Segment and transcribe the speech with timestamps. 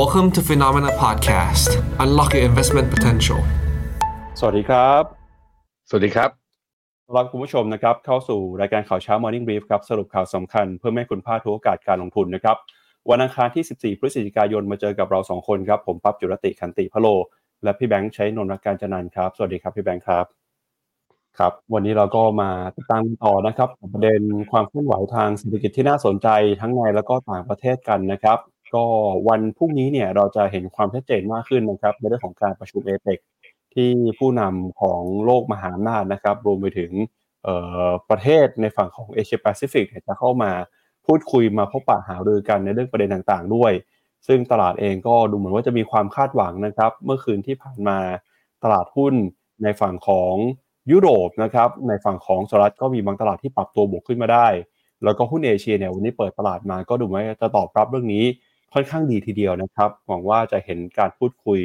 [0.00, 1.70] Welcome to Phenomena Podcast.
[2.04, 3.40] Unlock your investment potential.
[4.40, 5.02] สวัสดีครับ
[5.88, 6.30] สวัสดีครับ
[7.04, 12.56] ต้อนรับคุณผู้ชมนะครับเข้าสู่รายการข่าวเช้า Morning Brief ครับ สรุปข่าวสำคัญเพื่อไม่ให้คุณพลาดทุกโอกาสการลงทุนนะครับ
[13.10, 17.06] วันอังคารที่ 14 พฤศจิกายนมาเจอกับเรา 2 คนครับ ผมปั๊บจุรติคันติพะโล
[17.62, 20.26] และพี่แบงค์ใช้นนท์รักการจนันท์ครับ สวัสดีครับพี่แบงค์ครับ
[21.38, 24.20] ครับ วันนี้เราก็มาติดตามต่อนะครับกับ ประเด็น
[24.50, 26.28] ความเคลื่อนไหวทางเศรษฐกิจที่น่าสนใจ
[26.60, 28.40] ทั้งในแล้วก็ต่างประเทศกันนะครับ
[28.74, 28.84] ก็
[29.28, 33.18] วันพรุ่งนี้เนี่ยเราจะเห็นความชัดเจนมากขึ้นนะครับในเรื่องของการประชุมเอเปก
[33.74, 36.92] ที่ผู้นำของโลกมหาอำนาจนะครับ รวมไปถึง
[38.10, 40.50] ประเทศในฝั่งของเอเชียแปซิฟิกจะเข้ามา
[41.06, 43.72] พูดคุยมาพบปะหารือกันในเรื่องประเด็นต่างๆ ด้วย
[44.26, 47.98] ซึ่งตลาดเองก็ดูเหมือนว่าจะมีความคาดหวังนะครับ เมื่อคืนที่ผ่านมา
[48.64, 49.14] ตลาดหุ้น
[49.62, 50.34] ในฝั่งของ
[50.90, 54.48] ยุโรปนะครับ ในฝั่งของสหรัฐก็มีบางตลาดที่ปรับตัวบวกขึ้นมาได้
[55.04, 58.24] แล้วก็หุ้นเอเชียเนี่ยวันนี้เปิดตลาดมาก็ดูว่าจะตอบรับเรื่องนี้
[58.74, 61.60] ค่อนข้างดีทีเดียวนะครับ หวังว่าจะเห็นการพูดคุย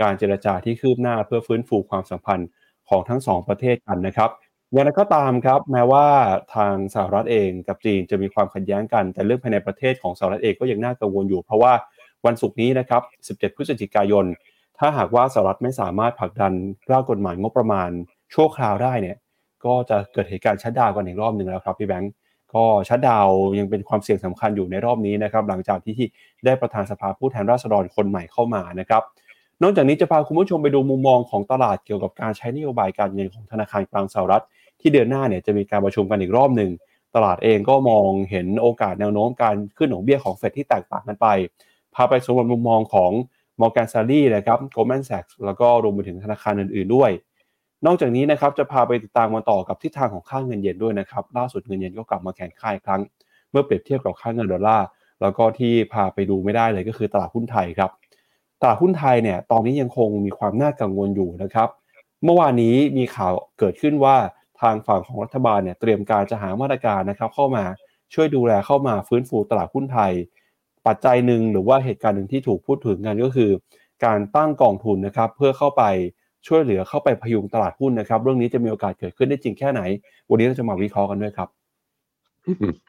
[0.00, 2.48] การเจรจาที่คืบหน้าเพื่อฟื้นฟูความสัมพันธ์
[2.88, 4.30] ของทั้งสองประเทศกันนะครับ
[4.72, 6.06] อย่างไรก็ตามครับ แม้ว่า
[6.54, 11.72] ทางสหรัฐเองกับจีนจะมีความขัดแย้งกัน แต่เรื่องภายในประเทศของสหรัฐเองก็ยังน่ากังวลอยู่ เพราะว่า
[12.26, 13.02] วันศุกร์นี้นะครับ
[13.38, 14.24] 17 พฤศจิกายน
[14.78, 16.52] ถ้าหากว่าสหรัฐไม่สามารถผลักดัน
[16.90, 17.90] ร่างกฎหมายงบประมาณ
[18.34, 19.16] ชั่วคราวได้เนี่ย
[19.64, 22.12] ก็จะเกิดเหตุการณ์ชัดดาวกันอีกรอบหนึ่งแล้วครับพี่แบงก์
[22.56, 25.98] ก็ชัดดาวยังเป็นความเสี่ยงสำคัญอยู่ในรอบนี้นะครับหลังจากที่
[26.44, 29.02] ได้ประธานสภาผู้แทนราษฎรคนใหม่เข้ามานะครับ
[29.62, 34.44] นอกจากนี้จะพาคุณผู้ชมไปดูมุมมองของตลาดเกี่ยวกับการใช้นโยบายการเงินของธนาคารกลางสหรัฐ
[34.80, 36.70] ที่เดือนหน้าเนี่ยจะมีการประชุมกันอีกรอบหนึ่ง
[37.14, 41.26] ตลาดเองก็มองเห็นโอกาสแนวโน้มการขึ้นของเบี้ยของเฟดที่แตกต่างกันไป
[41.94, 43.10] พาไปสำรวจมุมมองของ
[43.60, 47.10] Morgan Stanley นะครับ Goldman Sachs แล้วก็รวมไปถึงธนาคารอื่นๆด้วย
[47.86, 53.02] นอกจากนี้นะครับจะพาไปติดตามมาต่อกับทิศทางของค่าเงินเยนด้วยนะครับล่าสุดเงินเยนก็กลับมาแข็งค่าอีกครั้ง
[53.50, 54.86] เมื่อเปรียบเทียบกับค่าเงินดอลลาร์
[55.22, 57.90] แล้วก็ที่พาไปดูไม่ได้เลยก็คือตลาดหุ้นไทยครับ
[58.60, 61.68] ตลาดหุ้นไทยเนี่ยตอนนี้ยังคงมีความน่ากังวลอยู่นะครับ
[62.24, 64.16] เมื่อวานนี้มีข่าวเกิดขึ้นว่า
[64.60, 67.64] ทางฝั่งของรัฐบาลเนี่ยเตรียมการจะหามาตรการนะครับ เข้ามา
[68.14, 70.12] ช่วยดูแลเข้ามาฟื้นฟูตลาดหุ้นไทย
[70.86, 73.50] ปัจจัยหนึ่งหรือว่าเหตุการณ์หนึ่งที่ถูกพูดถึงกันก็คือ
[74.04, 75.82] การตั้งกองทุนนะครับเพื่อเข้าไป
[76.46, 79.80] ช่วยเหลือเข้าไปพยุงตลาดหุ้นนะครับ เรื่องนี้จะมีโอกาสเกิดขึ้นได้จริงแค่ไหน
[80.30, 81.48] วันนี้เราจะมาวิเคราะห์กันด้วยครับ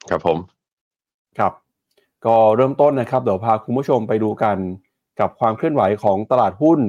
[0.09, 0.37] ครับผม
[1.37, 1.53] ครับ
[2.25, 4.57] ก็เริ่มต้นนะครับ เดี๋ยวพาคุณผู้ชมไปดูกัน
[5.19, 6.79] กับความเคลื่อนไหวของตลาดหุ้น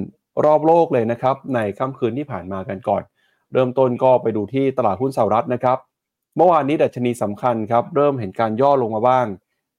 [0.45, 3.03] รอบโลกเลยนะครับ ในค่ำคืนที่ผ่านมากันก่อน
[3.53, 5.79] เริ่มต้นก็ไปดูที่ตลาดหุ้นสหรัฐนะครับ
[6.37, 9.27] เมื่อวานนี้ดัชนีสำคัญครับ เริ่มเห็นการย่อลงมาบ้าง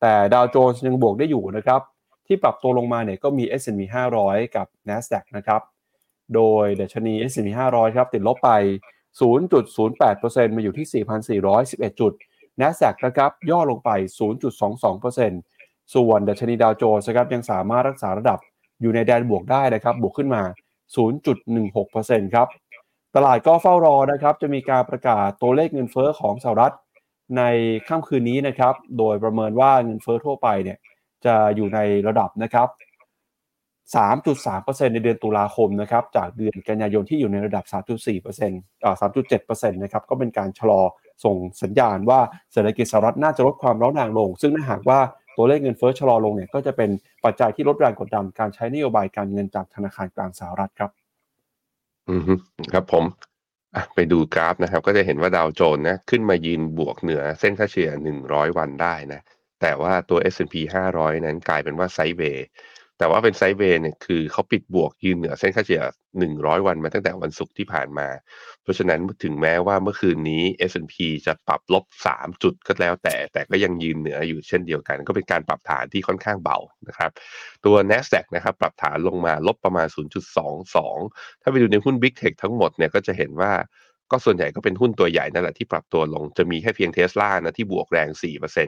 [0.01, 1.81] แต่ดาวโจนส์ยังบวกได้อยู่นะครับ
[2.27, 3.81] ที่ปรับตัวลงมาเนี่ยก็มี S&P
[4.19, 5.61] 500 กับ NASDAQ นะครับ
[6.35, 8.51] โดยดัชนี S&P 500 ครับติดลบไป
[9.19, 11.03] 0.08%มาอยู่ที่
[11.53, 12.13] 4,411 จุด
[12.61, 13.89] NASDAQ นะครับย่อลงไป
[15.07, 18.39] 0.22%ส่วนดัชนีดาวโจนส์นะครับยังสามารถรักษาระดับ
[18.81, 20.41] อยู่ในแดนบวกได้นะครับบวกขึ้นมา
[21.37, 22.47] 0.16%ครับ
[23.16, 26.75] ตลาดก็เฝ้ารอนะครับจะมีการประกาศตัวเลขเงินเฟ้อของสหรัฐ
[27.37, 27.43] ใน
[27.87, 30.77] ค่ำคืนนี้นะครับ โดยประเมินว่าเงินเฟ้อทั่วไปเนี่ย
[31.25, 32.67] จะอยู่ในระดับนะครับ
[33.95, 37.65] 3.3%ในเดือนตุลาคมนะครับจากเดือนกันยายนที่อยู่ในระดับ
[38.25, 40.81] 3.4%อ่า3.7%นะครับก็เป็นการชะลอ
[41.23, 42.19] ส่งสัญญาณว่า
[42.53, 44.99] เศรษฐกิจสหรัฐน่าจะลดความร้อนแรงลง ซึ่งถ้าหากว่า
[45.37, 46.89] ตัวเลขเงินเฟ้อชะลอลงเนี่ยก็จะเป็น
[47.25, 50.91] ปัจจัยที่ลดแรงกดดันการใช้นโยบายการเงินจากธนาคารกลางสหรัฐครับ
[52.09, 52.21] อืม
[52.73, 53.05] ครับผม
[53.95, 57.89] ไปดูกราฟนะครับ ก็จะเห็นว่าดาวโจนส์นะขึ้นมายืนบวกเหนือเส้นค่าเฉลี่ย
[58.23, 59.21] 100 วันได้นะ
[59.61, 60.55] แต่ว่าตัว S&P
[60.91, 62.47] 500 นั้นกลายเป็นว่าไซด์เวย์
[62.97, 65.81] แต่ว่าเป็นไซด์เวย์เนี่ยคือเขาปิดบวกยืนเหนือเส้นค่าเฉลี่ย
[66.24, 68.08] 100 วันมาตั้งแต่วันศุกร์ที่ผ่านมา
[68.63, 77.12] เพราะฉะนั้นถึงแม้ว่าเมื่อคืนนี้ S&P จะปรับลบ 3 จุดก็แล้วแต่ แต่ก็ยังยืนเหนืออยู่เช่นเดียวกัน ก็เป็นการปรับฐานที่ค่อนข้างเบานะครับ
[77.66, 79.88] ตัว NASDAQ นะครับปรับฐานลงมาลบประมาณ
[80.66, 83.53] 0.22 ถ้าไปดูในหุ้น Big Tech ทั้งหมดเนี่ยก็จะเห็นว่า
[84.12, 88.09] ก็ส่วนใหญ่ก็เป็นหุ้นตัวใหญ่นั่นแหละที่ปรับตัวลงจะมีแค่เพียงเทสลานะที่บวกแรง
[88.46, 88.68] 4%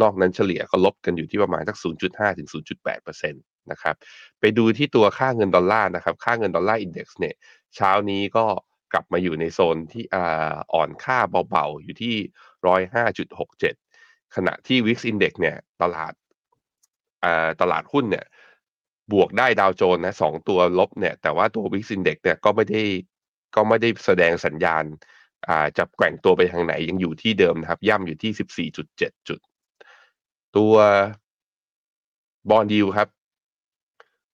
[0.00, 1.76] นอกนั้นเฉลี่ยก็ลบกันอยู่ที่ประมาณสัก
[2.06, 3.34] 0.5 ถึง 0.8%
[3.70, 3.94] นะครับ
[4.40, 7.34] ไปดูที่ตัวค่าเงินดอลลาร์นะครับ ค่าเงินดอลลาร์ Index เนี่ย
[7.76, 8.44] เช้านี้ก็
[8.92, 10.04] กลับมาอยู่ในโซนที่
[10.72, 11.18] อ่อนค่า
[11.50, 12.16] เบาๆ อยู่ที่
[13.44, 16.12] 105.67ขณะที่ VIX Index เนี่ยตลาด
[17.60, 18.26] ตลาดหุ้นเนี่ย
[19.12, 22.82] บวกได้ดาวโจนส์นะสองตัวลบเนี่ย แต่ว่าตัว Wix Index เนี่ยก็ไม่ได้
[23.54, 29.40] ก็ไม่ได้แสดงสัญญาณาจะแกว่งตัวไปทางไหนยังอยู่ที่เดิมนะครับ ย่ำอยู่ที่14.7จุด
[30.56, 30.74] ตัว
[32.50, 33.08] บอลดิวครับ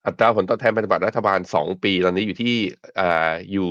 [0.07, 2.57] อัตราผลตอบแทนพันธบัตรรัฐบาล 2 ปี ตอนนี้อยู่ที่
[3.01, 3.69] อ่าอยู่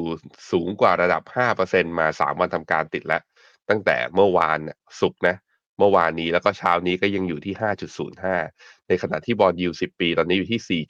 [0.51, 1.23] สูงกว่าระดับ
[1.61, 3.21] 5%มา 3 วันทำการติดแล้ว
[3.69, 4.59] ตั้งแต่เมื่อวาน
[5.01, 5.35] ศุกร์นะ
[5.77, 7.53] เมื่อวานนี้แล้วก็เช้านี้ก็ยังอยู่ที่
[8.21, 10.83] 5.05 ในขณะที่บอลยู10 ปี ตอนนี้อยู่ที่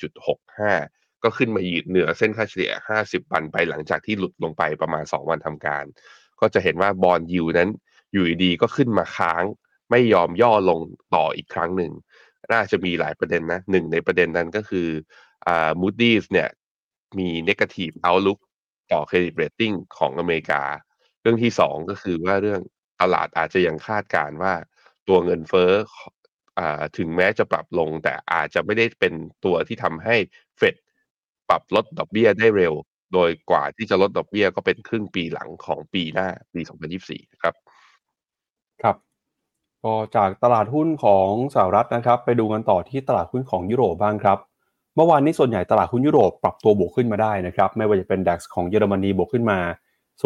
[0.58, 2.72] 4.65 ก็ขึ้นมายืดเหนือเส้นค่าเฉลี่ย
[3.02, 5.86] 50 วันไปหลังจากที่หลุดลงไปประมาณ 2 วันทำการ
[6.40, 7.70] ก็จะเห็นว่าบอลยูนั้น
[8.14, 9.44] อยู่ดีก็ขึ้นมาค้าง
[9.92, 10.80] ไม่ยอมย่อลง
[11.16, 11.92] ต่ออีกครั้งหนึ่ง
[12.52, 14.88] น่าจะมีหลายประเด็นนะหนึ่งในประเด็นนั้นก็คือ
[15.48, 16.50] อ่า Moody's เนี่ย
[17.18, 18.40] มี negative outlook
[18.92, 20.62] ต่อเครดิตเรตติ้งของอเมริกา
[21.22, 22.62] เรื่องที่สองก็คือว่าเรื่อง
[23.02, 24.54] ตลาดอาจจะยังคาดการว่า
[25.08, 25.72] ตัวเงินเฟ้อ
[26.60, 29.14] อ่าถึงแม้จะปรับลง แต่อาจจะไม่ได้เป็น
[29.46, 30.16] ตัวที่ทำให้
[30.58, 30.76] เฟด
[31.50, 32.74] ปรับลดดอกเบี้ยได้เร็ว
[33.14, 36.62] โดยกว่าที่จะลดดอกเบี้ยก็เป็นครึ่งปีหลังของปีหน้าปี
[37.02, 37.56] 2024 ครับ
[38.82, 38.96] ครับ
[39.84, 44.38] ก็จากตลาดหุ้นของสหรัฐนะครับ ไปดูกันต่อที่ตลาดหุ้นของยุโรปบ้างครับ
[44.96, 49.60] เมื่อวานนี้ส่วนใหญ่ตลาดหุ้นยุโรปปรับตัวบวกขึ้นมาได้นะครับ ไม่ว่าจะเป็น DAX ของเยอรมนีบวกขึ้นมา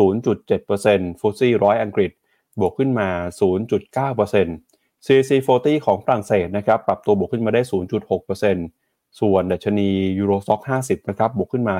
[0.01, 2.11] 0.7% FTSE ร้อยอังกฤษ
[2.59, 3.07] บวกขึ้นมา
[3.39, 5.31] 0.9% CAC
[5.61, 7.61] 40 ของฝรั่งเศสนะครับ ปรับตัวบวกขึ้นมาได้
[8.39, 9.89] 0.6%ส่วนดัชนี
[10.19, 11.75] Euro Stoxx 50 นะครับ บวกขึ้นมา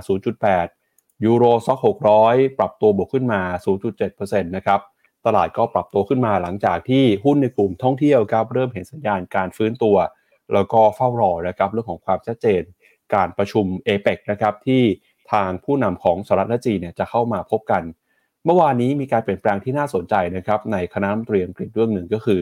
[0.61, 1.79] 0.8 Euro Stoxx
[2.19, 3.41] 600 ปรับตัวบวกขึ้นมา
[3.93, 4.79] 0.7%นะครับ
[5.25, 9.95] ตลาดก็ปรับตัวขึ้นมาหลังจากที่หุ้นในกลุ่มท่องเที่ยวครับเริ่มเห็นสัญญาณการฟื้นตัว
[10.53, 12.61] แล้วก็เฝ้ารอนะครับเรื่องของความชัดเจน
[13.13, 14.81] การประชุมเอเปกนะครับที่
[15.31, 17.83] ทางผู้นำของสหรัฐและจีนเนี่ยจะเข้ามาพบกัน
[18.45, 22.41] เมื่อวานนี้มีการเปลี่ยนแปลงที่น่าสนใจนะครับในคณะรัฐมนตรีอังกฤษเรื่องหนึ่งก็คือ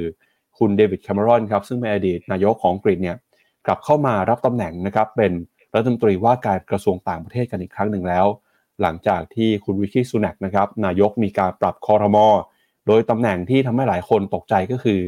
[0.58, 3.18] คุณเดวิดแคมรอนครับซึ่งเป็นอดีตนายกของอังกฤษเนี่ย
[3.66, 5.32] กลับเข้ามารับตำแหน่งนะครับเป็น
[5.76, 8.26] รัฐมนตรีว่าการกระทรวงต่างประเทศกันอีกครั้งหนึ่งแล้ว
[8.82, 12.28] หลังจากที่คุณวิกกี้ซูนักนะครับนายกมีการปรับคอรมอ
[12.88, 15.02] โดยตำแหน่งที่ทำให้หลายคนตกใจก็คือ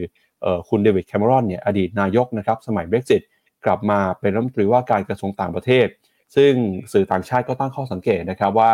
[0.46, 3.25] ออคุณเดวิดแคมรอนเนี่ยอดีตนายกนะครับสมัย Brexit ก
[3.65, 5.88] กลับมาเป็นรัฐมนตรีว่าการกระทรวงต่างประเทศ
[6.35, 6.51] ซึ่ง
[6.94, 8.71] สื่อต่างชาติก็ตั้งข้อสังเกตนะครับว่า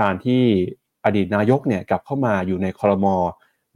[0.00, 0.42] การที่
[1.04, 3.16] อดีตนายกเนี่ยกลับเข้ามาอยู่ในคอรมอ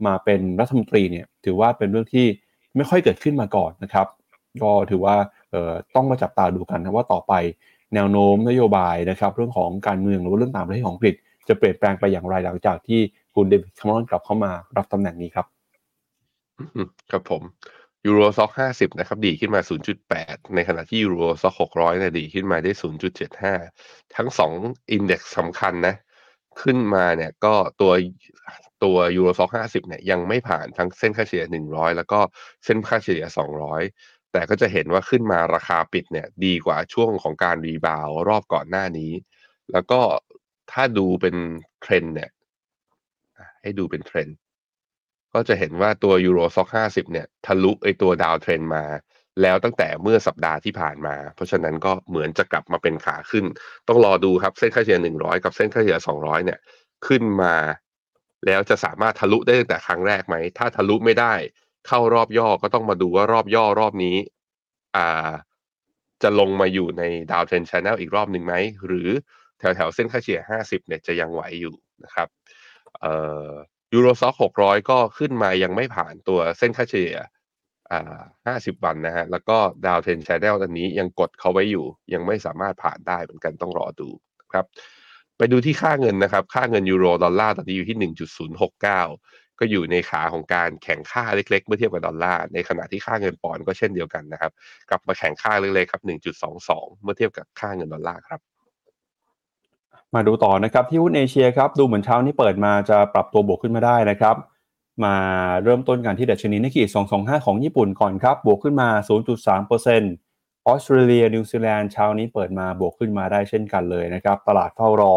[0.05, 2.27] มาเป็นรัฐมนตรีเนี่ยถือว่าเป็นเรื่องที่
[2.75, 4.07] ไม่ค่อยเกิดขึ้นมาก่อนนะครับ
[4.63, 5.15] ก็ถือว่า
[5.95, 7.33] ต้องมาจับตาดูกันนะว่าต่อไป
[7.93, 11.15] แนวโน้มนโยบายนะครับ เรื่องของการเมืองหรือว่าเรื่องต่างประเทศของอังกฤษ
[11.47, 12.99] จะเปลี่ยนแปลงไปอย่างไรหลังจากที่
[13.35, 15.45] คุณเดวิดคาเมรอนกลับเข้ามารับตำแหน่งนี้ครับ
[17.11, 17.41] ครับผม
[18.05, 19.61] Euro Stoxx ห้าสิบนะครับ ดีขึ้นมา
[20.07, 22.71] 0.8 ในขณะที่ Euro Stoxx หกร้อยเนี่ยดีขึ้นมาได้
[23.43, 24.51] 0.75 ทั้งสอง
[24.91, 25.95] index สำคัญนะ
[26.61, 27.91] ขึ้นมาเนี่ยก็ตัว
[28.83, 32.19] ตัว Euro Stoxx ห้าสิบเนี่ยยังไม่ผ่านทั้งเส้นค่าเฉลี่ยหนึ่งร้อยแล้วก็
[32.65, 33.81] เส้นค่าเฉลี่ยสองร้อย
[34.31, 39.11] แต่ก็จะเห็นว่าขึ้นมาราคาปิดเนี่ยดีกว่าช่วงของการ rebound รอบก่อนหน้านี้
[39.71, 39.99] แล้วก็
[40.71, 41.35] ถ้าดูเป็น
[41.81, 42.29] เทรนด์เนี่ย
[43.61, 44.37] ให้ดูเป็นเทรนด์
[45.35, 48.85] ก็จะเห็นว่าตัว Euro Stoxx 50เนี่ยทะลุไอตัว downtrend มา
[49.41, 53.45] แล้วตั้งแต่เมื่อสัปดาห์ที่ผ่านมา เพราะฉะนั้นก็เหมือนจะกลับมาเป็นขาขึ้น
[53.87, 56.59] ต้องรอดูครับเส้นค่าเฉลี่ย100กับเส้นค่าเฉลี่ย200เนี่ย
[57.07, 57.55] ขึ้นมา
[58.45, 61.33] แล้วจะสามารถทะลุได้ตั้งแต่ครั้งแรกไหม ถ้าทะลุไม่ได้
[61.87, 64.17] เข้ารอบย่อก็ต้องมาดูว่ารอบย่อรอบนี้
[64.95, 65.31] อ่า
[66.23, 68.55] จะลงมาอยู่ในดาวเทรนช n แนลอีกรอบหนึ่งไหม
[68.85, 69.09] หรือ
[69.59, 72.27] แถวแถวเส้นค่าเฉลี่ย50เนี่ยจะยังไหวอยู่นะครับ
[73.01, 73.15] เอ่
[73.47, 73.49] อ
[73.95, 77.17] Euro Stoxx หกร้อยก็ขึ้นมายังไม่ผ่านตัวเส้นค่าเฉลี่ย
[77.91, 84.09] อ่าห้าสิบวันนะฮะ แล้วก็ downtrend channel อันนี้ยังกดเขาไว้อยู่ ยังไม่สามารถผ่านได้เหมือนกันต้องรอดู
[84.41, 84.65] นะครับ
[85.37, 89.01] ไปดูที่ค่าเงินนะครับ ค่าเงินยูโรดอลลาร์ตอนนี้อยู่ที่หนึ่งจุดศูนย์หกเก้า
[89.59, 94.51] ก็อยู่ในขาของการแข็งค่าเล็กๆ เมื่อเทียบกับดอลลาร์ ในขณะที่ค่าเงินปอนด์ก็เช่นเดียวกันนะครับ
[94.89, 98.41] กลับมาแข็งค่าเล็กๆครับหนึ่งจุดสองสองเมื่อเทียบกับค่าเงินดอลลาร์ครับ
[100.15, 104.35] มาดูต่อนะครับที่หุ้นเอเชียครับดูเหมือนเช้านี้เปิดมาจะปรับตัวบวกขึ้นมาได้นะครับ
[105.03, 105.15] มา
[105.63, 106.83] เริ่มต้นกันที่ดัชนีนิกเกอิ
[107.15, 108.89] 225 ของญี่ปุ่นก่อนครับบวกขึ้นมา
[109.57, 115.13] 0.3%ออสเตรเลียนิวซีแลนด์เช้านี้เปิดมาบวกขึ้นมาได้เช่นกันเลยนะครับตลาดเฝ้ารอ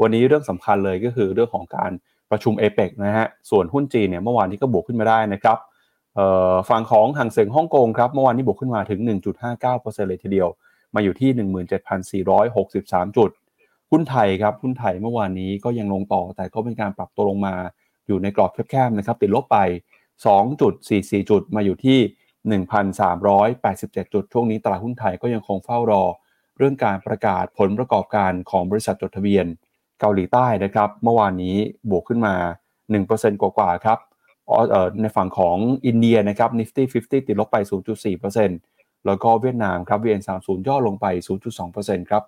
[0.00, 1.90] วันนี้เรื่องสำคัญเลยก็คือเรื่องของการ
[2.30, 5.58] ประชุมเอเปกนะฮะส่วนหุ้นจีนเนี่ยเมื่อวานนี้ก็บวกขึ้นมาได้นะครับ
[6.14, 9.00] เอ่อฝั่งของห่างเสียงฮ่องกงครับเมื่อวานนี้บวกขึ้นมาถึง
[9.54, 10.48] 1.59%เลยทีเดียว
[10.94, 11.30] มาอยู่ที่
[12.24, 13.30] 17,463 จุด
[13.92, 17.54] หุ้นไทยครับหุ้นไทยเมื่อวานนี้ก็ยังลงต่อ แต่ก็เป็นการปรับตัวลงมา
[18.06, 19.58] อยู่ในกรอบแคบๆนะครับติดลบไป
[20.44, 21.98] 2.44 จุดมาอยู่ที่
[22.66, 26.02] 1,387 จุด ช่วงนี้ตลาดหุ้นไทยก็ยังคงเฝ้ารอ
[26.58, 29.46] เรื่องการประกาศผลประกอบการของบริษัทจดทะเบียน
[30.00, 31.56] เกาหลีใต้นะครับ เมื่อวานนี้
[31.90, 32.34] บวกขึ้นมา
[32.88, 33.98] 1%กว่าๆครับ
[34.48, 35.56] อ๋อเอ่อในฝั่งของ
[35.86, 37.56] อินเดียนะครับ Nifty 50 ติดลบไป
[38.32, 41.06] 0.4%แล้วก็เวียดนามครับ VN30 ย่อลงไป
[41.58, 42.22] 0.2%ครับ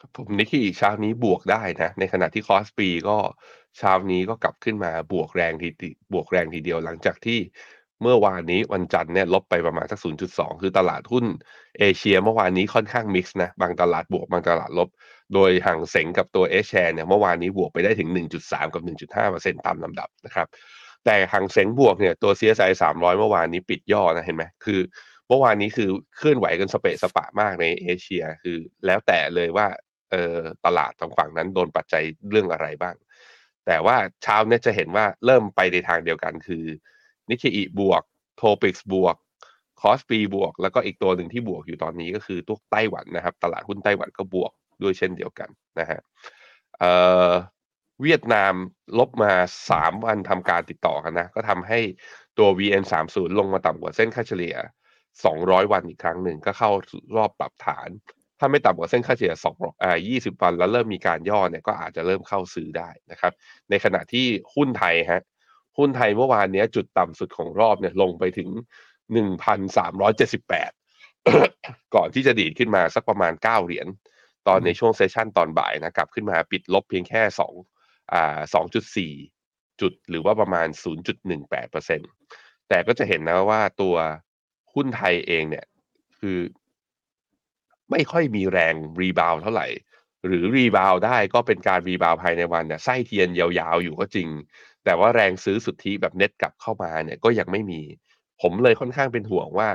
[0.00, 3.16] ครับผมนิกเกอิเช้านี้บวกได้นะ ในขณะที่คอสปีก็
[3.78, 5.68] เช้านี้ก็กลับขึ้นมาบวกแรงที
[6.12, 7.38] บวกแรงทีเดียวหลังจากที่
[8.02, 10.00] เมื่อวานนี้วันจันทร์เนี่ยลบไปประมาณสัก
[10.30, 11.24] 0.2 คือตลาดหุ้น
[11.78, 14.88] เอเชียเมื่อวานนี้ค่อนข้างมิกซ์นะบางตลาดบวกบางตลาดลบ
[15.34, 20.46] โดยฮั่งเส็งกับตัว H-share เนี่ยเมื่อวานนี้บวกไปได้ถึง 1.3 กับ 1.5%ตามลำดับนะครับ
[21.04, 24.80] แต่ฮั่งเส็งบวกเนี่ยตัว CSI 300 เมื่อวานนี้ปิดย่อนะเห็นไหมคือ
[25.28, 29.66] เมื่อวานนี้คือเคลื่อนไหวกันสเปะสปะมากในเอเชีย คือแล้วแต่เลยว่า
[30.10, 32.96] เออตลาดทางฝั่งนั้นโดนปัจจัยเรื่องอะไรบ้าง
[33.66, 36.64] แต่ว่าเช้าเนี่ยจะเห็นว่าเริ่มไปในทางเดียวกันคือ
[37.30, 38.02] นิกเกอิบวก
[38.36, 39.16] TOPIX บวก
[39.80, 45.48] คอสปีบวก แล้วก็อีกตัวหนึ่งที่บวกอยู่ตอนนี้ก็คือตัวไต้หวันนะครับ ตลาดหุ้นไต้หวันก็บวกด้วยเช่นเดียวกัน
[45.78, 46.00] นะฮะ
[46.78, 46.92] เอ่
[47.28, 47.30] อ
[48.02, 48.54] เวียดนาม
[48.98, 49.32] ลบมา
[49.70, 51.80] สามวันทำการติดต่อกันนะ ก็ทำให้
[52.38, 54.54] ตัว VN30 ลงมาต่ำกว่าเส้นค่าเฉลี่ย
[55.14, 56.70] 200 วันอีกครั้งหนึ่งก็เข้า
[57.16, 57.88] รอบปรับฐาน
[58.38, 63.32] ถ้าไม่ต่ำกว่าเส้นค่าเฉลี่ย2อ่า20 วัน แล้วเริ่มมีการย่อเนี่ยก็อาจจะเริ่มเข้าซื้อได้นะครับ
[63.70, 65.22] ในขณะที่หุ้นไทยฮะ
[65.78, 68.48] หุ้นไทยเมื่อวานนี้จุดต่ำสุดของรอบเนี่ยลงไปถึง
[69.42, 73.86] 1,378 ก่อนที่จะดีดขึ้นมาสักประมาณ 9 เหรียญ
[74.46, 77.22] ตอนในช่วง session ตอนบ่ายนะกลับขึ้นมาปิดลบเพียงแค่
[77.64, 78.38] 2อ่า
[79.06, 80.68] 2.4 จุดหรือว่าประมาณ
[81.48, 83.96] 0.18%แต่ก็จะเห็นนะว่าตัว
[84.74, 85.66] หุ้นไทยเองเนี่ย
[86.18, 86.38] คือ
[87.90, 89.66] ไม่ค่อยมีแรง rebound เท่าไหร่
[90.26, 94.28] หรือ rebound ได้ก็เป็นการ rebound ภายในวันเนี่ยไส้เทียนยาวๆอยู่ก็จริง
[94.84, 97.82] แต่ว่าแรงซื้อสุทธิแบบเน็ตกลับเข้ามาเนี่ยก็ยังไม่มี
[98.40, 99.68] ผมเลยค่อนข้างเป็นห่วงว่า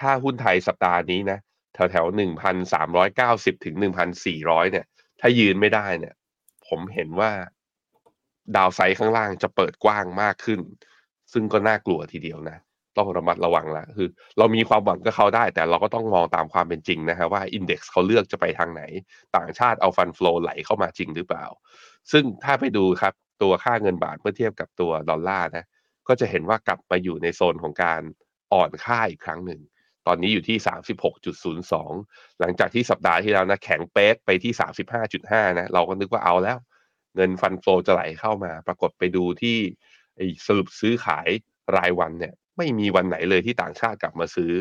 [0.00, 1.38] ถ้าหุ้นไทยสัปดาห์นี้นะ
[1.74, 4.86] แถวแถวหนึ่งพันสามร้อยเก้าสิบถึงหนึ่งพันสี่ร้อยเนี่ย
[5.20, 6.14] ถ้ายืนไม่ได้เนี่ย
[6.66, 7.30] ผมเห็นว่า
[8.56, 10.60] ดาวไซด์ข้างล่างจะเปิดกว้างมากขึ้น
[11.32, 12.58] ซึ่งก็น่ากลัวทีเดียวนะ
[12.98, 18.82] ต้องระมัดระวังละคือ เรามีความหวังกับเขาได้ แต่เราก็ต้องมองตามความเป็นจริงนะฮะว่าอินเด็กซ์เขาเลือกจะไปทางไหน
[19.36, 21.46] ต่างชาติเอาฟันฟลอไหลเข้ามาจริงหรือเปล่า
[22.12, 25.64] ซึ่งถ้าไปดูครับตัวค่าเงินบาทเมื่อเทียบกับตัวดอลลาร์นะ
[26.08, 28.02] ก็จะเห็นว่ากลับมาอยู่ในโซนของการ
[28.52, 29.60] อ่อนค่าอีกครั้งหนึ่ง
[30.06, 30.58] ตอนนี้อยู่ที่
[31.68, 34.52] 36.02 หลังจากที่สัปดาห์ที่แล้วนะแข็งเป๊ะไปที่
[35.06, 36.58] 35.5 นะเราก็นึกว่าเอาแล้ว
[37.14, 39.56] เงินฟันโฟจะไหลเข้ามา ปรากฏไปดูที่
[40.46, 41.28] สรุปซื้อขาย
[41.76, 44.52] รายวันเนี่ย ไม่มีวันไหนเลยที่ต่างชาติกลับมาซื้อ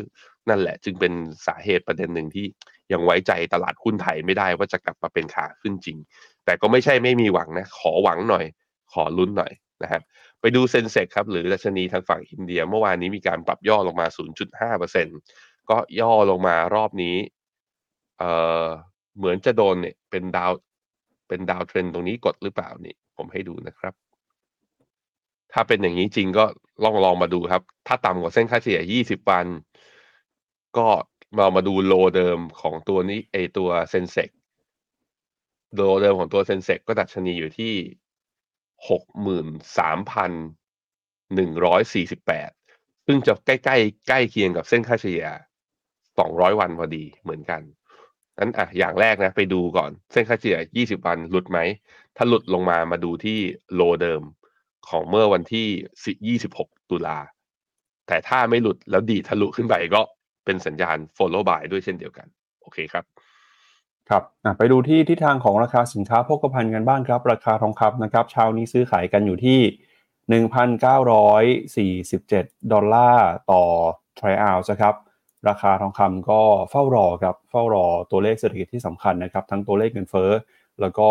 [0.49, 1.13] นั่นแหละ จึงเป็น
[1.47, 2.45] สาเหตุประเด็นหนึ่งที่
[2.91, 5.97] ยังไว้ใจตลาดหุ้นไทยไม่ได้ว่าจะกลับมาเป็นขาขึ้นจริง
[6.45, 8.45] แต่ก็ไม่ใช่ไม่มีหวังนะ ขอหวังหน่อย
[8.93, 10.01] ขอลุ้นหน่อยนะครับ
[10.41, 14.07] ไปดูเซนเซกครับ หรือดัชนีทางฝั่งอินเดีย เมื่อวานนี้มีการปรับย่อลงมา
[14.87, 17.15] 0.5%ก็ย่อลงมารอบนี้
[18.19, 18.31] เอ่
[18.65, 18.67] อ
[19.17, 20.51] เหมือนจะโดนเนี่ยเป็นดาว
[21.27, 23.93] เป็นดาวเทรนตรงนี้กดหรือเปล่านี่ ผมให้ดูนะครับ
[25.57, 26.45] ถ้าเป็นอย่างนี้จริงก็
[26.83, 29.45] ลองลองมาดูครับ ถ้าต่ำกว่าเส้นค่าเฉลี่ย 20 วัน
[30.77, 30.88] ก็
[31.38, 34.29] เรามาดูโลเดิมของตัวนี้ไอตัวเซนเซก
[35.75, 37.74] โลเดิมของตัวเซนเซกก็ดัชนีอยู่ที่
[38.89, 39.47] หกหมื่น
[39.77, 40.31] สามพัน
[41.35, 42.50] หนึ่งร้อยสี่สิบแปด
[43.05, 45.25] ซึ่งจะใกล้ใกล้ใกล้เคียงกับเส้นค่าเฉลี่ย
[46.19, 47.62] สองร้อยวันพอดีเหมือนกัน
[48.39, 51.59] นั้นอะอย่างแรกนะ ไปดูก่อนเส้นค่าเฉลี่ยยี่สิบวันหลุดไหม
[52.17, 53.39] ถ้าหลุดลงมามาดูที่
[53.75, 54.21] โลเดิม
[54.89, 55.67] ของเมื่อวันที่
[56.27, 57.17] ยี่สิบหกตุลา
[58.07, 60.01] แต่ถ้าไม่หลุดแล้วดีทะลุขึ้นไปก็
[60.45, 62.27] เป็นสัญญาณ follow by ด้วยเช่นเดียวกัน
[62.61, 63.03] โอเคครับ
[64.09, 64.23] ครับ
[64.57, 69.59] ไปดูที่ทิศทางของราคาสินค้าโภคภัณฑ์กันบ้างครับ ราคาทองคำนะครับเช้านี้ซื้อขายกันอยู่ที่
[72.09, 73.63] 1,947 ดอลลาร์ต่อ
[74.19, 74.95] ทริอัลนะครับ
[75.49, 80.31] ราคาทองคำก็เฝ้ารอครับเฝ้ารอตัวเลขเศรษฐกิจที่สำคัญนะครับ ทั้งตัวเลขเงินเฟ้อ
[80.82, 81.08] แล้วก็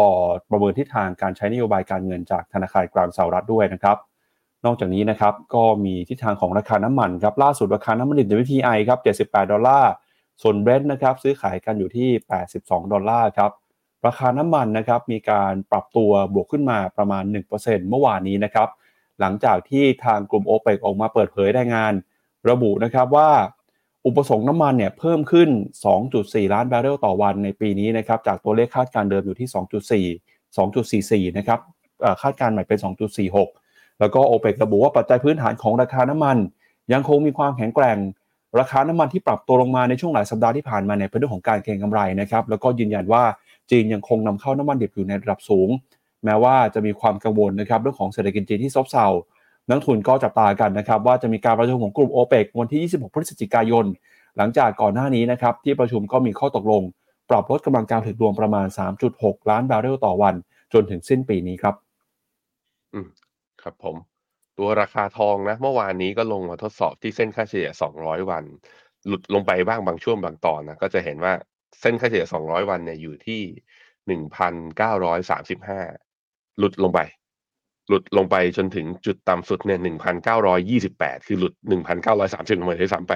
[0.51, 3.97] ประเมินทิศทางการใช้นโยบายการเงินจากธนาคารกลางสหรัฐด้วยนะครับ
[4.65, 8.99] นอกจากนี้นะครับก็มีทิศทางของราคาน้ำมันครับล่าสุดราคาน้ำมันดิบ WTI ครับ
[9.31, 9.93] 78 ดอลลาร์
[10.43, 12.09] ส่วนเบรนท์นะครับซื้อขายกันอยู่ที่
[12.51, 13.51] 82 ดอลลาร์ครับ
[14.07, 17.25] ราคาน้ำมันนะครับมีการปรับตัวบวกขึ้นมาประมาณ
[17.57, 18.69] 1%เมื่อวานนี้นะครับ
[19.21, 21.93] หลังจากที่ทางกลุ่ม o p e ปกออกมาเปิดเผยรายงาน
[22.51, 23.31] ระบุนะครับว่า
[24.07, 25.49] อุปสงค์น้ำมันเนี่ยเพิ่มขึ้น
[26.03, 29.49] 2.4 ล้านบาร์เรลต่อวันในปีนี้นะครับจากตัวเลขคาดการณ์เดิมอยู่ที่
[31.11, 31.61] 2.4 2.44 นะครับ
[32.23, 32.79] คาดการณ์ใหม่เป็น
[33.39, 36.37] 2.46 แล้วก็ o p e ปกระบุว่าปัจจัยพื้นฐานของราคาน้ำมัน
[36.93, 37.99] ยังคงมีความแข็งแกร่ง
[38.61, 43.23] ราคาน้ำมันที่ปรับตัวลงมาในช่วงหลายสัปดาห์ที่ผ่านมาเนี่ยเป็นเรื่องของการเก็งกำไรนะครับแล้วก็ยืนยันว่า
[43.71, 45.69] จีนยังคงนำเข้าน้ำมันดิบอยู่ในระดับสูง
[46.25, 49.07] แม้ว่าจะมีความกังวลนะครับเรื่องของเศรษฐกิจจีนที่ซบเซา
[49.71, 53.85] นักทุนก็จับตากันนะครับว่าจะมีการประชุมของกลุ่มโอเปกวันที่ 26 พฤศจิกายน
[54.37, 56.83] หลังจากก่อนหน้านี้นะครับที่ประชุมก็มีข้อตกลง
[57.31, 58.67] ปรับลดกำลังการผลิตรวมประมาณ
[59.09, 60.35] 3.6 ล้านบาร์เรลต่อวัน
[60.73, 61.75] จนถึงสิ้นปีนี้ครับ
[62.95, 63.09] อืม
[63.63, 63.97] ครับผม
[64.59, 68.45] ตัวราคาทองนะเมื่อวานนี้ก็ลงมาทดสอบที่เส้นค่าเฉลี่ย 200 วัน
[69.07, 71.33] หลุดลงไปบ้างบางช่วงบางตอนนะก็จะเห็นว่า
[71.81, 73.41] เส้นค่าเฉลี่ย 200 วันเนี่ยอยู่ที่
[74.09, 77.01] 1,935 หลุดลงไป
[77.89, 79.81] หลุดลงไปจนถึงจุดต่ำสุดเนี่ย
[80.53, 81.55] 1,928คือหลุด
[82.09, 83.15] 1,930ลงมาที่ซ้ำไป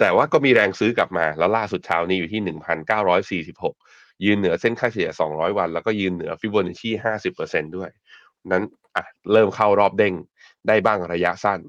[0.00, 2.40] แต่ว่าก็มีแรงซื้อกลับมา แล้วล่าสุดเช้านี้อยู่ที่
[3.52, 6.90] 1,946ยืนเหนือเส้นค่าเฉลี่ย200วัน แล้วก็ยืนเหนือฟิโบนัชชี
[7.32, 7.90] 50%ด้วย
[8.52, 8.62] นั้น
[8.96, 10.14] อะเริ่มเข้ารอบเด้ง
[10.68, 11.60] ได้บ้างระยะสั้น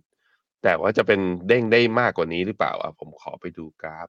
[0.63, 4.07] แต่ว่าจะเป็นเด้งได้มากกว่านี้หรือเปล่าอะผมขอไปดูกราฟ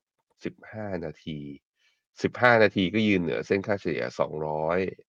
[0.55, 1.39] 15นาที
[2.01, 4.03] 15นาทีก็ยืนเหนือเส้นค่าเฉลี่ย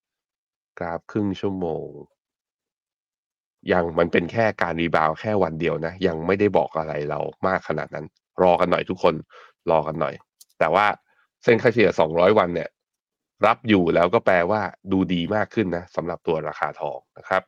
[0.05, 1.87] 200กราฟครึ่งชั่วโมง
[3.71, 8.05] ยังมันเป็นแค่การรีบาวแค่วันเดียวนะ ยังไม่ได้บอกอะไรเรามากขนาดนั้น
[8.41, 9.15] รอกันหน่อยทุกคน
[9.71, 10.15] รอกันหน่อย
[10.59, 10.85] แต่ว่า
[11.43, 12.69] เส้นค่าเฉลี่ย 200 วันเนี่ย
[13.45, 14.61] รับอยู่แล้วก็แปลว่า
[14.91, 17.41] ดูดีมากขึ้นนะสำหรับตัวราคาทองนะครับ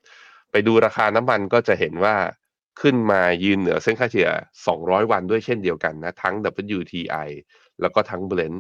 [0.51, 2.15] ไปดูราคาน้ำมันก็จะเห็นว่า
[2.81, 4.29] ขึ้นมายืนเหนือเส้นค่าเฉลี่ย
[4.67, 6.35] 200 วันด้วยเช่นเดียวกันนะ ทั้ง
[6.77, 7.29] WTI
[7.81, 8.59] แล้วก็ทั้ง Brent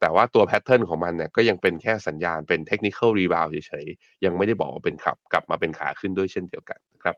[0.00, 7.16] แต่ว่าตัว pattern ของมันเนี่ยก็ยังเป็นแค่สัญญาณเป็น technical rebound เฉยๆ ยังไม่ได้บอกว่าเป็นขับกลับมาเป็นขาขึ้นด้วยเช่นเดียวกันนะครับ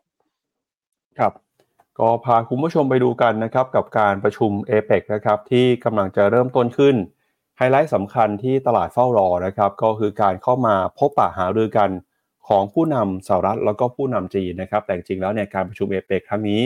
[1.19, 1.33] ครับ
[1.99, 6.97] ก็พาคุณผู้ชมไปดูกันนะครับกับการประชุม a p e ปนะครับที่กำลังจะเริ่มต้นขึ้น
[7.57, 11.91] ไฮไลท์สำคัญที่ตลาดเฝ้ารอนะครับก็คือการเข้ามาพบปะหารือกัน
[12.49, 16.61] ของผู้นำสหรัฐแล้วก็ผู้นำจีนนะครับแต่จริงแล้วเนี่ยการประชุมเอเปกครั้งนี้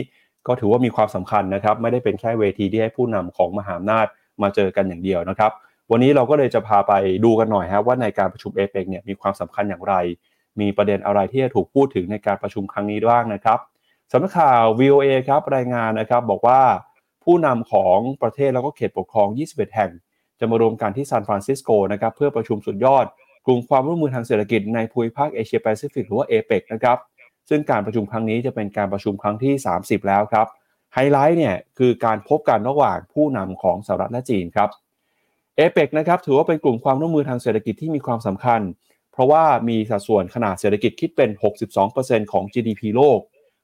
[0.46, 4.06] ก็ถือว่ามีความสำคัญนะครับไม่ได้เป็นแค่เวทีที่ให้ผู้นำของมหาอำนาจ
[4.42, 5.52] มาเจอกันอย่างเดียวนะครับ
[5.90, 6.92] วันนี้เราก็เลยจะพาไป
[7.24, 9.94] ดูกันหน่อยฮะว่าในการประชุมเอเปกเนี่ยมีความสำคัญอย่างไร
[10.60, 13.58] มีประเด็นอะไรที่จะถูกพูดถึงในการประชุมครั้งนี้บ้างนะครับ
[14.12, 16.60] สำนักข่าว VOA ครับรายงานนะครับบอกว่า
[17.24, 19.90] ผู้นำของประเทศแล้วก็เขตปกครอง 21 แห่ง
[20.38, 23.06] จะมารวมกันที่ซานฟรานซิสโกนะครับเพื่อประชุมสุดยอด
[23.46, 26.98] กลุ่มความร่วมมือทางเศรษฐกิจในภูมิภาคเอเชียแปซิฟิกหรือว่าเอเปกนะครับ
[27.48, 30.46] ซึ่งการประชุมครั้งนี้จะเป็นการประชุมครั้งที่ 30 แล้วครับ
[30.94, 34.68] ไฮไลท์เนี่ยคือการพบกันระหว่างผู้นำของสหรัฐและจีนครับ
[35.56, 38.60] เอเปกนะครับถือว่าเป็นกลุ่มความร่วมมือทางเศรษฐกิจที่มีความสำคัญ
[39.12, 41.30] เพราะว่ามีสัดส่วนขนาดเศรษฐกิจคิดเป็น
[41.80, 43.20] 62%ของ GDP โลก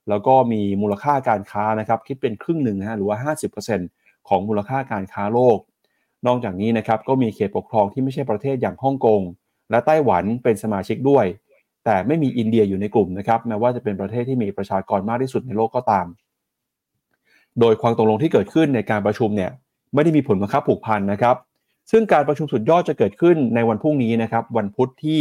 [0.09, 3.35] แล้วก็มีมูลค่าการค้านะครับคิดเป็นครึ่งหนึ่งนะหรือว่า
[3.79, 5.59] 50%ของมูลค่าการค้าโลก
[6.27, 9.21] นอกจากนี้นะครับก็มีเขตปกครองที่ไม่ใช่ประเทศอย่างฮ่องกง
[9.71, 11.27] และไต้หวันเป็นสมาชิกด้วย
[11.85, 16.07] แต่ไม่มีอินเดียอยู่ในกลุ่มนะครับแม้ว่าจะเป็นประเทศที่มีประชากรมากที่สุดในโลกก็ตาม
[17.61, 19.51] โดยความตกลงที่เกิดขึ้นในการประชุมเนี่ย
[19.95, 21.37] ไม่ได้มีผลบังคับผูกพันนะครับ
[21.91, 25.21] ซึ่งการประชุมสุดยอดจะเกิดขึ้นในวันพรุ่งนี้นะครับ วันพุธที่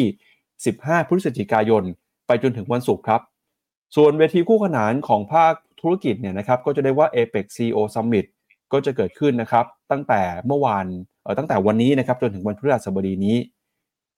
[0.55, 1.83] 15 พฤศจิกายน
[2.27, 3.21] ไปจนถึงวันศุกร์ครับ
[3.95, 8.25] ส่วนเวทีคู่ขนานของภาคธุรกิจเนี่ยนะครับ ก็จะได้ว่า APEC CEO Summit
[8.71, 10.85] ก็จะเกิดขึ้นนะครับตั้งแต่เมื่อวาน
[11.23, 13.37] เออตั้งแต่วันนี้นะครับจนถึงวันพฤหัสบดีนี้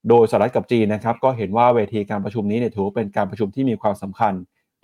[0.10, 4.34] โดยสหรัฐกับจีนนะครับ ก็เห็นว่าเวทีการประชุมนี้เนี่ยถือเป็นการประชุมที่มีความสำคัญ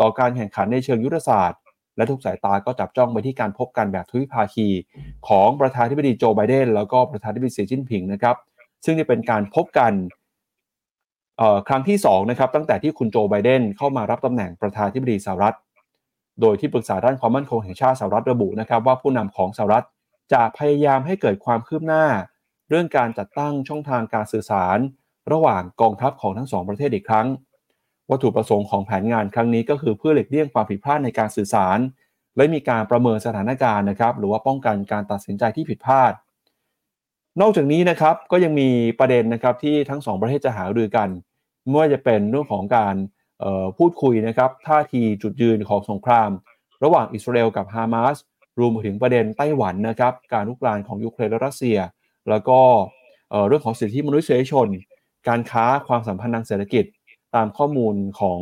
[0.02, 1.60] ต่อการแข่งขันในเชิงยุทธศาสตร์
[1.96, 4.68] และทุกสายตาก็จับจ้องไปที่การพบกันแบบทวิภาคี
[5.28, 8.36] ของประธานาธิบดีโจไบเดนแล้วก็ประธานาธิบดีสีจิ้นผิงนะครับ
[8.86, 9.94] ซึ่งจะเป็นการพบกัน
[11.68, 15.56] ครั้งที่2นะครับตั้งแต่ที่คุณโจไบเดนเข้ามารับตำแหน่งประธานาธิบดีสหรัฐ
[16.42, 19.86] โดยที่ปรึกษาด้านความมั่นคงแห่งชาติสหรัฐระบุนะครับว่าผู้นำของสหรัฐ
[20.34, 22.06] จะพยายามให้เกิดความคืบหน้า
[22.70, 24.78] เรื่องการจัดตั้งช่องทางการสื่อสาร
[25.32, 27.28] ระหว่างกองทัพของทั้งสองประเทศอีกครั้ง
[28.12, 31.80] วัตถุประสงค์ของแผนงานครั้งนี้ก็คือเพื่อหลีกเลี่ยงความผิดพลาดในการสื่อสาร
[32.36, 36.14] และมีการประเมินสถานการณ์นะครับ หรือว่าป้องกันการตัดสินใจที่ผิดพลาด
[37.42, 41.10] นอกจากนี้นะครับก็ยังมีประเด็นนะครับที่ทั้งสองประเทศจะหารือกัน
[41.68, 42.96] ไม่ว่าจะเป็นเรื่องของการ
[43.78, 46.30] พูดคุยนะครับท่าทีจุดยืนของสงคราม
[46.84, 48.18] ระหว่างอิสราเอลกับฮามาส
[48.60, 51.78] รวมถึงประเด็นไต้หวันนะครับการลุกรานของยูเครนและรัสเซีย
[52.30, 52.60] แล้วก็
[53.48, 54.68] เรื่องของสิทธิมนุษยชน
[55.28, 56.86] การค้าความสัมพันธ์ทางเศรษฐกิจ
[57.36, 58.40] ตามข้อมูลของ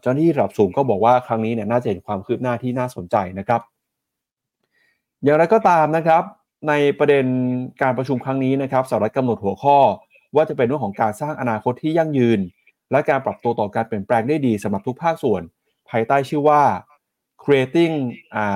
[0.00, 3.60] เจ้าหน้าที่ระดับสูงก็บอกว่าครั้งนี้เนี่ยน่าจะเห็นความคืบหน้าที่น่าสนใจนะครับ
[5.22, 6.22] อย่างไรก็ตามนะครับ
[6.68, 7.26] ในประเด็น
[7.82, 9.78] การประชุมครั้งนี้นะครับสหรัฐกำหนดหัวข้อ
[10.34, 12.40] ว่าจะเป็นเรื่องของการสร้างอนาคตที่ยั่งยืน
[12.90, 15.42] และการปรับตัวต่อการเปลี่ยนแปลงได้ดีสำหรับทุกภาคส่วน
[15.90, 16.62] ภายใต้ชื่อว่า
[17.42, 17.94] creating
[18.44, 18.46] a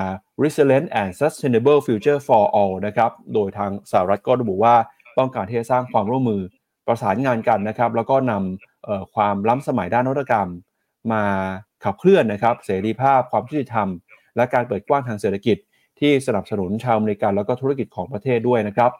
[0.41, 4.75] resilient and sustainable future for all นะครับ โดยทางสหรัฐก็ระบุว่า
[5.17, 6.41] ต้องการที่จะสร้างความร่วมมือ
[6.87, 8.70] ประสานงานกันนะครับ แล้วก็นำ
[9.15, 10.49] ความล้ำสมัยด้านนวัตกรรม
[11.11, 11.23] มา
[11.83, 13.87] ขับเคลื่อนนะครับ เสรีภาพความยุติธรรม
[14.35, 15.57] และการเปิดกว้างทางเศรษฐกิจ
[15.99, 18.91] ที่สนับสนุนชาวอเมริกันแล้วก็ธุรกิจของประเทศด้วยนะครับ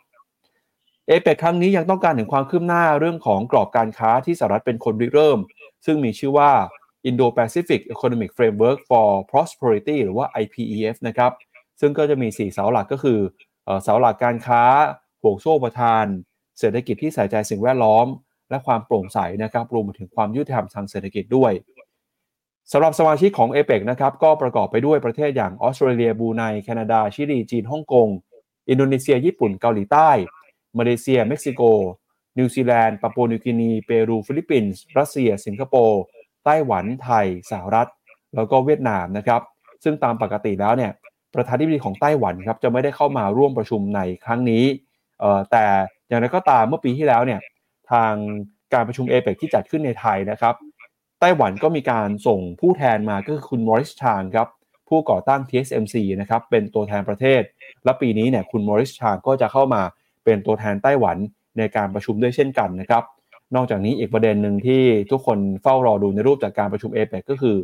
[1.07, 5.39] เอเปครั้งนี้ยังต้องการถึงความคืบหน้าเรื่องของกรอบการค้าที่สหรัฐเป็นคนริเริ่ม
[5.85, 6.51] ซึ่งมีชื่อว่า
[7.09, 11.31] Indo-Pacific Economic Framework for Prosperity หรือว่า IPEF นะครับ
[11.79, 13.19] ซึ่งก็จะมี 4 เสาหลักก็คือ
[13.83, 14.63] เสาหลักการค้า
[15.21, 16.05] ห่วงโซ่ประทาน
[16.59, 18.07] เศรษฐกิจที่ใส่ใจสิ่งแวดล้อม
[18.51, 21.51] และความโปร่งใสนะครับรวมถึงความยุติธรรมทางเศรษฐกิจด้วย
[22.71, 28.07] สำหรับสมาชิกของเอเปกนะครับก็ประกอบไปด้วยประเทศอย่างออสเตรเลียบรูไนแคนาดา ชิลี จีนฮ่องกง
[28.69, 30.09] อินโดนีเซีย ญี่ปุ่นเกาหลีใต้
[30.77, 31.61] มาเลเซีย เม็กซิโก
[32.37, 36.01] นิวซีแลนด์ปาปัวนิวกินี เปรู ฟิลิปปินส์ รัสเซีย สิงคโปร์
[36.45, 37.89] ไต้หวัน ไทย สหรัฐ
[38.35, 39.41] แล้วก็เวียดนามนะครับ
[39.83, 40.91] ซึ่งตามปกติแล้วเนี่ย
[41.35, 44.63] ประธานาธิบดีของไต้หวันครับจะไม่ได้เข้ามาร่วมประชุมในครั้งนี้
[45.51, 45.65] แต่
[46.07, 47.39] อย่างไรก็ตามเมื่อปีที่แล้วเนี่ย
[47.91, 48.13] ทาง
[48.73, 50.55] การประชุมเอเปกที่จัดขึ้นในไทยนะครับ
[51.19, 54.47] ไต้หวันก็มีการส่งผู้แทนมาก็คือคุณมอริสชางครับ
[54.89, 57.41] ผู้ก่อตั้ง TSMC นะครับเป็นตัวแทนประเทศ
[57.83, 59.81] และปีนี้เนี่ยคุณมอริสชางก็จะเข้ามา
[60.23, 61.17] เป็นตัวแทนไต้หวัน
[61.57, 63.03] ในการประชุมด้วยเช่นกันนะครับ
[63.55, 67.55] นอกจากนี้อีกประเด็นหนึ่งที่ทุกคนเฝ้ารอดูในรูปจากการประชุมเอเปก็คือ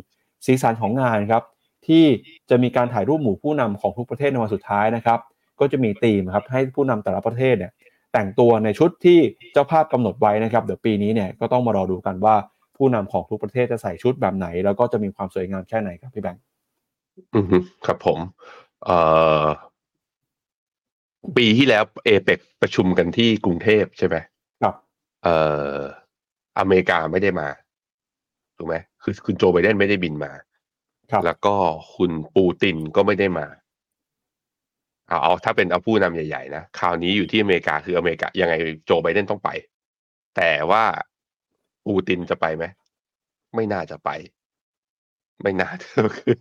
[0.46, 1.42] สีสันของงานครับ
[1.86, 2.04] ที่
[2.50, 5.18] จะมีการถ่ายรูปหมู่ผู้นำของทุกประเทศในวันสุดท้ายนะครับ
[5.60, 7.72] ก็จะมีธีมครับให้ผู้นำแต่ละประเทศเนี่ย
[8.12, 9.18] แต่งตัวในชุดที่
[9.52, 12.34] เจ้าภาพกำหนดไว้นะครับเดี๋ยวปีนี้เนี่ยก็ต้องมารอดูกันว่า
[12.76, 16.42] ผู้นำของทุกประเทศจะใส่ชุดแบบไหน แล้วก็จะมีความสวยงามแค่ไหนครับพี่แบงค์
[17.34, 18.18] อืมฮึครับผม
[18.84, 18.98] เอ่
[19.42, 19.44] อ
[21.36, 24.16] ปีที่แล้วเอเปกประชุมกันที่กรุงเทพใช่ไหม
[24.62, 24.74] ครับ
[25.24, 25.36] เอ่
[25.74, 25.78] อ
[26.58, 27.48] อเมริกาไม่ได้มา
[28.56, 30.32] ถูกไหมคือคุณโจไบเดนไม่ได้บินมา
[31.10, 31.54] ครับแล้วก็
[31.96, 33.46] คุณปูตินก็ไม่ได้มา
[35.08, 38.54] เอาเอาถ้าเป็นเอาผู้นำใหญ่ๆนะคราวนี้อยู่ที่อเมริกาคืออเมริกายังไง
[38.86, 39.50] โจไบเดนต้องไป
[40.36, 40.84] แต่ว่า
[41.86, 42.64] ปูตินจะไปไหม
[43.54, 44.10] ไม่น่าจะไป
[45.42, 45.70] ไม่น่า
[46.16, 46.38] คือ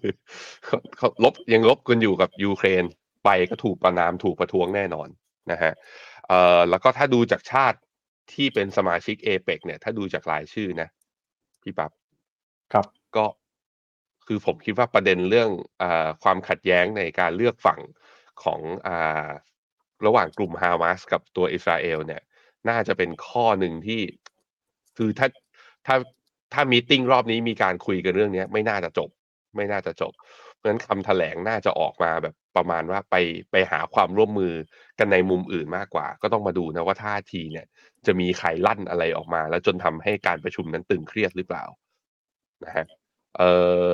[0.66, 2.84] เขาเขาลบยังลบกันอยู่กับยูเครน
[3.26, 5.08] ไปก็ถูกประนามถูกประท้วงแน่นอน
[5.52, 5.74] นะฮะ
[6.28, 7.78] เอ่อแล้วก็ถ้าดูจากชาติ
[8.34, 10.88] ที่เป็นสมาชิกเอเปกเนี่ย ถ้าดูจากรายชื่อนะ
[11.64, 11.92] พี่ปับ๊บ
[12.74, 13.26] ครับก็
[14.28, 15.50] คือผมคิดว่าประเด็นเรื่อง
[15.82, 17.80] อาความขัดแย้งในการเลือกฝั่ง
[18.44, 19.30] ของอา
[20.06, 22.22] ระหว่างกลุ่มฮามาสกับตัวอิสราเอลเนี่ย
[22.70, 24.02] น่าจะเป็นข้อหนึ่งที่
[24.98, 25.28] คือถ้า
[25.86, 25.96] ถ้า
[26.54, 29.10] ถ้ามีติ้งรอบนี้มีการคุยกันเรื่องนี้ไม่น่าจะจบ
[29.56, 30.14] ไม่น่าจะจบ
[30.56, 33.16] เพราะฉะนั้นคำแถลงน่าจะออกมาแบบประมาณว่าไป
[33.52, 34.54] ไปหาความร่วมมือ
[35.00, 37.66] กันในมุมอื่นมากกว่า ก็ต้องมาดูนะว่าท่าทีเนี่ย
[38.06, 41.66] จะมีใครลั่นอะไรออกมา แล้วจนทำให้การประชุมนั้นตึงเครียดหรือเปล่า
[42.66, 42.86] นะฮะ
[43.38, 43.44] เอ
[43.88, 43.90] อ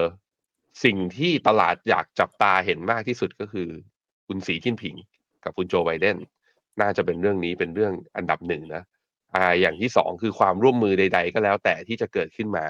[0.83, 3.69] สิ่งที่ตลาดอยากจับตาเห็นมากที่สุดก็คือ
[4.33, 4.95] คุณสีจิ้นผิง
[5.43, 6.17] กับคุณโจไบเดน
[6.81, 8.83] น่าจะเป็นเรื่องนี้เป็นเรื่องอันดับหนึ่งนะ
[9.35, 12.65] อ่าอย่างที่สองคือความร่วมมือใด ๆ ก็แล้วแต่ที่จะเกิดขึ้นมา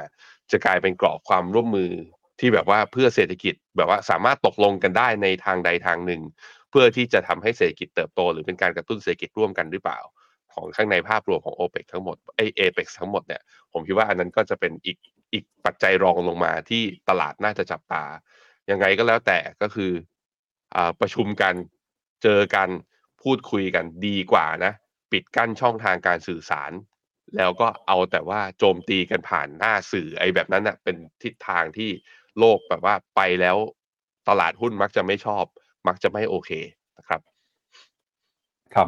[0.52, 1.92] จะกลายเป็นกรอบความร่วมมือ
[2.40, 6.22] ที่แบบว่าเพื่อเศรษฐกิจแบบว่าสามารถตกลงกันได้ในทางใดทางหนึ่ง
[6.70, 10.00] เพื่อที่จะทำให้เศรษฐกิจเติบโต หรือเป็นการกระตุ้นเศรษฐกิจร่วมกันหรือเปล่า
[10.54, 13.42] ของข้างในภาพรวมของโอเปกทั้งหมดไอเอเปกทั้งหมดเนี่ย
[13.74, 14.98] ผมคิดว่าอันนั้นก็จะเป็นอีก
[15.34, 18.04] อีกปัจจัยรองลงมาที่ตลาดน่าจะจับตา
[18.72, 19.92] ยังไงก็แล้วแต่ก็คือ
[21.00, 21.54] ประชุมกัน
[22.24, 22.70] เจอกัน
[23.22, 24.74] พูดคุยกันดีกว่านะ
[25.12, 26.72] ปิดกั้นช่องทางการสื่อสาร
[27.38, 31.90] แล้วก็เอาแต่ว่าโจมตีกันผ่านหน้าสื่อไอ้แบบนั้นน่ะเป็นทิศทางที่
[32.40, 33.58] โลกแบบว่าไปแล้ว
[34.30, 35.44] ตลาดหุ้นมักจะไม่ชอบ
[35.88, 36.52] มักจะไม่โอเค
[36.98, 37.22] นะครับ
[38.76, 38.88] ครับ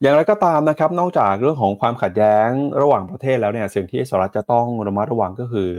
[0.00, 2.48] อย่างไรก็ตามนะครับ นอกจากเรื่องของความขัดแย้ง
[2.82, 5.70] ระหว่างประเทศแล้วเนี่ยสิ่งที่สหรัฐจะต้องระมัดระวังก็คือ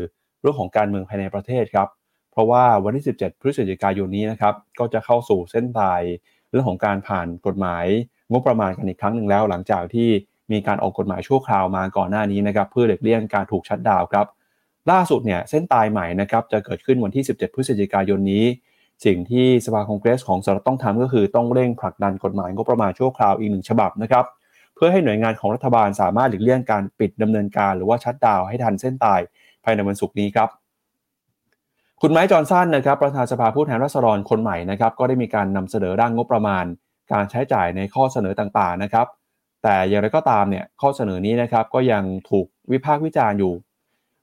[0.42, 1.88] เรื่องของการเมืองภายในประเทศครับ
[2.32, 6.02] เพราะว่าวันที่ 17 พฤศจิกายนนี้นะครับก็จะเข้าสู่เส้นตาย
[6.50, 7.86] เรื่องของการผ่านกฎหมาย
[8.32, 10.10] งบประมาณกันอีกครั้งหนึ่งแล้ว หลังจากที่
[10.52, 14.26] มีการออกกฎหมายชั่วคราวมาก่อนหน้านี้นะครับเพื่อหลีกเลี่ยงการถูกชัดดาวครับ
[14.92, 18.46] ล่าสุดเนี่ยเส้นตายใหม่นะครับจะเกิดขึ้นวันที่ 17 พฤศจิกายนนี้
[19.06, 24.26] สิ่งที่สภาคองเกรสของสหรัฐต้องทำก็คือต้องเร่งผลักดันกฎหมายงบประมาณชั่วคราวอีกหนึ่งฉบับนะครับ
[24.76, 29.20] เพื่อให้หน่วยงานของรัฐบาลสามารถหลีกเลี่ยงการปิดดำเนินการ หรือว่าชัดดาวให้ทันเส้นตาย
[29.64, 30.50] ภายในวันศุกร์นี้ครับ
[32.04, 36.66] คุณไมค์จอห์นสันนะครับประธานสภาผู้แทนราษฎรคนใหม่นะครับก็ได้มีการนำเสนอร่างงบประมาณ
[37.12, 39.08] การใช้จ่ายในข้อเสนอต่างๆนะครับ
[39.64, 43.54] แต่อย่างไรก็ตามเนี่ยข้อเสนอนี้นะครับก็ยังถูกวิพากษ์วิจารณ์อยู่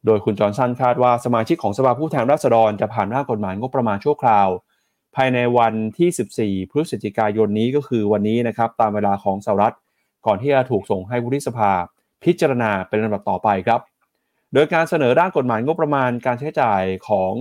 [0.06, 4.48] โดยคุณจอห์นสันคาดว่าสมาชิกของสภาผู้แทนราษฎรจะผ่านร่างกฎหมายงบประมาณชั่วคราว
[5.16, 9.74] ภายในวันที่ 14 พฤศจิกายนนี้ก็คือวันนี้นะครับตามเวลาของสหรัฐ
[10.26, 11.70] ก่อนที่จะถูกส่งให้วุฒิสภา
[12.24, 13.80] พิจารณาเป็นลำดับต่อไปครับ
[14.54, 17.32] โดยการเสนอร่างกฎหมายงบประมาณการใช้จ่ายของ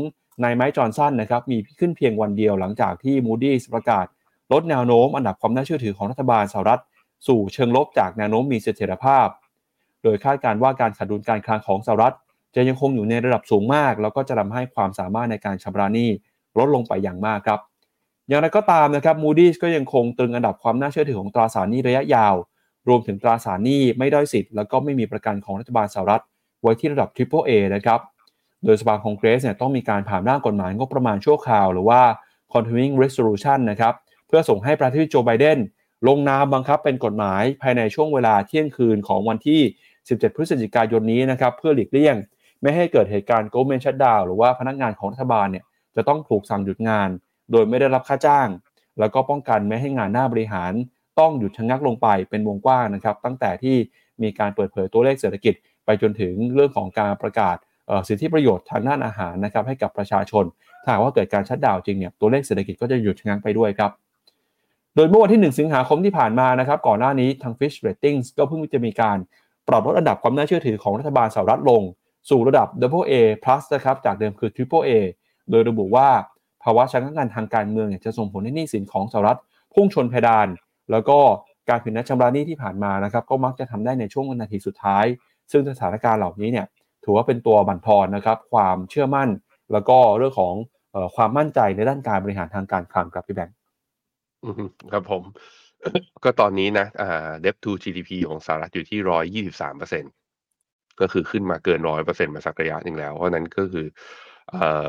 [0.43, 4.05] นายไมค์จอห์นสันนะครับมีขึ้นเพียงวันเดียวหลังจากที่ Moody's ประกาศ
[4.53, 6.81] ลดแนวโน้มอันดับความน่าเชื่อถือของรัฐบาลสหรัฐ
[7.27, 9.27] สู่เชิงลบจากแนวโน้มมีเสถียรภาพ
[10.03, 12.15] โดยคาดการณ์ว่าการขาดดุลการคลังของสหรัฐ
[12.55, 16.09] จะยังคงอยู่ในระดับสูงมาก แล้วก็จะทำให้ความสามารถในการชำระหนี้
[16.57, 17.59] ลดลงไปอย่างมากครับ
[18.27, 22.35] อย่างไรก็ตามนะครับ Moody's ก็ยังคงตรึงอันดับความน่าเชื่อถือของตราสารหนี้ระยะยาว
[22.87, 26.23] รวมถึงตราสารหนี้ไม่ด้อยสิทธิ์แล้วก็ไม่มีประกันของรัฐบาลสหรัฐ
[26.61, 27.99] ไว้ที่ระดับ Triple A นะครับ
[28.65, 32.01] โดยสภาคองเกรสเนี่ยต้องมีการผ่านร่างกฎหมายงบประมาณชั่วคราว หรือว่า
[32.53, 33.93] continuing resolution นะครับ
[34.27, 35.57] เพื่อส่งให้ประธานาธิบดีโจไบเดน
[36.07, 39.61] ลงนามบังคับเป็นกฎหมายภายในช่วงเวลาเที่ยงคืนของวันที่
[39.97, 42.15] 17 พฤศจิกายนนี้นะครับเพื่อหลีกเลี่ยง
[42.61, 45.65] ไม่ให้เกิดเหตุการณ์ government shutdown หรือว่าพนักงานของรัฐบาลเนี่ย
[45.95, 47.09] จะต้องถูกสั่งหยุดงาน
[47.51, 48.47] โดยไม่ได้รับค่าจ้าง
[48.99, 50.73] แล้วก็ป้องกันไม่ให้งานหน้าบริหาร
[51.19, 53.75] ต้องหยุดชะงักลงไปเป็นวงกว้างนะครับ ตั้งแต่ที่
[54.21, 55.53] มีการเปิดเผยตัวเลขเศรษฐกิจ
[55.85, 57.57] ไปจนถึงเรื่องของการประกาศ
[58.07, 60.45] สิทธิประโยชน์ทางด้านอาหารนะครับให้กับประชาชน
[60.83, 63.91] ถ้าว่าเกิดการชัดดาวจริงเนี่ยตัวเลขเศรษฐกิจก็จะหยุดชะงักไปด้วยครับ
[64.95, 69.17] โดยเมื่อวันที่ 1 สิงหาคมที่ผ่านมานะครับก่อนหน้านี้ทาง Fish Ratings ก็เพิ่งจะมีการ
[69.67, 71.81] ปรับลดอันดับความน่าเชื่อถือของรัฐบาลสหรัฐลง
[72.29, 74.91] สู่ระดับ Double A plus นะครับจากเดิมคือ Triple A
[75.49, 76.09] โดยระบุว่า
[76.63, 79.39] ภาวะชะงักงันทางการเมืองจะส่งผลให้หนี้สินของสหรัฐ
[79.73, 80.47] พุ่งชนเพดาน
[80.91, 81.17] แล้วก็
[81.69, 85.05] การผิดนัดชำระหนี้ที่ผ่านมานะครับก็มักจะทำได้ในช่วงนาทีสุดท้าย
[85.51, 86.65] ซึ่งสถานการณ์เหล่านี้เนี่ย
[87.07, 89.29] ถือว่าเป็นตัวบั่นทอนนะครับความเชื่อมั่น
[89.71, 90.53] แล้วก็เรื่องของ
[90.95, 93.55] ออความมั่นใจในด้านการบริหารทางการคลังครับพี่แบงค์
[94.91, 95.23] ครับผม
[96.23, 100.03] ก็ตอนนี้นะอ่า debt to GDP ของสหรัฐอยู่ที่ร้อยยี่สิบสามเปอร์เซ็น
[100.99, 103.85] ก็คือขึ้นมาเกินร้อยเปอร์เซ็นมาสักระยะหนึ่งแล้ว เพราะนั้นก็คือ
[104.49, 104.87] เอ่อ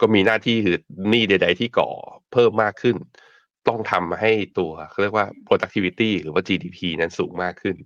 [0.00, 0.76] ก็มีหน้าที่คือ
[1.10, 1.90] หนี้ใด ๆ ที่ก่อ
[2.32, 2.96] เพิ่มมากขึ้น
[3.68, 7.76] ต้องทำให้ตัวเขาเรียกว่า productivity หรือว่า GDP นั้นสูงมากขึ้น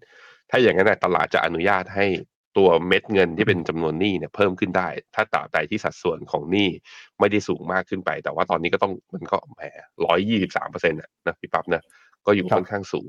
[0.51, 2.07] ถ้าอย่างนั้นตลาดจะอนุญาตให้
[2.57, 6.69] ตัวเม็ดเงินที่เป็นจำนวนหนี้เนี่ยเพิ่มขึ้นได้ ถ้าตราบใดที่สัดส่วนของหนี้
[7.19, 9.61] ไม่ได้สูงมากขึ้นไป แต่ว่าตอนนี้ก็ต้องมันก็แหม
[10.05, 11.83] ร้อยยี่สิบสามเปอร์เซ็นต์นะพี่ปั๊บนะ
[12.27, 13.09] ก็อยู่ค่อนข้างสูง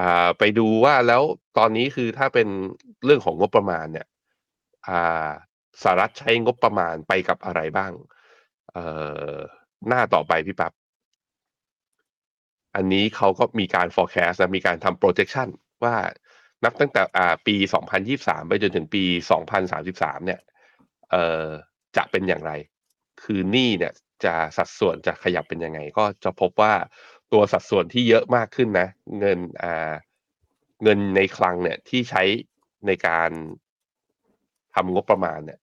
[0.00, 1.22] อ่าไปดูว่าแล้ว
[1.58, 2.48] ตอนนี้คือถ้าเป็น
[3.04, 4.06] เรื่องของงบประมาณเนี่ย
[4.88, 5.28] อ่า
[5.82, 7.92] สหรัฐใช้งบประมาณไปกับอะไรบ้าง
[8.72, 8.84] เอ่
[9.32, 9.34] อ
[9.88, 10.72] หน้าต่อไปพี่ปับ๊บ
[12.76, 15.48] อันนี้เขาก็มีการ forecast นะมีการทำ projection
[15.84, 15.94] ว่า
[16.64, 17.56] นับตั้งแต่อ่าปี
[18.02, 19.04] 2023 ไปจนถึงปี
[19.64, 20.40] 2033 เนี่ย
[21.10, 21.46] เอ่อ
[21.96, 22.52] จะเป็นอย่างไร
[23.22, 23.92] คือหนี้เนี่ย
[24.24, 26.74] จะสัดส่วนจะขยับเป็นยังไง ก็จะพบว่า
[27.32, 29.92] ตัวสัดส่วนที่เยอะมากขึ้นนะ เงินอ่า
[30.82, 32.22] เงินในคลังเนี่ยที่ใช้
[32.86, 33.30] ในการ
[34.74, 35.58] ทำงบประมาณเนี่ย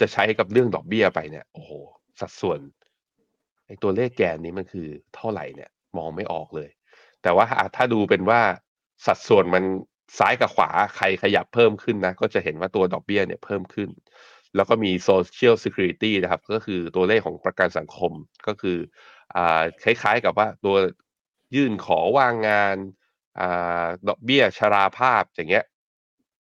[0.00, 1.70] จะใช้กับเรื่องดอกเบี้ยไปเนี่ยโอ้โห
[2.20, 2.58] สัดส่วน
[3.66, 6.70] ไอ้ตัวเลขแกนนี้มันคือเท่าไหร่เนี่ย มองไม่ออกเลย
[7.22, 8.40] แต่ว่าถ้าดูเป็นว่า
[9.06, 9.64] สัดส่วนมัน
[10.18, 13.88] ซ้ายกับขวาใครขยับเพิ่มขึ้นนะ ก็จะเห็นว่าตัวดอกเบี้ยเนี่ยเพิ่มขึ้น
[14.56, 18.12] แล้วก็มี social security นะครับ ก็คือตัวเลขของประกันสังคม
[18.46, 18.78] ก็คือ
[19.36, 20.76] อ่าคล้ายๆกับว่าตัว
[21.54, 22.76] ยื่นขอว่างงาน
[23.40, 25.64] อ่าดอกเบี้ยชราภาพอย่างเงี้ย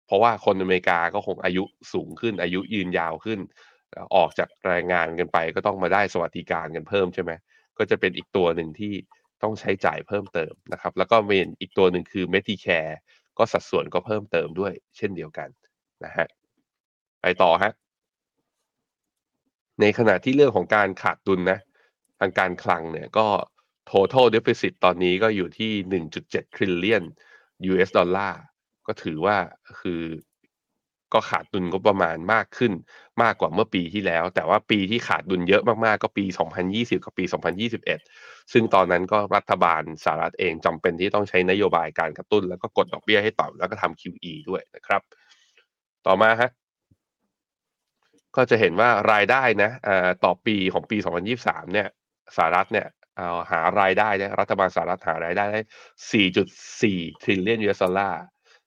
[0.06, 3.40] เพราะว่าคนอเมริกาก็คงอายุสูงขึ้น อายุยืนยาวขึ้น
[4.16, 7.32] ออกจากแรงงานกันไปก็ต้องมาได้สวัสดิการกันเพิ่มใช่ไหม
[7.78, 8.94] ก็จะเป็นอีกตัวหนึ่งที่
[9.42, 12.94] ต้องใช้จ่ายเพิ่มเติมนะครับ แล้วก็เป็นอีกตัวหนึ่งคือ Medicare
[13.42, 15.48] ก็สัดส่วนก็เพิ่มเติมด้วยเช่นเดียวกัน
[16.04, 16.26] นะฮะ
[17.22, 17.72] ไปต่อฮะ
[19.80, 21.58] ในขณะที่เรื่องของการขาดดุลนะ
[22.20, 23.26] ทางการคลังเนี่ยก็
[23.90, 25.72] total deficit ตอนนี้ก็อยู่ที่
[26.14, 27.04] 1.7 trillion
[27.70, 28.40] US ดอลลาร์
[28.86, 29.36] ก็ถือว่า
[29.80, 30.02] คือ
[31.14, 32.72] ก็ขาดดุลก็ประมาณมากขึ้น
[33.22, 36.24] มากกว่าเมื่อปีที่แล้ว แต่ว่าปีที่ขาดดุลเยอะมากๆก็ปี
[36.64, 37.24] 2020 กับปี
[37.88, 45.02] 2021 ซึ่งตอนนั้นก็รัฐบาลสหรัฐเองจำเป็นที่ต้องใช้นโยบายการกระตุ้น แล้วก็กดดอกเบี้ยให้ต่ำแล้วก็ทำ QE ด้วยนะครับ
[46.06, 46.50] ต่อมาฮะ
[48.36, 49.70] ก็จะเห็นว่ารายได้นะ
[50.24, 50.96] ต่อปีของปี
[51.34, 51.88] 2023 เนี่ย
[52.36, 55.60] สหรัฐเนี่ยเอาหารายได้เลยรัฐบาลสหรัฐหารายได้ได้
[56.50, 58.22] 4.4 trillion US ดอลลาร์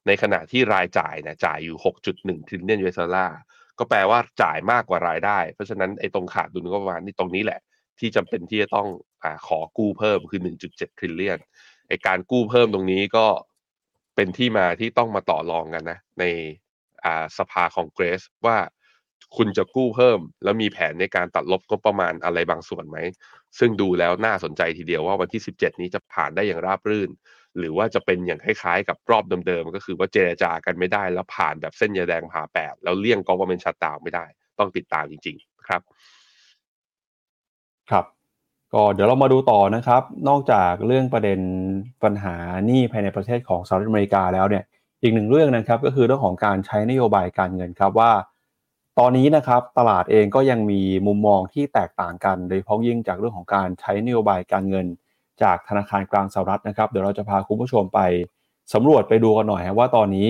[0.08, 3.40] ในขณะที่รายจ่ายเนี่ยจ่ายอยู่ 6.1 trillion US ดอลลาร์
[3.80, 7.60] ก็แปลว่าจ่ายมากกว่ารายได้ เพราะฉะนั้นไอ้ตรงขาดดุลก็ประมาณนี้ตรงนี้แหละ
[8.00, 8.88] ที่จำเป็นที่จะต้อง
[9.24, 11.40] อขอกู้เพิ่มคือ 1.7 trillion
[11.88, 13.26] ไอ้การกู้เพิ่มตรงนี้ก็
[14.16, 16.24] เป็นที่มาที่ต้องมาต่อรองกันนะ ใน
[17.38, 18.58] สภาคองเกรสว่า
[19.38, 22.98] คุณจะกู้เพิ่ม แล้วมีแผนในการตัดลบก็ประมาณอะไรบางส่วนไหม
[23.60, 27.10] ซึ่งดูแล้วน่าสนใจทีเดียวว่าวันที่ 17 นี้จะผ่านได้อย่างราบรื่น
[27.60, 34.26] หรือว่าจะเป็นอย่างคล้ายๆ กับรอบเดิมๆก็คือว่าเจรจากันไม่ได้ แล้วผ่านแบบเส้นยาแดงผ่าแปดแล้วเลี่ยงกองเป็นชัดดาวไม่ได้
[34.60, 35.82] ต้องติดตามจริง ๆ ครับ
[37.92, 38.06] ครับ
[38.74, 41.40] ก็เดี๋ยวเรามาดูต่อนะครับ นอกจากเรื่องประเด็น
[42.04, 44.64] ปัญหาหนี้ภายในประเทศของสหรัฐอเมริกาแล้วเนี่ย
[45.02, 48.12] อีกหนึ่งเรื่องนะครับ ก็คือเรื่องของการใช้นโยบายการเงินครับว่า
[49.00, 54.88] ตอนนี้นะครับตลาดเองก็ยังมีมุมมองที่แตกต่างกันโดยเฉพาะยิ่งจากเรื่องของการใช้นโยบายการเงิน
[55.44, 58.00] จากธนาคารกลางสหรัฐนะครับ เดี๋ยวเราจะพาคุณผู้ชมไป
[58.74, 60.28] สำรวจไปดูกันหน่อยว่าตอนนี้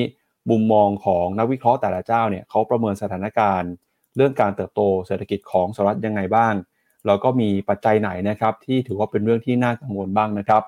[0.49, 3.71] มุมมองของนักวิเคราะห์แต่ละเจ้าเนี่ยเขาประเมินสถานการณ์
[4.15, 6.53] เรื่องการเติบโตเศรษฐกิจของสหรัฐยังไงบ้าง
[7.07, 10.63] แล้วก็มีปัจจัยไหนนะครับที่ถือว่าเป็นเรื่องที่น่ากังวลบ้างนะครับ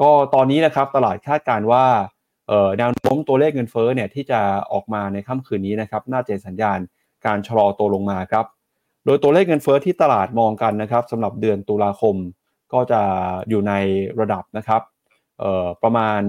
[0.00, 1.84] ก็ตอนนี้นะครับตลาดคาดการว่า
[2.78, 4.40] แนวโน้มตัวเลขเงินเฟ้อเนี่ยที่จะ
[4.72, 6.78] ออกมาในค่ำคืนนี้นะครับน่าจะสัญญาณ
[7.26, 8.46] การชะลอตัวลงมาครับ
[9.04, 12.16] โดยตัวเลขเงินเฟ้อที่ตลาดมองกันนะครับสำหรับเดือนตุลาคม
[12.74, 13.00] ก็จะ
[13.48, 13.72] อยู่ใน
[14.20, 14.82] ระดับนะครับ
[15.82, 16.20] ประมาณ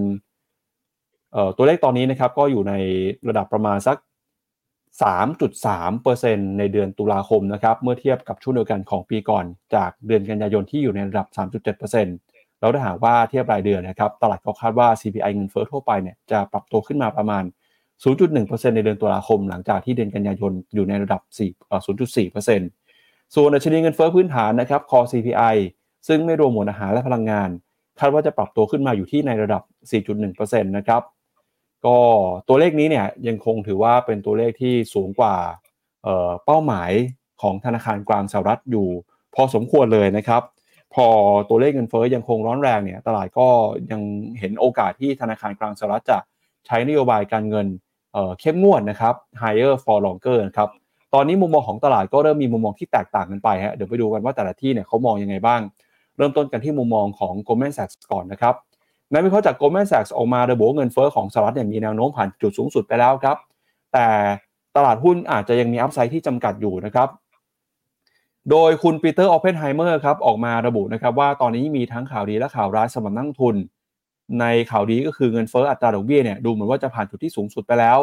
[1.58, 2.74] ตัวเลขตอนนี้นะครับก็อยู่ใน
[3.28, 3.98] ระดับประมาณสัก
[5.04, 17.44] 3.3%ในเดือนตุลาคมนะครับเมื่อเทียบกับช่วงเดียวกันของปีก่อนจากเดือนกันยายนที่อยู่ในระดับ 3.7%แล้วถ้าหากว่าเทียบรายเดือนนะครับตลาดก็คาดว่า CPI เงินเฟ้อทั่วไปเนี่ยจะปรับตัวขึ้นมาประมาณ
[18.04, 21.40] 0.1%ในเดือนตุลาคม หลังจากที่เดือนกันยายนอยู่ในระดับ4
[21.86, 25.56] 0.4%ส่วนอัชนีเงินเฟ้อพื้นฐานนะครับ core CPI
[26.08, 27.50] ซึ่งไม่รวมหมวดอาหารและพลังงาน
[28.00, 29.62] คาดว่าจะปรับตัวขึ้นมาอยู่ที่ในระดับ
[30.14, 31.02] 4.1%นะครับ
[31.86, 31.98] ก็
[32.48, 35.36] ตัวเลขนี้เนี่ยยังคงถือว่าเป็นตัวเลขที่สูงกว่า
[36.46, 36.92] เป้าหมาย
[37.42, 38.88] ของธนาคารกลางสหรัฐอยู่
[39.36, 40.42] พอสมควรเลยนะครับ
[40.94, 41.08] พอ
[41.50, 43.48] ตัวเลขเงินเฟ้อยังคงร้อนแรงเนี่ยตลาดก็
[43.92, 44.02] ยัง
[44.40, 46.18] เห็นโอกาสที่ธนาคารกลางสหรัฐจะ
[46.68, 47.68] ใช้นโยบายการเงิน
[48.40, 50.70] เข้มงวดนะครับ higher for longer ครับ
[51.14, 55.62] ตอนนี้มุมมองของตลาดก็เริ่มมีมุมมองที่แตกต่างกันไปฮะเดี๋ยวไปดูกันว่าแต่ละที่เนี่ยเขามองยังไงบ้าง
[56.18, 58.56] เริ่มต้นกันที่มุมมองของ Goldman Sachs ก่อนนะครับ
[59.14, 63.38] นักวิเคราะห์จาก Goldman Sachs ออกมาระบุเงินเฟ้อของสหรัฐเนี่ยมีแนวโน้มผ่านจุดสูงสุดไปแล้วครับ
[63.94, 64.08] แต่
[64.76, 67.10] ตลาดหุ้นอาจจะยังมี upside ที่จำกัดอยู่นะครับ
[68.52, 73.56] โดยคุณปีเตอร์ออเพนไฮเมอร์ครับออกมาระบุนะครับว่าตอนนี้มีทั้งข่าวดีและข่าวร้ายสำหรับนักลงทุน
[74.40, 78.00] ในข่าวดีก็คือเงินเฟ้ออัตราดอกเบี้ยเนี่ยดูเหมือนว่าจะผ่านจุดที่สูงสุดไปแล้ว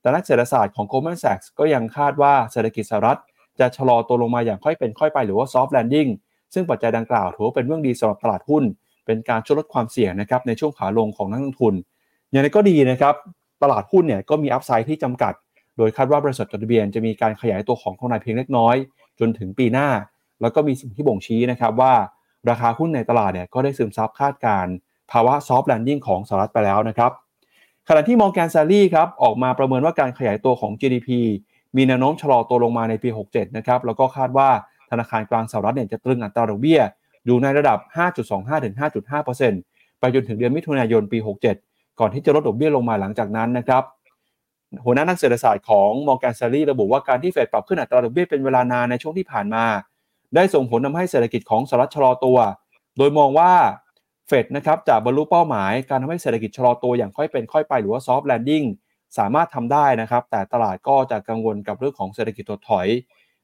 [0.00, 3.18] แต่นักเศรษฐศาสตร์ของ Goldman Sachs ก็ยังคาดว่าเศรษฐกิจสหรัฐ
[3.60, 6.10] จะชะลอตัวลงมาอย่างค่อยเป็นค่อยไปหรือว่า soft landing
[6.54, 8.64] ซึ่งปัจจัยดังกล่าวถือว่าเป็นเรื่องดีสำหรับตลาดหุ้น
[9.06, 11.74] เป็นการช่วยลดความเสี่ยงนะครับในช่วงขาลงของนักลงทุน
[12.30, 13.14] อย่างไรก็ดีนะครับ
[13.62, 15.32] ตลาดหุ้นเนี่ยก็มีอัพไซด์ที่จำกัด
[15.76, 18.76] โดยคาดว่าบริษัทจดทะเบียนจะมีการขยายตัวของกำไรเพียงเล็กน้อย
[19.18, 19.88] จนถึงปีหน้า
[20.40, 21.94] แล้วก็มีสิ่งที่บ่งชี้นะครับว่า
[22.50, 24.66] ราคาหุ้นในตลาดเนี่ยก็ได้ซึมซับคาดการณ์
[25.12, 27.12] ภาวะ soft landing ของสหรัฐไปแล้วนะครับ
[27.88, 31.08] ขณะที่ Morgan Stanley ครับออกมาประเมินว่าการขยายตัวของ GDP
[31.76, 34.50] มีแนวโน้มชะลอตัวลงมาในปี 67 นะครับ แล้วก็คาดว่า
[34.90, 36.80] ธนาคารกลางสหรัฐเนี่ยจะตรึงอัตราดอกเบี้ย
[37.26, 37.78] อยู่ในระดับ
[38.20, 38.74] 5.25ถึง
[39.36, 41.18] 5.5%ไปจนถึงเดือนมิถุนายนปี
[41.58, 43.82] 67 ก่อนที่จะลดดอกเบี้ยลงมาหลังจากนั้นนะครับ
[44.84, 49.64] หัวหน้านักเศรษฐศาสตร์ของ Morgan Stanley ระบุว่าการที่เฟดปรับขึ้นอัตราดอกเบี้ยเป็นเวลานานในช่วงที่ผ่านมา
[50.34, 52.38] ได้ส่งผลทำให้เศรษฐกิจของสหรัฐชะลอตัว
[52.98, 53.52] โดยมองว่า
[54.28, 58.64] เฟดนะครับจะบรรลุเป้าหมายการทำให้เศรษฐกิจชะลอตัวอย่างค่อยเป็นค่อยไปหรือว่า soft landing
[59.18, 62.86] สามารถทำได้นะครับ แต่ตลาดก็จะกังวลกับเรื่องของเศรษฐกิจถดถอย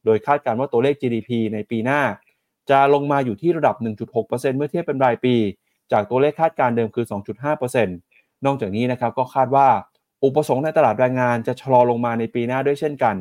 [0.04, 2.00] โดยคาดการณ์ว่าตัวเลข GDP ในปีหน้า
[2.70, 3.76] จะลงมาอยู่ที่ระดับ
[4.12, 5.34] 1.6%เมื่อเทียบเป็นรายปี
[5.92, 7.06] จากตัวเลขคาดการณ์เดิมคือ
[7.54, 7.86] 2.5%
[8.46, 9.68] นอกจากนี้นะครับก็คาดว่า
[10.24, 13.16] อุปสงค์ในตลาดแรงงานจะชะลอลงมาในปีหน้าด้วยเช่นกัน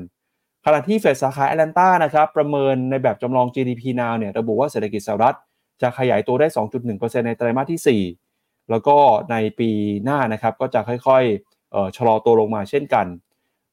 [0.65, 5.37] ขณะที่เฟดสาขาแอตแลนตานะครับประเมินในแบบจำลอง GDP now เนี่ยระบุว่าเศรษฐกิจสหรัฐ
[5.81, 6.47] จะขยายตัวได้
[6.87, 8.97] 2.1%ในไตรมาสที่ 4 แล้วก็
[9.31, 9.69] ในปี
[10.03, 13.05] หน้านะครับก็จะค่อยๆชะลอตัวลงมาเช่นกัน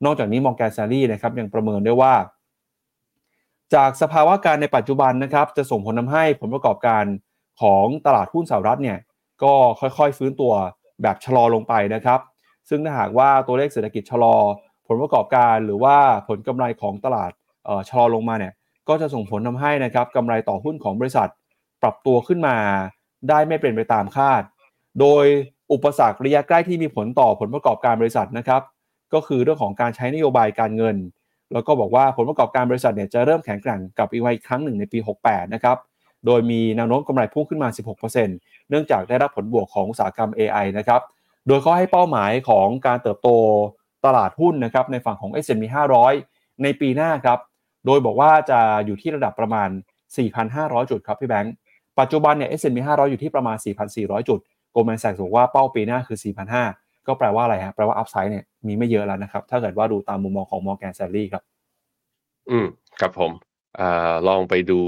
[0.05, 2.15] นอกจากนี้มองแกนซารีนะครับยังประเมินได้ว่า
[3.75, 7.05] จากสภาวะการในปัจจุบันนะครับจะส่งผลทาให้ผลประกอบการ
[7.61, 8.99] ของตลาดหุ้นสหรัฐเนี่ย
[9.43, 10.53] ก็ค่อยๆฟื้นตัว
[11.03, 12.21] แบบชะลอลงไปนะครับ
[12.69, 14.37] ซึ่งถ้าหากว่าตัวเลขเศรษฐกิจชะลอ
[14.87, 15.97] ผลประกอบการหรือว่า
[16.29, 17.31] ผลกำไรของตลาด
[17.89, 18.53] ชะลอลงมาเนี่ย
[18.89, 21.29] ก็จะส่งผลทำให้นะครับกำไรต่อหุ้นของบริษัท
[21.83, 22.57] ปรับตัวขึ้นมา
[23.29, 24.43] ได้ไม่เป็นไปตามคาด
[25.01, 25.25] โดย
[25.73, 28.63] อุปสรรคระยะใกล้ที่มีผลต่อผลประกอบการบริษัทนะครับ
[29.15, 30.97] ก็คือเรื่องของการใช้นโยบายการเงิน
[31.53, 35.77] แล้วก็บอกว่าผลประกอบการบริษัทเนี่ยจะเริ่มแข็งแกร่งกับอีกอีกครั้งหนึ่งในปี 68 นะครับ
[36.27, 37.69] โดยมีแนวโน้มกำไรพุ่งขึ้นมา
[38.15, 38.27] 16%
[38.71, 41.01] เนื่องจากได้รับผลบวกของอุตสาหกรรม AI นะครับ
[41.47, 43.29] โดยเขาให้เป้าหมายของการเติบโต
[44.05, 45.65] ตลาดหุ้นนะครับในฝั่งของ S&P
[46.15, 47.39] 500 ในปีหน้าครับ
[47.87, 49.69] โดยบอกว่าจะอยู่ที่ระดับประมาณ
[50.31, 51.55] 4,500 จุดครับพี่แบงค์
[52.01, 53.57] ปัจจุบันเนี่ย S&P 500 อยู่ที่ประมาณ
[53.93, 54.39] 4,400 จุด
[54.75, 56.19] Goldman Sachs บอกว่าเป้าปีหน้าคือ
[56.63, 61.43] 4,500 ก็แปลว่าอะไรฮะ แปลว่าอัพไซด์เนี่ย มีไม่เยอะแล้วนะครับ ถ้าเกิดว่าดูตามมุมมองของ Morgan Stanley ครับ
[62.51, 62.67] อืม
[63.01, 63.33] ครับผม
[63.79, 63.81] อ
[64.29, 64.81] ลองไปดู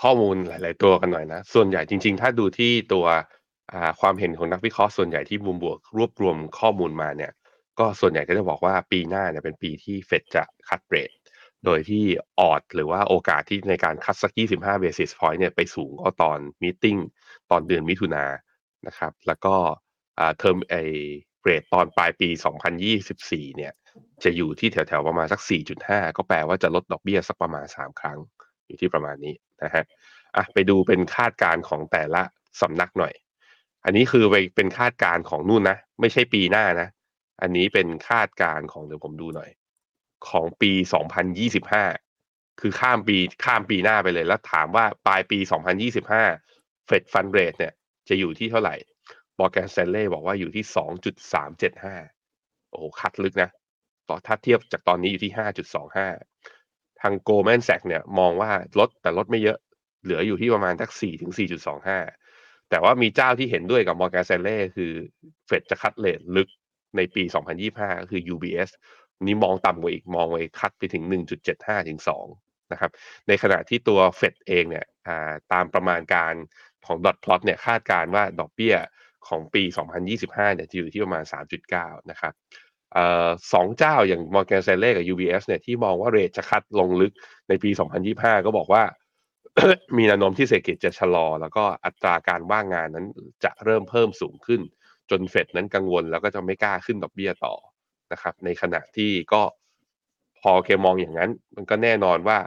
[0.00, 3.06] ข้อมูลหลาย ๆ ตัวกันหน่อยนะ ส่วนใหญ่จริง ๆ ถ้าดูที่ตัว
[4.00, 7.32] ความเห็นของนักวิเคราะห์ส่วนใหญ่ที่มุมบวกรวบรวมข้อมูลมาเนี่ย
[7.78, 11.10] ก็ส่วนใหญ่ก็จะบอกว่าปีหน้าเนี่ยเป็นปีที่เฟดจะคัดเรท
[11.64, 12.04] โดยที่
[12.40, 16.98] ออดหรือว่าโอกาสที่ในการคัดสัก 25 basis point เนี่ยไปสูงก็ตอนมีติ้ง
[17.50, 18.30] ตอนเดือนมิถุนาน
[18.86, 19.54] นะครับ แล้วก็
[20.38, 20.74] เทอมไอ
[21.42, 22.28] เรทตอนปลายปี
[22.92, 23.72] 2024 เนี่ย
[24.24, 25.40] จะอยู่ที่แถวๆประมาณสัก
[25.78, 28.18] 4.5 ก็แปลว่าจะลดดอกเบี้ยสักประมาณ 3 ครั้ง
[28.66, 29.84] อยู่ที่ประมาณนี้นะฮะ
[30.36, 32.22] อะไปดูเป็นคาดการณ์ของแต่ละ
[32.60, 33.14] สำนักหน่อย
[33.84, 36.88] อันนี้คือไปเป็นคาดการณ์ของนู่นนะ ไม่ใช่ปีหน้านะ
[37.42, 39.50] อันนี้เป็นคาดการณ์ของเดี๋ยวผมดูหน่อย
[40.28, 40.72] ของปี
[41.46, 45.38] 2025 คือข้ามปีข้ามปีหน้าไปเลยแล้วถามว่าปลายปี
[46.12, 47.72] 2025 เฟดฟันเรทเนี่ย
[48.08, 48.74] จะอยู่ที่เท่าไหร่
[49.42, 50.64] Morgan Stanley บอกว่าอยู่ที่
[51.70, 53.50] 2.375โอ้โห cut ลึกนะ
[54.08, 55.32] ต่อถ้าเทียบจากตอนนี้อยู่ที่
[56.16, 59.58] 5.25ทาง Goldman Sachs เนี่ยมองว่าลดแต่ลดไม่เยอะ
[60.02, 61.32] เหลืออยู่ที่ประมาณทัก4ถึง
[62.00, 64.92] 4.25แต่ว่ามีเจ้าที่เห็นด้วยกับ Morgan Stanley คือ
[65.46, 66.48] เฟดจะ cut rate ลึก
[66.96, 67.22] ในปี
[67.62, 68.70] 2025ก็คือ UBS
[69.26, 71.04] นี้มองต่ำกว่าอีกมองไว้ cut ไปถึง
[71.46, 72.00] 1.75 ถึง
[72.34, 72.90] 2 นะครับ
[73.28, 74.86] ในขณะที่ตัวเฟดเองเนี่ย
[75.52, 76.34] ตามประมาณการ
[76.86, 78.74] ของดอทพลอตเนี่ยคาดการว่าดอกเบี้ย
[79.28, 79.62] ของปี
[80.08, 81.24] 2025 เนี่ยจะอยู่ที่ประมาณ
[81.66, 82.32] 3.9 นะครับ
[83.52, 87.12] สองเจ้าอย่าง Morgan Stanley กับ UBS เนี่ยที่มองว่าเรทจะคัดลงลึก
[87.48, 87.70] ในปี
[88.08, 88.82] 2025 ก็บอกว่า
[89.96, 93.06] มีแนวโน้มที่เศรษฐกิจจะชะลอ แล้วก็อัตราการว่างงานนั้น
[93.44, 94.60] จะเริ่มเพิ่มสูงขึ้น
[95.10, 97.54] จนเฟดนั้นกังวลแล้วก็จะไม่กล้าขึ้นดอกเบี้ยต่อ
[98.12, 99.42] นะครับในขณะที่ก็
[100.42, 102.38] พอเคมองอย่างนั้น มันก็แน่นอนว่า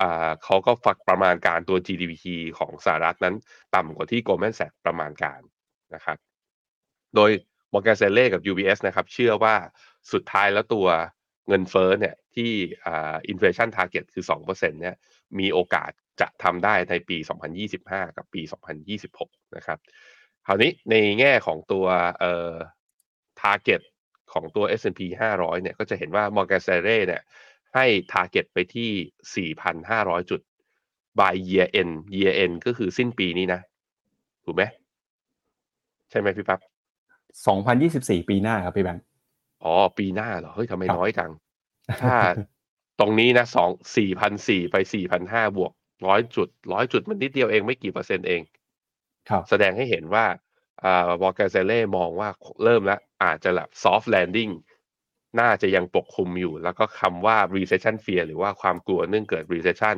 [0.00, 2.24] อ่าเขาก็ฝักประมาณการตัว GDP
[2.58, 3.34] ของสหรัฐนั้น
[3.74, 5.40] ต่ำกว่าที่ Goldman Sachs ประมาณการ
[5.94, 6.18] นะครับ
[7.14, 7.30] โดย
[7.72, 9.54] Morgan Stanley กับ UBS นะครับ เชื่อว่า
[10.12, 10.86] สุดท้ายแล้วตัว
[11.48, 12.50] เงินเฟ้อเนี่ยที่
[12.86, 14.96] อ่า inflation target คือ2%เนี่ย
[15.38, 15.90] มีโอกาส
[16.20, 17.16] จะทำได้ในปี
[17.66, 18.42] 2025 กับปี
[18.98, 19.78] 2026 นะครับ
[20.46, 21.86] คราวนี้ในแง่ของตัว
[22.20, 22.54] เอ่อ
[23.42, 23.82] target
[24.32, 27.22] ของตัว S&P 500 เนี่ยก็จะเห็นว่า Morgan Stanley เนี่ย
[27.74, 29.50] ให้ target ไปที่
[29.88, 30.40] 4,500 จุด
[31.18, 33.60] by year end year end ก็คือสิ้นปีนี้นะ
[34.44, 34.62] ถูกไหม
[36.12, 36.60] ใช่ไหมพี่ปั๊บ
[38.24, 39.04] 2024ปีหน้าครับพี่แบงค์
[39.64, 41.30] อ๋อ ปีหน้าเหรอ เฮ้ยทำไมครับน้อยจัง
[42.02, 42.16] ถ้า
[43.00, 45.72] ตรงนี้นะสองสี่พันสี่ไปสี่พันห้าบวก
[46.06, 48.40] ร้อยจุดร้อยจุดมันนิดเดียวเองไม่กี่เปอร์เซ็นต์เอง
[49.28, 50.24] ครับ แสดงให้เห็นว่า
[50.84, 52.28] อ่าวอลเกเซเล่มองว่า
[52.64, 54.52] เริ่มแล้ว อาจจะแบบ soft landing
[55.40, 59.96] น่าจะยังปกคลุมอยู่ แล้วก็คำว่า recession fear หรือว่าความกลัวเนื่องเกิด recession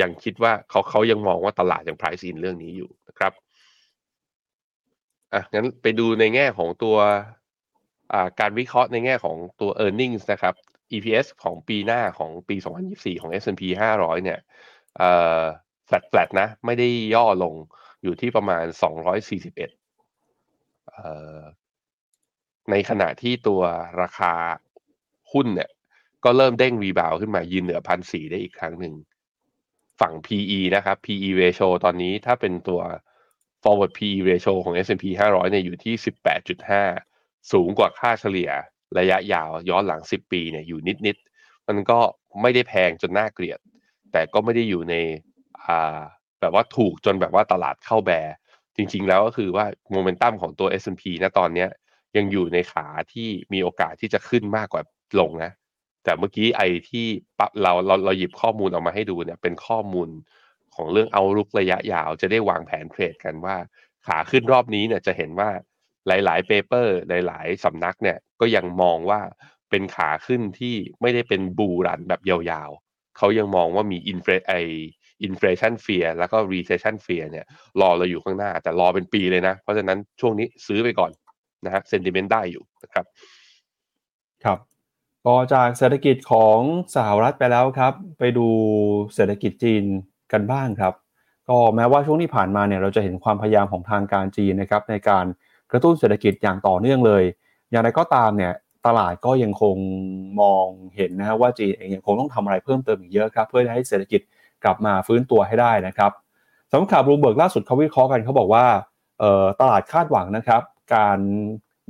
[0.00, 3.32] ยังคิดว่าเขาเขายังมองว่าตลาดยัง price in เรื่องนี้อยู่นะครับ
[5.32, 6.96] อะงั้นไปดูในแง่ของตัว
[8.12, 10.54] อ่าการวิเคราะห์ในแง่ของตัว e a r n i n g นะครับ
[10.92, 14.38] EPS ของปีหน้าของปี 2024 ของ S&P 500 เนี่ย
[14.98, 15.10] เอ่
[15.40, 15.42] อ
[15.88, 17.54] flat flat นะ ไม่ได้ย่อลง
[18.02, 19.70] อยู่ที่ประมาณ 241
[20.86, 21.08] เอ่
[21.38, 21.40] อ
[22.70, 23.62] ในขณะที่ตัว
[24.02, 24.32] ราคา
[25.32, 25.70] หุ้นเนี่ย
[26.24, 28.94] ก็เริ่มเด้งรีบาวขึ้นมายืนเหนือพันสี่ได้อีกครั้งหนึ่ง
[30.00, 32.80] ฝั่ง PE นะครับ PE ratio ตอนนี้ถ้าเป็นตัว
[33.66, 35.94] forward PE ratio ของ S&P 500เนี่ยอยู่ที่
[36.72, 38.50] 18.5 สูงกว่าค่าเฉลี่ย
[38.98, 41.98] ระยะยาวย้อนหลัง 10 ปีเนี่ยอยู่นิดๆ มันก็
[42.42, 43.58] ไม่ได้แพงจนน่าเกลียด
[44.12, 44.94] แต่ก็ไม่ได้อยู่ใน
[45.66, 46.00] อ่า
[46.40, 48.34] แบบว่าถูกจนแบบว่าตลาดเข้า bear
[48.76, 51.68] จริงๆแล้วก็คือว่าโมเมนตัมของตัว S&P นะตอนเนี้ย
[52.16, 54.82] ยังอยู่ในขาที่มีโอกาสที่จะขึ้นมากกว่า
[55.20, 55.52] ลงนะ
[56.04, 57.06] แต่เมื่อกี้ไอ้ที่
[57.38, 60.08] ปะเราเราเราหยิบข้อมูลออกมาให้ดูเนี่ยเป็นข้อมูล
[60.76, 63.56] ของเรื่อง outlook ระยะยาว จะได้วางแผนเทรดกันว่า
[64.06, 65.50] ขาขึ้นรอบนี้เนี่ยจะเห็นว่า
[66.06, 66.96] หลาย ๆ paper
[67.26, 69.20] หลาย ๆ สำนักเนี่ยก็ยังมองว่า
[69.70, 77.46] เป็นขาขึ้นที่ไม่ได้เป็น bull run แบบยาวๆ เขายังมองว่ามี infla- inflation fear แล้วก็ recession fear เนี่ย
[77.80, 81.10] รอเราอยู่ข้างหน้า แต่รอเป็นปีเลยนะ เพราะฉะนั้นช่วงนี้ซื้อไปก่อน
[81.64, 83.04] นะฮะ sentiment ได้อยู่นะครับ
[84.44, 84.58] ครับ
[85.26, 86.58] ก็จากเศรษฐกิจของ
[86.96, 88.48] สหรัฐไปแล้วครับ ไปดู
[89.14, 89.84] เศรษฐกิจจีน
[90.32, 90.94] กันบ้างครับ
[91.48, 95.24] ก็แม้ว่าช่วงที่ผ่านมาเนี่ยเราจะเห็นความพยายามของทางการจีนนะครับในการ
[95.70, 97.22] กระตุ้นเศรษฐกิจอย่างต่อเนื่องเลย
[97.70, 98.52] อย่างไรก็ตามเนี่ย
[98.86, 99.76] ตลาดก็ยังคง
[100.40, 100.66] มอง
[100.96, 104.20] เห็นนะว่าจีนเองยังคงต้องทำอะไรเพิ่มเติมอีกเยอะครับเพื่อให้เศรษฐกิจ
[104.64, 106.12] กลับมาฟื้นตัวให้ได้นะครับ
[106.70, 108.66] สำหรับข่าวบลูเบิร์กล่าสุดเขาวิเคราะห์กันเขาบอกว่า
[109.60, 110.62] ตลาดคาดหวังนะครับ
[110.94, 111.18] การ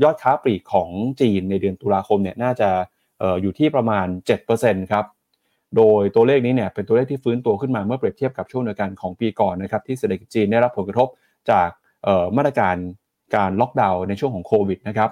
[0.03, 2.71] ยอดค้าปลีกของจีนในเดือนตุลาคมเนี่ยน่าจะ
[3.23, 4.07] อออยู่ที่ประมาณ
[4.49, 5.05] 7%ครับ
[5.77, 11.09] โดยตัวเลขนี้เนี่ยเป็นตัวเลขที่ฟื้นตัวขึ้นมาเมื่อเปรียบเทียบกับช่วงเดียวกันของปีก่อนนะครับที่เศรษฐกิจจีนได้รับผลกระทบ
[11.51, 11.69] จาก
[12.37, 12.77] มาตรการ
[13.37, 15.11] การล็อกดาวน์ในช่วงของโควิดนะครับ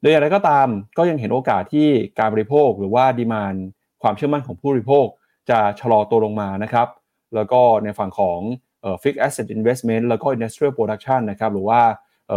[0.00, 1.88] โดยอย่างไรก็ตามก็ยังเห็นโอกาสที่
[2.18, 3.54] การบริโภคหรือว่าดีมาน
[4.02, 5.06] ความเชื่อมั่นของผู้บริโภค
[5.50, 6.88] จะชะลอตัวลงมานะครับ
[7.34, 8.38] แล้วก็ในฝั่งของ
[8.82, 11.80] เอ่อ fixed asset investment แล้วก็ industrial production นะครับหรือว่า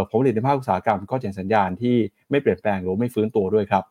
[0.08, 1.96] ผลผลิตในภาคอุตสาหกรรมก็เห็นสัญญาณที่
[2.30, 3.84] ไม่เปลี่ยนแปลงหรือไม่ฟื้นตัวด้วยครับ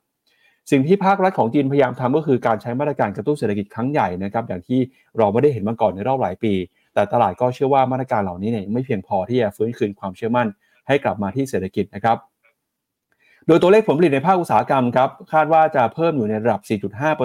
[0.71, 4.79] สิ่งที่ภาครัฐของจีนพยายามทำก็คือการใช้มาตรการกระตุ้นเศรษฐกิจครั้งใหญ่นะครับอย่างที่
[5.17, 6.53] เราไม่ได้เห็นมาก่อนในรอบหลายปี
[6.93, 10.47] แต่ตลาดก็เชื่อว่ามาตรการเหล่านี้เนี่ยไม่เพียงพอที่จะฟื้นคืนความเชื่อมั่น
[10.87, 12.17] ให้กลับมาที่เศรษฐกิจนะครับ
[13.47, 16.61] โดยตัวเลขผลผลิตในภาคอุตสาหกรรมครับคาดว่าจะเพิ่มอยู่ในระดับ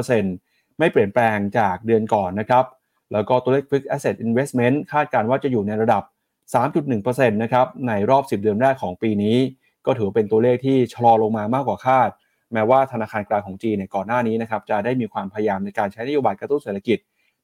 [0.07, 2.64] 4.5%ไม่เปลี่ยนแปลงจากเดือนก่อนนะครับ
[3.12, 6.03] แล้วก็ตัวเลข Fixed Asset Investment คาดการณ์ว่าจะอยู่ในระดับ
[6.55, 9.36] 3.1%นะครับในรอบ 10 เดือนแรกของปีนี้
[9.86, 12.11] ก็ถือเป็นตัวเลขที่ชะลอลงมามากกว่าคาด
[12.53, 16.98] แม้ว่าธนาคารกลางของจีนเนี่ยก่อนหน้านี้นะครับจะได้มีความพยายามในการใช้นโยบายกระตุ้นเศรษฐกิจ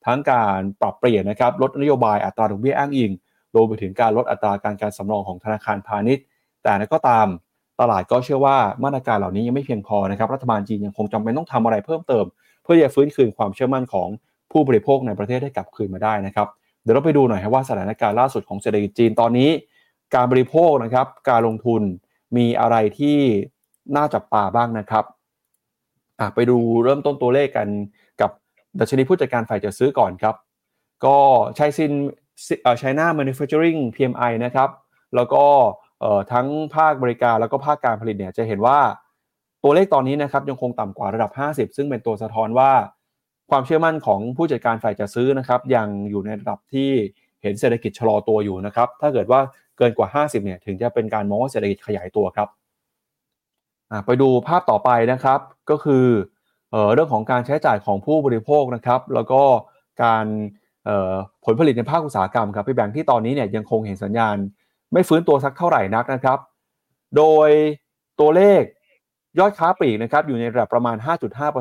[0.07, 3.11] ทั้งการปรับเปลี่ยนนะครับลดนโยบายอัตราดอกเบี้ยอ้างอิง
[3.54, 6.24] รวมไปถึงการลดอัตราการการสำรองของธนาคารพาณิชย์
[6.62, 7.26] แต่นั้นก็ตาม
[7.80, 12.24] ตลาดก็เชื่อว่ามาตรการเหล่านี้ยังไม่เพียงพอนะครับรัฐบาลจีนยังคงจำเป็นต้องทำอะไรเพิ่มเติม
[12.62, 14.09] เพื่อจะฟื้นคืนความเชื่อมั่นของ
[14.52, 16.48] ผู้บริโภคในประเทศให้กลับคืนมาได้นะครับ
[16.82, 19.50] เดี๋ยวเราไปดูหน่อยว่าสถานการณ์ล่าสุดของเศรษฐกิจจีนตอนนี้
[20.14, 21.82] การบริโภคนะครับการลงทุน
[22.36, 23.18] มีอะไรที่
[23.97, 25.05] น่าจับตาบ้างนะครับ
[26.20, 27.68] อะไปดูเริ่มต้นตัวเลขกัน
[28.20, 28.30] กับ
[28.80, 30.34] ดัชนีผู้จัดการฝ่ายจัดซื้อก่อนครับ
[31.05, 31.16] ก็
[31.57, 31.93] ใช้ซิน
[32.78, 34.68] ไชน่า manufacturing PMI นะครับ
[35.14, 35.45] แล้วก็
[36.01, 38.78] เอ่อทั้งภาคบริการแล้วก็ภาคการผลิตเนี่ยจะเห็นว่า
[39.62, 42.72] ตัวเลขตอนนี้นะครับยังคงต่ำกว่าระดับ 50 ซึ่งเป็นตัวสะท้อนว่า
[43.51, 46.91] ความเชื่อมั่นของผู้จัดการฝ่ายจัดซื้อนะครับ ยังอยู่ในระดับที่
[47.43, 49.41] เห็นเศรษฐกิจชะลอตัวอยู่นะครับ ถ้าเกิดว่า
[49.78, 52.49] เกินกว่า 50เนี่ยถึงจะเป็นการมองว่าเศรษฐกิจขยายตัวครับ
[54.07, 56.07] ไปดูภาพต่อไปนะครับ ก็คือ
[56.95, 59.43] เรื่องของการใช้จ่ายของผู้บริโภคนะครับ แล้วก็
[60.03, 60.24] การ
[61.45, 64.37] ผลผลิตในภาคอุตสาหกรรมครับพี่แบงค์ที่ตอนนี้เนี่ยยังคงเห็นสัญญาณ
[64.93, 66.39] ไม่ฟื้นตัวสักเท่าไหร่นักนะครับ
[67.16, 67.49] โดย
[68.20, 68.62] ตัวเลข
[69.39, 70.97] ยอดค้าปลีกนะครับอยู่ในระดับประมาณ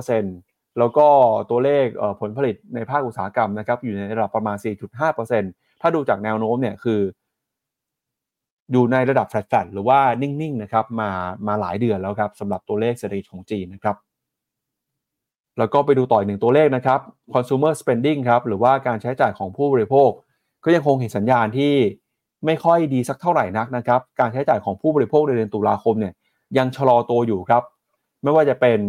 [0.07, 1.07] 5.5%แล้วก็
[1.49, 1.85] ตัวเลข
[2.21, 4.57] ผลผลิตในภาคอุตสาหกรรมนะครับอยู่ในระดับประมาณ
[5.19, 6.99] 4.5%ถ้าดูจากแนวโน้มเนี่ยคือ
[8.71, 11.09] อยู่ในระดับแฟลตๆหรือว่านิ่งๆนะครับมา
[11.47, 13.95] มาหลายเดือนแล้วครับสำหรับตัวเลขเศรษฐกิจของจีนนะครับ
[15.57, 16.99] แล้วก็ไปดูต่ออีกหนึ่งตัวเลขนะครับ
[17.33, 20.09] consumer spending ครับหรือว่าการใช้จ่ายของผู้บริโภค
[20.63, 21.73] ก็ยังคงเห็นสัญญาณที่
[22.45, 26.13] ไม่ค่อยดีสักเท่าไหร่นักนะครับ การใช้จ่ายของผู้บริโภคในเดือนตุลาคมเนี่ย
[26.57, 27.63] ยังชะลอตัวอยู่ครับ
[28.23, 28.79] ไม่ว่าจะเป็น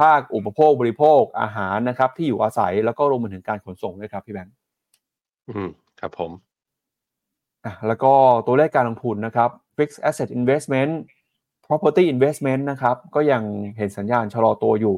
[0.00, 4.54] ภาคอุปโภคบริโภคอาหารนะครับ ที่อยู่อาศัยแล้วก็รวมไปถึงการขนส่งด้วยครับพี่แบงค์
[5.48, 5.70] อืม
[6.00, 6.30] ครับผม
[7.86, 8.12] แล้วก็
[8.46, 10.92] ตัวเลขการลงทุนนะครับ fixed asset investment
[11.66, 13.42] property investment นะครับก็ยัง
[13.76, 14.96] เห็นสัญญาณชะลอตัวอยู่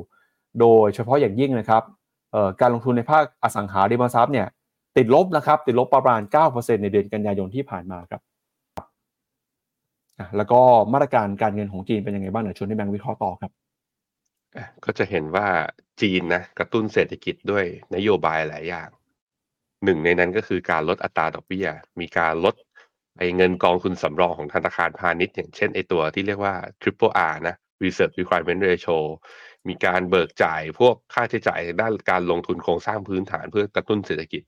[0.61, 1.83] โดยเฉพาะอย่างยิ่งนะครับ
[2.61, 4.47] การลงทุนในภาคอสังหาริมทรัพย์เนี่ย
[4.97, 6.21] ติดลบนะครับติดลบประมาณ
[6.53, 8.23] 9%ในเดือนกันยายนที่ผ่านมาครับ
[10.37, 10.61] แล้วก็
[10.93, 13.53] มาตรการการเงินของจีนเป็นยังไงบ้างเดี๋ยวชวนให้แบงค์วิเคราะห์ต่อครับ
[14.85, 15.47] ก็จะเห็นว่า
[16.01, 18.89] จีนนะกระตุ้นเศรษฐกิจด้วยนโยบายหลายอย่าง
[19.85, 21.69] หนึ่งในนั้นก็คือการลดอัตราดอกเบี้ย
[22.01, 22.55] มีการลด
[23.19, 28.99] ไอเงินกองทุนสำรองของธนาคารพาณิชย์ อย่างเช่นไอตัวที่เรียกว่า Triple R นะ Reserve Requirement Ratio
[29.69, 34.43] มีการเบิกจ่ายพวกค่าใช้จ่ายด้านการลงทุนโครงสร้างพื้นฐานเพื่อกระตุ้นเศรษฐกิจ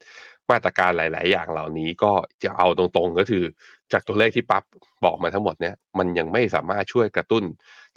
[0.51, 2.13] มาตรการหลาย ๆ อย่างเหล่านี้ก็
[2.45, 3.45] จะเอาตรงๆก็คือ
[3.93, 4.65] จากตัวเลขที่ปั๊บ
[5.05, 7.45] บอกมาทั้งหมดเนี่ยมันยังไม่สามารถช่วยกระตุ้น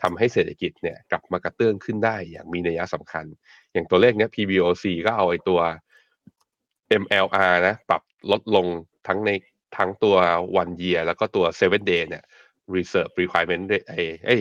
[0.01, 3.25] ทำให้เศรษฐกิจเนี่ยกลับมากระเตื้องขึ้นได้อย่างมีนัยสำคัญ
[3.73, 5.59] อย่างตัวเลขเนี้ย PBOC ก็เอาไอ้ตัว
[7.01, 8.65] MLR นะ ปรับลดลง
[9.07, 9.31] ทั้งใน
[9.77, 10.15] ทั้งตัว
[10.61, 12.23] one year แล้วก็ตัว seven day เนี่ย
[12.75, 14.35] reserve requirement ไอ้ไอ้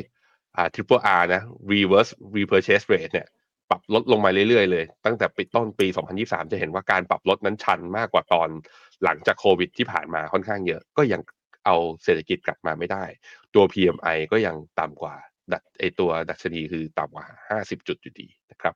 [0.56, 1.42] อ่า triple R นะ
[1.72, 3.28] reverse repurchase rate เนี่ย
[3.70, 5.86] ปรับลดลงมาเรื่อยๆ เลย ตั้งแต่ปีต้นปี
[6.18, 8.48] 2023 จะเห็นว่าการปรับลดนั้นชันมากกว่าตอน
[9.04, 11.20] หลังจากโควิดที่ผ่านมาค่อนข้างเยอะ ก็ยัง
[11.66, 13.04] เอาเศรษฐกิจกลับมาไม่ได้
[13.54, 15.14] ตัว PMI ก็ยังต่ำกว่า
[15.52, 17.26] ดัไอตัวดัชนีคือต่ำกว่า
[17.60, 18.74] 50 จุดอยู่ดีนะครับ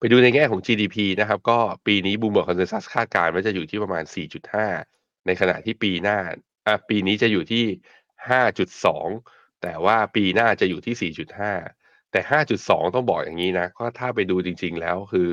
[0.00, 4.04] ไปดูในแง่ของ GDP นะครับ ก็ปีนี้ Bloomberg consensus คาดการณ์ว่าจะอยู่ที่ประมาณ
[4.64, 6.18] 4.5 ในขณะที่ปีหน้า
[6.88, 7.64] ปีนี้จะอยู่ที่
[8.38, 11.12] 5.2 แต่ว่าปีหน้าจะอยู่ที่
[11.68, 12.20] 4.5 แต่
[12.58, 15.30] 5.2 ต้องบอกอย่างนี้นะ ก็ถ้าไปดูจริง ๆ แล้วคือ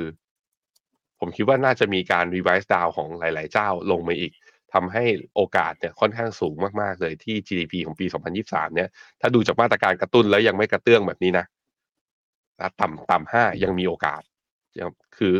[1.20, 4.32] ผมคิดว่าน่าจะมีการ revise down ของหลาย ๆ เจ้าลงมาอีก
[4.72, 5.04] ทำให้
[5.34, 8.06] โอกาสเนี่ยค่อนข้างสูงมาก ๆ เลยที่ GDP ของปี
[8.40, 8.88] 2023 เนี่ย
[9.20, 11.44] ถ้าดูจากมาตรการกระตุ้นแล้วยังไม่กระเตื้องแบบนี้นะ
[12.80, 14.22] ต่ำต่ำห้ายังมีโอกาส
[15.18, 15.34] คือ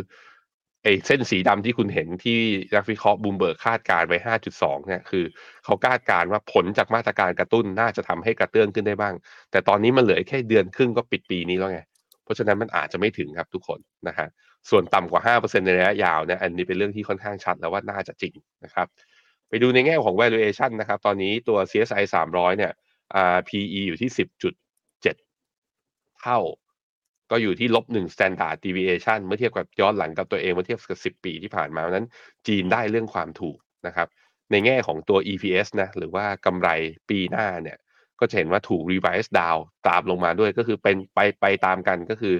[0.83, 2.39] ไอ้เส้นสีดำที่คุณเห็นที่
[2.75, 4.17] นักวิเคราะห์บูมเบิร์กคาดการไว้
[4.51, 5.25] 5.2 เนี่ยคือ
[5.65, 9.13] เขาคาดการว่าผลจากมาตรการกระตุ้นน่าจะทำให้กระเตื้องขึ้นได้บ้าง
[9.51, 11.81] แต่ตอนนี้มันเหลือแค่เดือนครึ่งก็ปิดปีนี้แล้วไง
[12.23, 14.27] เพราะฉะนั้นมันอาจจะไม่ถึงครับทุกคนนะฮะ
[14.69, 18.33] ส่วนต่ำกว่า 5%ในระยะยาวเนี่ยอันนี้เป็นเรื่องที่ค่อนข้างชัดแล้วว่าน่าจะจริง
[18.65, 18.87] นะครับ
[19.49, 22.71] ไปดูในแง่ของ valuation นะครับ ตอนนี้ตัว CSI 300 เนี่ย
[23.47, 24.09] PE อยู่ที่
[25.35, 26.39] 10.7 เท่า
[27.31, 32.05] ก็อยู่ที่ลบหนึ่ง standard deviation เมื่อเทียบกับย้อนหลังกับตัวเองเมื่อเทียบกับสิบปีที่ผ่านมานั้น
[32.47, 33.57] จีนได้เรื่องความถูก
[33.87, 34.07] นะครับ
[34.51, 36.69] ในแง่ของตัว EPS นะหรือว่ากำไร
[37.09, 37.77] ปีหน้าเนี่ย
[38.19, 42.35] ก็จะเห็นว่าถูก revise down ตามลงมาด้วยก็คือเป็นไปไปตามกันก็คือ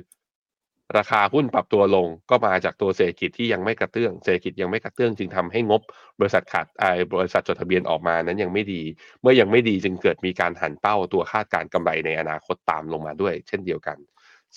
[0.98, 5.82] ราคาหุ้นปรับตัวลงก็มาจากตัวเศรษฐกิจที่ยังไม่กระเตื้องเศรษฐกิจยังไม่กระเตื้องจึงทำให้งบ
[6.20, 6.84] บริษัทขาดไอ
[7.14, 8.82] บริษัทจดทะเบียนออกมานั้นยังไม่ดี
[9.22, 13.98] เมื่อยังไม่ดีจึงเกิดมีการหันเป้าตัวคาดการกำไรในอนาคตตามลงมาด้วย เช่นเดียวกัน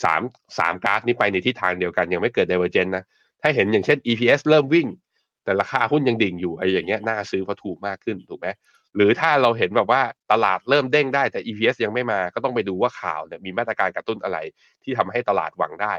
[0.03, 0.23] สาม
[0.59, 3.05] สามกราฟนี้ไปในทิศทางเดียวกัน ยังไม่เกิด divergence นะ
[3.43, 4.89] ถ้าเห็นอย่างเช่น EPS เริ่มวิ่ง
[5.45, 8.49] แต่ราคาหุ้นยังดิ่งอยู่ไอ้อย่างเงี้ยน่าซื้อเพราะถูกมากขึ้นถูกไหม
[8.97, 14.39] หรือถ้าเราเห็นแบบว่าตลาดเริ่มเด้งได้แต่ EPS ยังไม่มาก็ต้องไปดูว่าข่าวเนี่ยมีมาตรการกระตุ้นอะไร
[14.85, 15.95] ที่ทำให้ตลาดหวังได้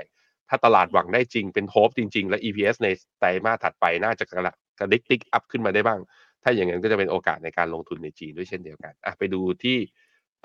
[0.49, 2.87] ถ้าตลาดหวังได้จริงเป็น hope จริง ๆ และ EPS ใน
[3.19, 5.99] ไตรมาสถัดไปน่าจะกระกระดิก tick up ขึ้นมาได้บ้าง
[6.43, 9.77] ถ้าอย่างนั้นก็จะเป็นโอกาสในการลงทุนในจีนด้วยเช่นเดียวกันอะไปดูที่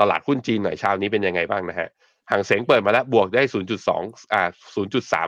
[0.01, 1.89] ตลาดหุ้นจีนหน่อยเช้านี้เป็นยังไงบ้างนะฮะ
[2.31, 3.43] ฮั่งเส็งเปิดมาแล้วบวกได้
[3.89, 4.43] 0.2อ่า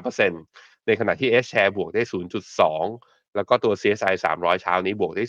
[0.00, 2.02] 0.3%ในขณะที่ A share บวกได้
[2.68, 5.24] 0.2 แล้วก็ตัว CSI 300 เช้านี้บวกได้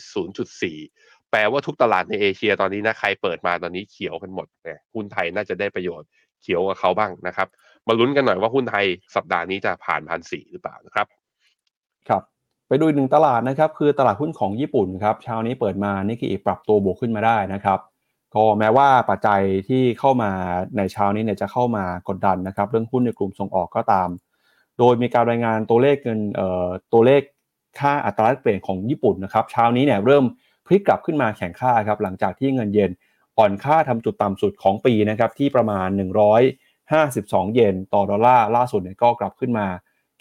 [0.64, 6.08] 0.4 แปลว่าทุกตลาดในเอเชียตอนนี้นะใครเปิดมาตอนนี้เขียวกันหมดเนี่ยหุ้นไทยน่าจะได้ประโยชน์
[6.42, 7.48] เขียวกับเขาบ้างนะครับ
[7.88, 11.08] มาลุ้นกันหน่อยว่าหุ้นไทยสัปดาห์นี้จะผ่านพันสี่หรือเปล่านะครับ
[12.10, 12.24] ครับ
[12.68, 17.80] ไปดูหนึ่งตลาดนะครับ คือตลาดหุ้นของญี่ปุ่นครับเช้านี้เปิดมานิกเกอิปรับตัวบวกขึ้นมาได้นะครับ
[18.36, 20.32] ก็แม้ว่าปัจจัยที่เข้ามา
[20.78, 24.10] ในเช้านี้เนี่ยจะเข้ามากดดันนะครับ เรื่องหุ้นในกลุ่มส่งออกก็ตาม
[24.80, 27.22] โดยมีการรายงานตัวเลขเงินเอ่อตัวเลข
[27.80, 30.26] ค่าอัตราแลกเปลี่ยนของญี่ปุ่นนะครับเช้านี้เนี่ยเริ่ม
[30.66, 32.92] พลิกกลับขึ้นมาแข่งค่าครับหลังจากที่เงินเยน
[33.38, 35.90] อ่อนค่าทำจุดต่ำสุดของปีนะครับที่ประมาณ
[36.72, 39.66] 52 เยนต่อดอลลาร์ล่าสุดเนี่ยก็กลับขึ้นมา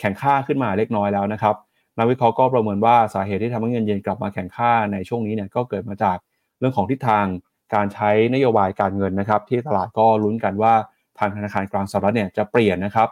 [0.01, 1.57] แข่งค่าขึ้นมาเล็กน้อยแล้วนะครับ
[1.99, 6.17] นักวิเคราะห์ก็ประเมินว่าสาเหตุที่ทำให้เงินเยนกลับมาแข่งค่าในช่วงนี้เนี่ยก็เกิดมาจาก
[6.59, 7.27] เรื่องของทิศทาง
[7.75, 10.75] การใช้นโยบายการเงินนะครับที่ตลาดก็ลุ้นกันว่า
[11.18, 13.09] ทางธนาคารกลางสหรัฐเนี่ยจะเปลี่ยนนะครับ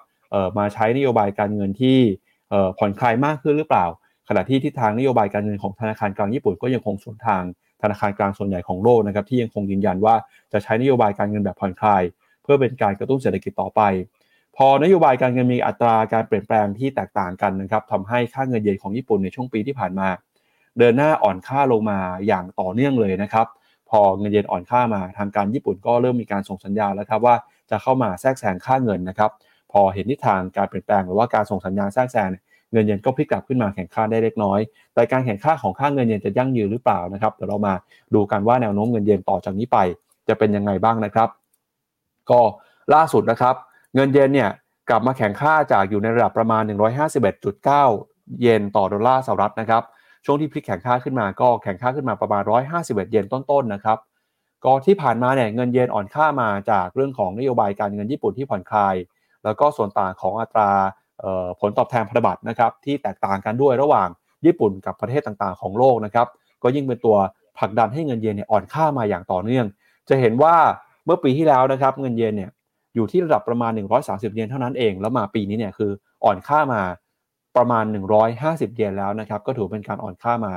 [0.59, 1.99] มาใช้นโยบายการเงินที่
[2.79, 3.87] ผ่อนคลายมากขึ้นหรือเปล่า
[4.29, 7.43] ขณะที่ทิศทางนโยบายการเงินของธนาคารกลางญี่ปุ่นก็ยังคงสวนทาง
[7.83, 10.15] ธนาคารกลางส่วนใหญ่ของโลกนะครับที่ยังคงยืนยันว่า
[10.53, 12.03] จะใช้นโยบายการเงินแบบผ่อนคลาย
[12.43, 13.81] เพื่อเป็นการกระตุ้นเศรษฐกิจต่อไป
[14.57, 20.09] พอนโยบายการเงินมีอัตราการเปลี่ยนแปลงที่แตกต่างกันนะครับทำให้ค่าเงินเยนของญี่ปุ่นในช่วงปีที่ผ่านมา
[20.79, 23.47] เดินหน้าอ่อนค่าลงมาอย่างต่อเนื่องเลยนะครับ
[23.91, 27.34] พอเงินเยนอ่อนค่ามาทางการญี่ปุ่นก็เริ่มมีการส่งสัญญาณแล้วครับว่า
[27.70, 29.30] จะเข้ามาแทรกแซงค่าเงินนะครับ
[29.72, 32.30] พอเห็นทิศทางการเปลี่ยนแปลงหรือว่าการส่งสัญญาณแทรกแซง
[32.72, 34.61] เงินเยนก็พลิกกลับขึ้นมาแข่งค่าได้เล็กน้อย
[34.95, 37.74] แต่การแข่งค่าของค่าเงินเยนจะยั่งยืนหรือเปล่านะครับเดี๋ยวเรามา
[38.14, 39.78] ดูกันว่าแนวโน้มเงินเยนต่อจากนี้ไป
[40.28, 41.28] จะเป็นยังไงบ้างนะครับ
[42.30, 42.41] ก็
[42.95, 43.55] ล่าสุดนะครับ
[43.95, 44.51] เงินเยนเนี่ย
[44.91, 46.62] กลับมาแข่งค่าจากอยู่ในระดับประมาณ
[47.30, 49.82] 151.9 เยนต่อดอลลาร์สหรัฐนะครับ
[50.25, 52.43] ช่วงที่พลิกแข่งค่าขึ้นมาก็แข่งค่าขึ้นมาประมาณ
[52.77, 53.99] 151 เยนต้นๆนะครับ
[54.64, 58.95] ก็ที่ผ่านมาเนี่ยเงินเยนอ่อนค่ามาจากเรื่องของนโยบายการเงินญี่ปุ่นที่ผ่อนคลาย
[59.45, 60.71] แล้วก็ส่วนต่างของอัตรา
[61.61, 64.09] ผลตอบแทนพันธบัตรนะครับที่แตกต่างกันด้วยระหว่าง
[64.47, 66.27] ญี่ปุ่นกับประเทศต่างๆ ของโลกนะครับ
[66.62, 67.16] ก็ยิ่งเป็นตัว
[67.59, 69.66] ผลักดันให้เงินเยนเนี่ยอ่อนค่ามาอย่างต่อเนื่อง
[70.09, 70.55] จะเห็นว่า
[71.05, 72.51] เมื่อปีที่แล้วนะครับเงินเยนเนี่ย
[72.95, 73.73] อยู่ที่ระดับประมาณ
[74.05, 75.91] 130 เยนเท่านั้นเอง แล้วมาปีนี้เนี่ยคือ
[76.25, 76.83] อ่อนค่ามา
[77.59, 77.85] ประมาณ
[78.31, 80.53] 150 เยนแล้วนะครับก็ถือเป็นการอ่อนค่ามา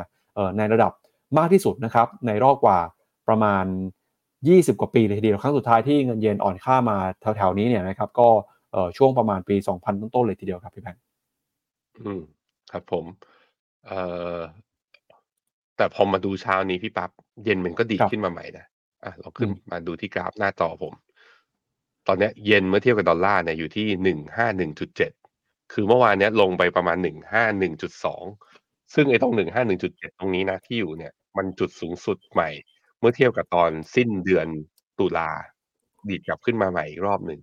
[0.57, 0.91] ในระดับ
[1.37, 2.79] มากที่สุดนะครับในรอบกว่า
[3.27, 3.65] ประมาณ
[4.21, 6.97] 20 กว่าปีเลยทีเดียวครั้งสุดท้ายที่เงินเยนอ่อนค่ามา
[7.37, 8.29] แถวๆนี้เนี่ยนะครับก็
[8.97, 11.01] ช่วงประมาณปี 2000 ต้นๆเลยทีเดียวครับพี่แบงค์
[11.99, 12.21] อืม
[12.71, 13.05] ครับผม
[13.87, 13.99] เอ่
[14.35, 14.39] อ
[15.77, 17.09] แต่พอมาดูเช้านี้พี่ปับ๊บ
[17.43, 18.65] เย็นมันก็ดีขึ้นมาใหม่นะ
[19.03, 20.93] อะเราขึ้นมาดูที่กราฟหน้าจอผม
[22.07, 25.11] ตอนนี้เย็นเมื่อเทียบกับดอลลาร์เนี่ยอยู่ที่หนึ่งห้าหนึ่งจุดเจ็ด
[25.71, 28.23] คือเมื่อวานนี้ลงไปประมาณหนึ่งห้าหนึ่งจุดสอง
[28.93, 32.49] ซึ่งไอ้ตรงหนึ่งห้าหนึ่งจุดเจ็ดตรงนี้นะที่อยู่เนี่ยมันจุดสูงสุดใหม่
[32.99, 34.47] เมื่อเทียบกับตอนสิ้นเดือน
[34.99, 35.29] ตุลา
[36.09, 37.39] ดีดกลับขึ้นมาใหม่อีกรอบหนึ่ง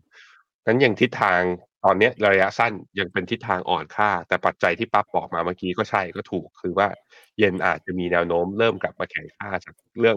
[0.66, 1.40] นั้นอย่างทิศทาง
[1.84, 6.88] ตอนนี้ระยะสั้นยังเป็นทิศทางอ่อนค่า แต่ปัจจัยที่ปั๊บบอกมาเมื่อกี้ก็ใช่ก็ถูก คือว่า
[7.38, 10.16] เย็นอาจจะมีแนวโน้มเริ่มกลับมาแข่งค่าจากเรื่อง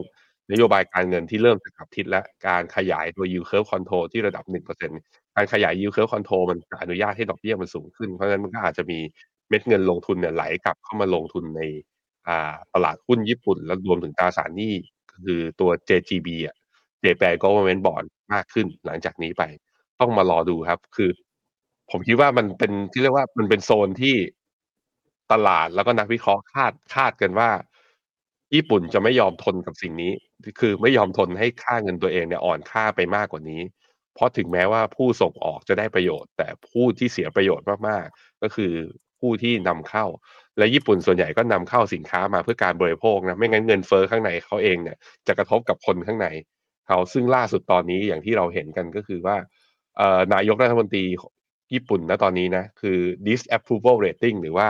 [0.51, 8.99] นโยบายการเงินที่เริ่มจะขับทิศและการขยายตัว yield curve control ที่ระดับ 1% การขยาย yield curve control มันอนุญาตให้ดอกเบี้ยมันสูงขึ้น เพราะฉะนั้นมันก็อาจจะมี
[9.49, 11.61] เม็ดเงินลงทุนเนี่ยไหลกลับเข้ามาลงทุนใน
[12.73, 14.73] ตลาดหุ้นญี่ปุ่น แล้วรวมถึงตราสารหนี้
[15.25, 16.55] คือตัว JGB อะ
[17.03, 19.43] Japan Government Bond มากขึ้นหลังจากนี้ไป
[19.99, 21.09] ต้องมารอดูครับ คือ
[21.91, 24.15] ผมคิดว่ามันเป็นที่เรียกว่ามันเป็นโซนที่
[25.31, 27.49] ตลาดแล้วก็นักวิเคราะห์คาดคาดกันว่า
[28.55, 30.11] ญี่ปุ่นจะไม่ยอมทนกับสิ่งนี้
[30.59, 33.61] คือไม่ยอมทนให้ค่าเงินตัวเองเนี่ยอ่อนค่าไปมากกว่านี้
[34.15, 38.73] เพราะถึงแม้ว่าผู้ส่งออกจะได้ประโยชน์ แต่ผู้ที่เสียประโยชน์มากๆ ก็คือ
[39.19, 40.05] ผู้ที่นำเข้า
[40.57, 44.97] และญี่ปุ่นส่วนใหญ่ก็นำเข้าสินค้ามาเพื่อการบริโภคนะไม่งั้นเงินเฟอ้อข้างในเขาเองเนี่ย
[45.27, 46.27] จะกระทบกับคนข้างใน
[46.87, 49.37] เขาซึ่งล่าสุดตอนนี้อย่างที่เราเห็นกันก็คือว่า
[50.33, 51.05] นายกรัฐมนตรี
[51.73, 54.67] ญี่ปุ่นนะตอนนี้นะคือ disapproval rating หรือว่า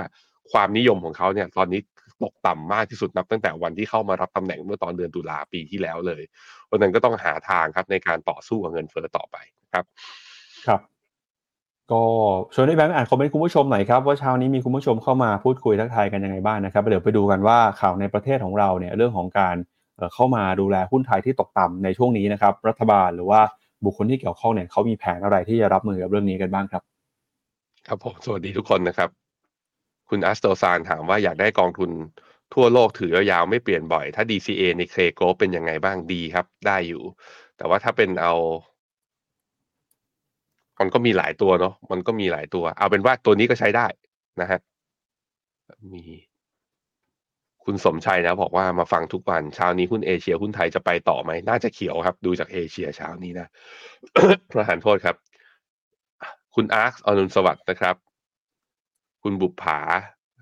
[0.52, 1.82] ความนิยมของเขาเนี่ยตอนนี้
[2.24, 6.24] ตกต่ำมากที่สุดนับตั้งแต่วันที่เข้ามารับตำแหน่งเมื่อตอนเดือนตุลาปีที่แล้วเลย
[6.66, 9.38] เพราะนั้นก็ต้องหาทางครับในการต่อสู้กับเงินเฟ้อต่อไป
[9.74, 9.86] ครับ
[10.68, 10.82] ครับ
[11.92, 12.04] ก็
[12.54, 19.56] ชวนให้แบงค์อ่านคอมเมนต์คุณผู้ชมหน่อยครับว่าเช้านี้มีคุณผู้ชมเข้ามาพูดคุยทักทายกันยังไงบ้างนะครับเดี๋ยวไปดูกันว่าข่าวในประเทศของเราเนี่ยเรื่องของการ
[20.14, 23.42] เข้ามาดูแลหุ้นไทยที่ตกต่ำในช่วงนี้นะครับ รัฐบาลหรือว่า
[23.86, 26.84] บุคคลที่เกี่ยวข้องเนี่ยเขามีแผนอะไรที่จะรับมือกับเรื่องนี้กันบ้างครับ
[27.88, 29.21] ครับผมสวัสดีทุกคนนะครับ
[30.14, 31.92] คุณอัสโตซานถามว่าอยากได้กองทุน
[32.54, 37.04] ทั่วโลกถือยาวๆไม่เปลี่ยนบ่อย ถ้า DCA ในเคโกเป็นยังไงบ้างดีครับ ได้อยู่
[37.58, 38.34] แต่ว่าถ้าเป็นเอา
[40.80, 43.88] มันก็มีหลายตัวเนาะมันก็มีหลายตัว เอาเป็นว่าตัวนี้ก็ใช้ได้
[44.42, 44.60] นะฮะ
[45.94, 46.04] มี
[47.66, 53.48] คุณสมชัยนะ บอกว่ามาฟังทุกวันเช้านี้หุ้นเอเชียหุ้นไทยจะไปต่อไหม น่าจะเขียวครับ ดูจากเอเชียเช้านี้นะ
[54.52, 55.16] ประทานโทษครับ
[56.56, 58.11] คุณอาร์คอนุนสวัสดิ์นะครับ
[59.26, 59.80] คุณบุปผา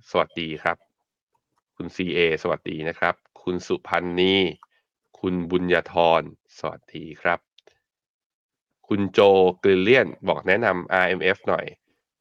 [0.09, 0.77] สวัสดีครับ
[1.75, 4.35] คุณซีเอสวัสดีนะครับ คุณสุพันธ์นี
[5.19, 6.21] คุณบุญญาธร
[6.59, 7.39] สวัสดีครับ
[8.87, 9.19] คุณโจ
[9.63, 11.65] กลิเลียนบอกแนะนำ RMF หน่อย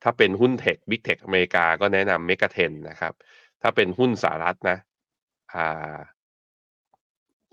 [0.03, 3.13] ถ้าเป็นหุ้น tech big tech อเมริกาก็แนะนำ MEGA 10นะครับ
[3.63, 4.79] ถ้าเป็นหุ้นสหรัฐนะ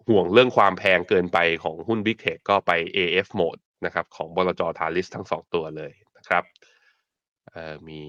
[0.07, 6.43] ห่วงเรื่องความแพงเกินไปของหุ้น Big Tech ก็ไป AF Mode นะครับ ของบลจทาริสทั้งสองตัวเลยนะครับ
[7.87, 8.01] มี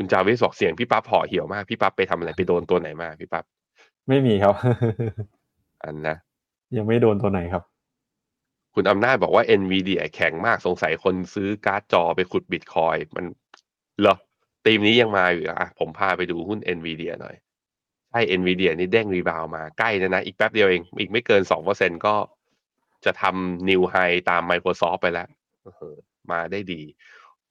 [0.00, 3.44] คุณจาวิสบอกเสียงพี่ปั๊บห่อเหี่ยวมาก พี่ปั๊บไปทำอะไรไปโดนตัวไหนมาพี่ปั๊บ
[4.08, 4.54] ไม่มีครับ
[5.84, 6.16] อันนะ
[6.76, 7.62] ยังไม่โดนตัวไหนครับ
[8.74, 13.24] คุคุณอำนาจบอกว่า NVIDIA แข็งมากสงสัยคนซื้อการ์ดจอไปขุดบิตคอยมัน
[14.00, 14.16] เหรอ
[14.64, 17.36] ตีมนี้ยังมาอยู่อะผมพาไปดูหุ้น NVIDIA หน่อย
[18.10, 22.14] ใช่ NVIDIA นี่เด้งรีบาวมาใกล้นะนะ อีกแป๊บเดียวเอง อีกไม่เกินสองเปอร์เซ็นก็
[23.04, 23.94] จะทำนิวไฮ
[24.30, 25.28] ตาม Microsoft ไปแล้ว
[26.30, 26.82] มาได้ดี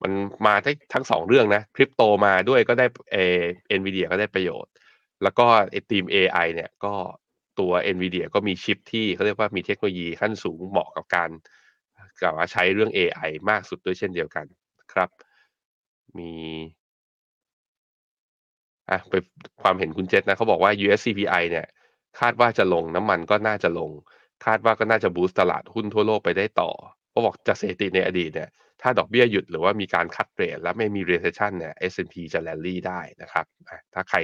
[0.03, 0.11] มัน
[0.45, 3.17] มาได้ทั้งสองเรื่องนะคริปโตมาด้วยก็ได้เอ
[3.67, 4.71] เอ็นวีเดียก็ได้ประโยชน์
[5.23, 6.93] แล้วก็ไอทีม AI เนี่ยก็
[7.59, 11.29] ตัว NVIDIA ก็มีชิปที่เขาเรียกว่ามีเทคโนโลยีขั้นสูงเหมาะกับการ
[12.21, 14.45] กับว่าใช้เรื่อง AI มากสุดด้วยเช่นเดียวกัน
[14.93, 15.09] ครับ
[16.17, 16.31] มี
[18.89, 19.13] อะไป
[19.61, 21.67] ความเห็นคุณเจษนะเขาบอกว่า US CPI เนี่ย
[22.19, 23.91] คาดว่าจะลงน้ำมันก็น่าจะลง
[24.45, 26.69] คาดว่าก็น่าจะบูสต์ตลาดหุ้นทั่วโลกไปได้ต่อ
[27.09, 28.49] เขาบอกจะเสถิในอดีตเนี่ย
[28.81, 33.45] ถ้าดอกเบี้ยหยุดหรือว่ามีการคัดเรทและไม่มี recession เนี่ย S&P จะแลนลี่ได้นะครับ
[33.93, 34.17] ถ้าใคร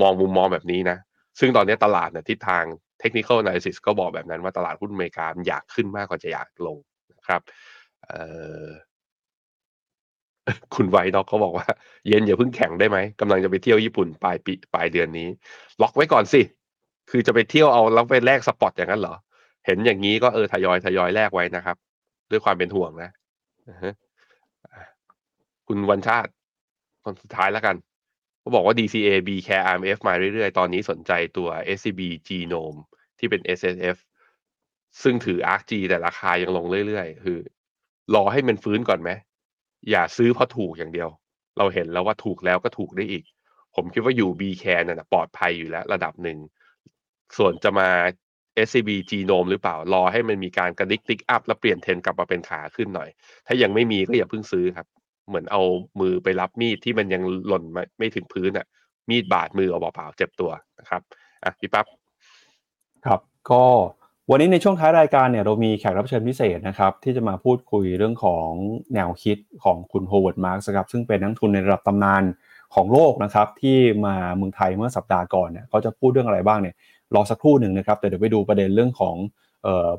[0.00, 0.98] มองมุมมองแบบนี้นะ
[1.40, 2.64] ซึ่งตอนนี้ตลาดเนี่ยทิศทาง
[3.02, 6.76] technical analysis ก็บอกแบบนั้นว่าตลาดหุ้นอเมริกาอยากขึ้นมากกว่าจะอยากลง
[7.14, 7.40] นะครับ
[10.74, 11.66] คุณไวด็อกเขาบอกว่า
[12.08, 15.28] เย็นอย่าเพิ่งแข็งได้ไหมกำลังจะไปเที่ยวญี่ปุ่นปลายปีปลายเดือนนี้
[15.82, 16.40] ล็อกไว้ก่อนสิ
[17.10, 19.14] คือจะไปเที่ยวเอาแล้วไปแลกสปอตอย่างนั้นเหรอ
[19.66, 21.76] เห็นอย่างนี้ก็เออทยอยทยอยแลกไว้นะครับ
[22.30, 23.10] ด้วยความเป็นห่วงนะ
[25.66, 26.30] คุณวันชาติ
[27.04, 27.76] คนสุดท้ายแล้วกัน
[28.40, 32.78] เขาบอกว่า DCA B Care RMF มาเรื่อยๆ ตอนนี้สนใจตัว SCB Genome
[33.18, 33.96] ที่เป็น SSF
[35.02, 37.38] ซึ่งถือ ARKG แต่ราคายังลงเรื่อยๆ คือ
[38.14, 39.10] รอให้มันฟื้นก่อนไหม
[39.90, 41.08] อย่าซื้อเพราะถูกอย่างเดียว
[41.58, 43.24] เราเห็นแล้วว่าถูกแล้วก็ถูกได้อีก
[43.74, 46.38] ผมคิดว่าอยู่ BCARE น่ะปลอดภัยอยู่แล้วระดับหนึ่ง
[47.36, 47.88] ส่วนจะมา
[48.66, 53.08] SCB Genome หรือเปล่า รอให้มันมีการกระดิก tick up แล้วเปลี่ยนเทรนกลับมาเป็นขาขึ้นหน่อย
[53.46, 54.86] ถ้ายังไม่มีก็อย่าเพิ่งซื้อครับ
[55.28, 55.62] เหมือนเอา
[56.00, 58.66] มือไปรับมีดที่มันยังหล่นไม่ไม่ถึงพื้นอะ
[59.10, 61.02] มีดบาดมือเอาเปล่าเจ็บตัวนะครับ
[61.44, 61.86] อะพี่ปั๊บ
[63.06, 63.64] ครับ ก็
[64.30, 68.48] วันนี้ในช่วงท้ายรายการเนี่ยเรามีแขกรับเชิญพิเศษนะครับ ที่จะมาพูดคุยเรื่องของ
[68.94, 72.22] แนวคิดของคุณ Howard Marks ครับซึ่งเป็นนักลงทุนในระดับตำนาน
[72.74, 76.74] ของโลกนะครับ ที่มาเมืองไทยเมื่อสัปดาห์ก่อนเนี่ยเขาจะพูดเรื่องอะไรบ้างเนี่ย
[77.14, 79.16] รอสักครู่หนึ่งนะครับแต่เดี๋ยวไปดูประเด็นเรื่องของ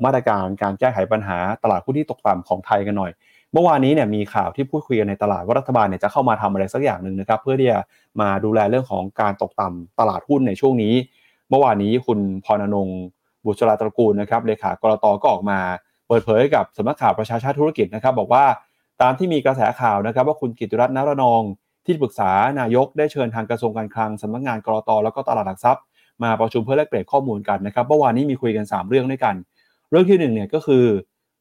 [0.05, 3.11] มาตรการการแก้ไขปัญหาตลาดหุ้นที่ตกต่ำของไทยกันหน่อย
[3.53, 7.79] เมื่อวานนี้เนี่ยมีข่าวที่พูดคุยกันในตลาดว่ารัฐบาลเนี่ยจะเข้ามาทำอะไรสักอย่างหนึ่งนะครับเพื่อที่จะ
[8.21, 10.93] มาดูแลเรื่องของการตกต่ำตลาดหุ้นในช่วงนี้
[11.49, 12.87] เมื่อวานนี้คุณพรนง
[13.45, 15.59] บุตรตระกูลนะครับเลขากรตก็ออกมา
[16.07, 18.45] เปิดเผยกับสำนักข่าวประชาชาติธุรกิจนะครับ บอกว่า
[19.01, 21.41] ตามที่มีกระแสข่าวนะครับ ว่าคุณกิติรัตน์นรนอง
[21.85, 25.83] ที่ปรึกษานายกได้เชิญทางกระทรวงการคลังสำนักงานกรตแล้วก็ตลาดหลักทรัพย์
[26.23, 29.35] มาประชุมเพื่อแลกเปลี่ยนข้อมูลกันนะครับเมื่อวานนี้มีคุยกัน 3 เรื่องด้วยกัน
[29.89, 30.85] เรื่องที่1เนี่ยก็คือ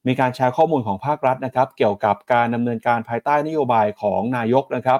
[0.07, 4.99] มีการแชร์ข้อมูลของภาครัฐนะครับ เกี่ยวกับการดำเนินการภายใต้นโยบายของนายกนะครับ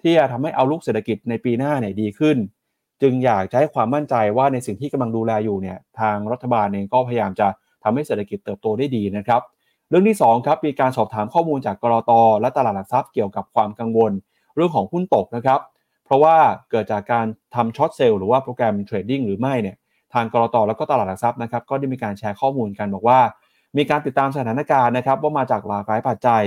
[0.00, 2.36] ที่จะทำให้ outlook เศรษฐกิจในปีหน้าเนี่ยดีขึ้น
[3.02, 7.48] จึงอยากจะให้ความมั่นใจว่าในสิ่งที่กำลังดูแลอยู่เนี่ยทางรัฐบาลเองก็พยายามจะ
[7.84, 9.42] ทำให้เศรษฐกิจเติบโตได้ดีนะครับ
[9.88, 14.12] เรื่องที่2ครับมีการสอบถามข้อมูลจากก.ล.ต.และตลาดหลักทรัพย์เกี่ยวกับความกังวล
[14.54, 15.60] เรื่องของหุ้นตกนะครับ
[16.14, 16.36] เพราะว่า
[16.70, 19.76] เกิดจากการทำ short sell หรือว่า program trading หรือไม่เนี่ย
[20.14, 23.20] ทางก.ล.ต.แล้วก็ตลาดหลักทรัพย์นะครับก็ได้มีการแชร์ข้อมูลกันบอกว่า
[23.76, 26.44] มีการติดตามสถานการณ์นะครับว่ามาจากหลากหลายปัจจัย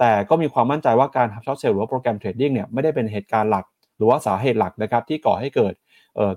[0.00, 3.64] แต่ก็มีความมั่นใจว่าการทำ short sell หรือว่า program trading เนี่ยไม่ได้เป็นเหตุการณ์หลัก
[3.96, 5.74] หรือว่าสาเหตุหลักนะครับที่ก่อให้เกิด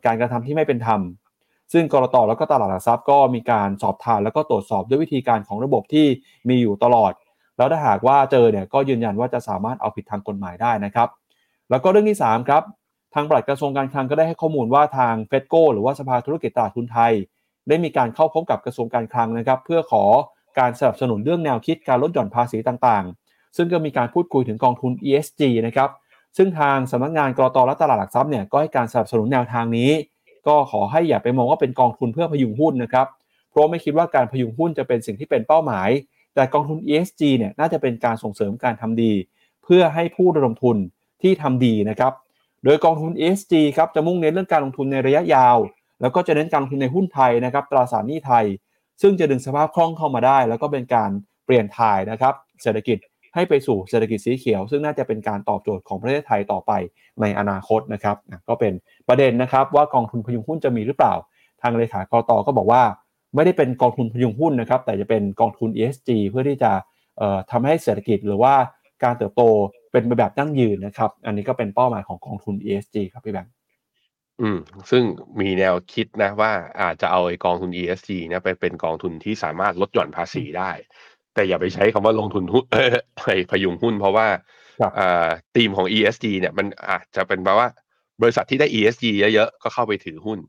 [0.05, 1.01] การกระทำที่ไม่เป็นธรรม
[1.73, 6.05] ซึ่งก.ล.ต.แล้วก็ตลาดหลักทรัพย์ก็มีการสอบทานแล้วก็ตรวจสอบด้วยวิธีการของระบบที่
[6.49, 7.13] มีอยู่ตลอด
[7.57, 11.07] แล้วถ้าหากว่าเจอเนี่ยก็ยืนยันว่าจะสามารถเอาผิดทางกฎหมายได้นะครับ
[11.69, 12.63] แล้วก็เรื่องที่ 3 ครับ
[13.13, 17.13] ทางปลัดกระทรวงการคลังก็ได้ให้ข้อมูลว่าทาง FETCO หรือว่าสภาธุรกิจตลาดทุนไทย
[17.67, 20.03] ได้มีการเข้าพบกับกระทรวงการคลังนะครับ เพื่อขอ
[20.59, 25.89] การสนับสนุนเรื่องแนวคิดการลดหย่อนภาษีต่างๆ ซึ่งก็มีการพูดคุยถึงกองทุน ESG นะครับ
[26.37, 29.91] ซึ่งทางสำนักงานกรตและตลาดหลักทรัพย์เนี่ยก็ให้การสนับสนุนแนวทางนี้
[30.47, 33.07] ก็ขอให้อย่าไปมองว่าเป็นกองทุนเพื่อพยุงหุ้นนะครับ
[33.49, 35.89] เพราะไม่คิดว่าการพยุงหุ้นจะเป็นสิ่งที่เป็นเป้าหมาย
[36.35, 39.13] แต่กองทุน ESG เนี่ยน่าจะเป็นการส่งเสริมการทำดี
[39.63, 40.77] เพื่อให้ผู้ระดมทุน
[41.21, 42.13] ที่ทำดีนะครับ
[42.63, 45.57] โดยกองทุน ESG ครับจะมุ่งเน้นเรื่องการลงทุนในระยะยาว
[46.01, 48.45] แล้วก็จะเน้นการลงทุนในหุ้นไทยนะครับตราสารหนี้ไทย
[49.01, 51.09] ซึ่งจะดึงสภาพคล่องเข้ามาได้ แล้วก็เป็นการ
[51.45, 52.97] เปลี่ยนถ่ายนะครับเศรษฐกิจ
[53.35, 56.71] ให้ไปสู่เศรษฐกิจสีเขียว ซึ่งน่าจะเป็นการตอบโจทย์ของประเทศไทยต่อไป
[57.21, 58.17] ในอนาคตนะครับ
[58.47, 58.73] ก็เป็น
[59.07, 61.13] ประเด็นนะครับว่ากองทุนพยุงหุ้นจะมีหรือเปล่า
[61.61, 62.83] ทางเลขากรตก็บอกว่า
[63.35, 66.71] ไม่ได้เป็นกองทุนพยุงหุ้นนะครับแต่จะเป็นกองทุน ESG เพื่อที่จะ
[67.51, 68.53] ทำให้เศรษฐกิจหรือว่า
[69.03, 69.43] การเติบโต
[69.91, 73.53] เป็นไปแบบยั่งยืนนะครับ อันนี้ก็เป็นเป้าหมายของกองทุน ESG ครับพี่แบงค์
[74.41, 74.59] อืม
[74.91, 75.03] ซึ่ง
[75.41, 80.71] มีแนวคิดนะว่าอาจจะเอาไอ้กองทุน ESG เนี่ยไปเป็นกองทุนที่สามารถลดหย่อนภาษีได้
[81.33, 82.65] แต่อย่าไปใช้คำว่าลงทุนหุ้น
[83.17, 84.27] ไปพยุงหุ้น เพราะว่า
[84.99, 87.67] อ่าธีมของ ESG เนี่ยมันอาจจะเป็นแปลว่า
[88.21, 90.39] บริษัทที่ได้ ESG เยอะๆก็เข้าไปถือหุ้น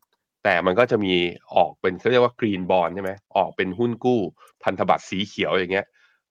[0.45, 1.15] แต่มันก็จะมี
[1.55, 4.21] ออกเป็นเขาเรียกว่ากรีนบอลใช่ไหมออกเป็นหุ้นกู้
[4.65, 5.87] พันธบัตรสีเขียวอย่างเงี้ย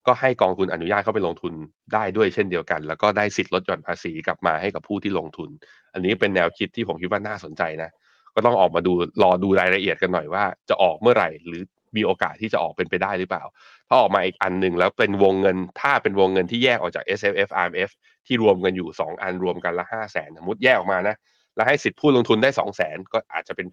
[0.08, 1.54] ก็ให้กองทุนอนุญาตเข้าไปลงทุน
[1.94, 5.50] ได้ด้วยเช่นเดียวกัน แล้วก็ได้สิทธิ์ลดหย่อนภาษีกลับมาให้กับผู้ที่ลงทุน
[5.94, 7.90] อันนี้เป็นแนวคิดที่ผมคิดว่าน่าสนใจนะ
[8.36, 8.92] ก็ต้องออกมาดู
[9.24, 11.62] รอดูรายละเอียดกันหน่อยว่า จะออกเมื่อไหร่หรือ
[11.98, 13.44] มีโอกาสที่จะออกเป็นไปได้หรือเปล่า
[13.90, 17.90] ถ้าออกมาอีกอันหนึ่งแล้วเป็นวงเงิน ถ้าเป็นวงเงินที่แยกออกจาก S F F R M F
[18.28, 21.16] ที่รวมกันอยู่ 2 อันรวมกันละห้าแสนสมมติแยกออกมานะ
[21.56, 23.68] แล้วให้สิทธิ์ผู้ลงทุนได้2 0 0แสนก็อาจจะเป็น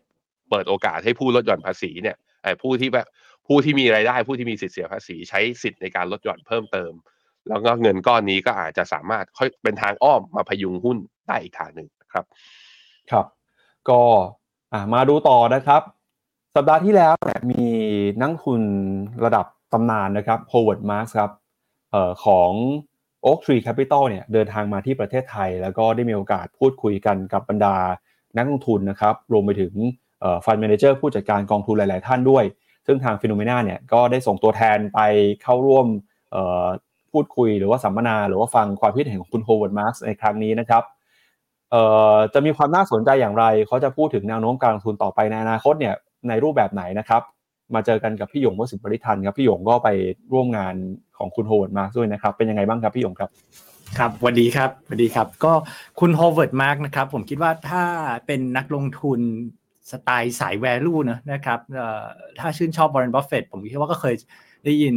[0.51, 2.17] เปิดโอกาสให้ผู้ลดหย่อนภาษีเนี่ย
[2.63, 3.07] ผู้ที่แบบ
[3.47, 6.93] ผู้ที่มีรายได้ผู้ที่มีสิทธิเสียภาษีใช้สิทธิ์ในการลดหย่อนเพิ่มเติม
[7.49, 12.25] แล้วก็เงินก้อนนี้ก็อาจจะสามารถค่อยเป็นทางอ้อมมาพยุงหุ้นได้อีกทางหนึ่งครับ
[13.11, 13.27] ครับ
[13.89, 14.01] ก็
[14.95, 15.83] มาดูต่อนะครับ
[16.55, 17.13] สัปดาห์ที่แล้ว
[17.53, 17.65] มี
[18.21, 18.63] นักทุน
[19.25, 21.31] ระดับตำนานนะครับ Howard Marks ครับ
[21.95, 22.51] ออของ
[23.25, 27.77] Oak Tree Capital เนี่ยเดินทางมาที่ประเทศไทย แล้วก็ได้มีโอกาสพูดคุยกันกับบรรดา
[28.37, 29.75] นักลงทุนนะครับ รวมไปถึง
[30.45, 32.45] ฟันเมนเจอร์ผู้จัดการกองทุนหลาย ๆ ท่านด้วย
[32.87, 35.01] ซึ่งทาง FINNOMENA เนี่ยก็ได้ส่งตัวแทนไป
[35.43, 35.87] เข้าร่วม
[37.13, 40.83] พูดคุยหรือว่าสัมมนา หรือว่าฟังความคิดเห็นของคุณโฮเวิร์ดมาร์กในครั้งนี้นะครับ
[42.35, 45.95] จะมีความน่าสนใจอย่างไร เขาจะพูดถึงแนวโน้มการลงทุนต่อไปในอนาคตเนี่ย
[46.29, 47.23] ในรูปแบบไหนนะครับ
[47.75, 49.89] มาเจอกันกับพี่หยงวสิทธิบริทันครับ พี่หยงก็ไป
[50.33, 50.75] ร่วมงาน
[51.19, 53.31] ของคุณโฮเวิร์ดมาร์กด้วยนะครับ เป็นยังไงบ้างครับพี่หยงครับ
[53.99, 55.53] ครับสวัสดีครับสวัสดีครับ ก็
[56.01, 57.83] คุณโฮเวิร์ดมาร์กนะครับ ผมคิดว่าถ้า
[58.27, 59.21] เป็นนักลงทุน
[59.91, 61.61] สไตล์สาย value นะนะครับ
[62.39, 64.15] ถ้าชื่นชอบวอร์เรนบัฟเฟตผมคิดว่าก็เคย
[64.65, 64.95] ได้ยิน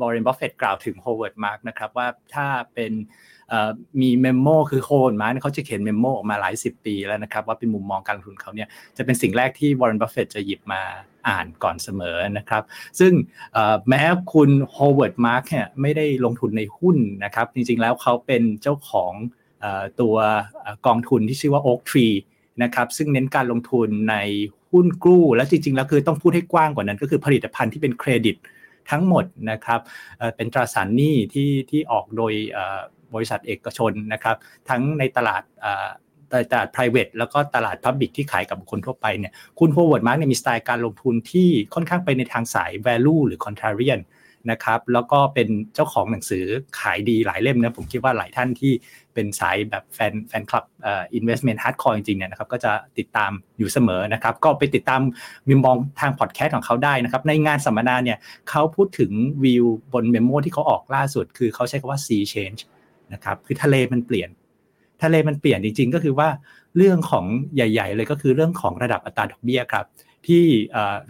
[0.00, 2.92] วอร์เรนบัฟเฟตกล่าวถึงโฮเวิร์ดมาร์กนะครับว่าถ้าเป็น
[4.00, 10.82] มี memo คือโฮนมาเขาจะเขียน memo ออกมาหลายสิบปีแล้วนะครับว่าเป็นมุมมองการลงทุนเขาเนี่ยจะเป็นสิ่งแรกที่วอร์เรนบัฟเฟตจะหยิบมา
[11.28, 12.62] อ่านก่อนเสมอนะครับ
[13.00, 13.12] ซึ่ง
[13.88, 14.02] แม้
[14.32, 19.12] คุณโฮเวิร์ดมาร์กเนี่ยไม่ได้ลงทุนในหุ้นนะครับ จริงๆแล้วเขาเป็นเจ้าของ
[20.00, 20.16] ตัว
[20.86, 22.14] กองทุนที่ชื่อว่า Oak Tree
[22.62, 24.16] นะครับซึ่งเน้นการลงทุนใน
[24.72, 28.36] หุ้นกู้และจริงๆแล้วคือต้องพูดให้กว้างกว่านั้น ก็คือผลิตภัณฑ์ที่เป็นเครดิต
[28.90, 29.80] ทั้งหมดนะครับ
[30.36, 32.32] เป็นตราสารหนี้ที่ที่ออกโดย
[33.14, 34.36] บริษัทเอกชนนะครับ
[34.68, 35.42] ทั้งในตลาด
[36.50, 44.00] ตลาด private แล้วก็ตลาด public ที่ขายกับบุคคลทั่วไปเนี่ยคุณโฮเวิร์ดมาร์กเนี่ยมีสไตล์การลงทุนที่ค่อนข้างไปในทางสาย value หรือ contrarian
[44.50, 46.44] นะครับ แล้วก็เป็นเจ้าของหนังสือ
[46.80, 48.72] ขายดีหลายเล่มนะผมคิดว่าหลายท่านที่
[49.14, 55.00] เป็นสายแบบแฟนแฟนคลับเอ่อ investment hardcore จริงๆเนี่ยนะครับก็จะติดตามอยู่เสมอนะครับ ก็ไปติดตาม
[55.48, 58.18] มุมมองทางพอดแคสต์ของเขาได้นะครับ ในงานสัมมนาเนี่ย
[58.50, 59.12] เขาพูดถึง
[59.44, 62.60] วิวบน memo ที่เขาออกล่าสุด คือเขาใช้คำว่า sea change
[63.12, 64.28] นะครับคือทะเลมันเปลี่ยน
[65.02, 66.28] ทะเลมันเปลี่ยนจริง ๆ ก็คือว่า
[66.76, 67.24] เรื่องของ
[67.54, 69.84] ใหญ่ ๆ เลยก็คือเรื่องของระดับอัตราดอกเบี้ยครับ
[70.28, 70.44] ที่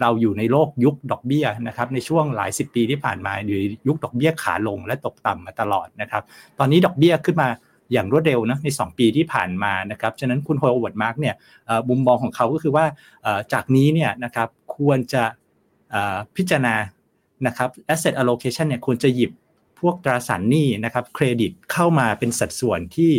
[0.01, 3.57] เราอยู่ในโลกยุคดอกเบี้ยนะครับในช่วงหลายสิบปีที่ผ่านมาอยู่
[3.87, 6.23] ยุคดอกเบี้ยขาลงและตกต่ำมาตลอดนะครับ
[6.59, 7.49] ตอนนี้ดอกเบี้ยขึ้นมา
[7.91, 11.35] อย่างรวดเร็วนะใน 2 ปีที่ผ่านมานะครับฉะนั้นคุณโฮเวิร์ดมาร์กเนี่ย
[11.89, 12.85] มุมมองของเขาก็คือว่า
[13.53, 15.23] จากนี้เนี่ยนะครับควรจะ
[16.35, 16.75] พิจารณา
[17.47, 19.31] นะครับ asset allocation เนี่ยควรจะหยิบ
[19.79, 23.11] พวกตราสารหนี้นะครับเครดิตเข้ามาเป็นสัดส่วนที่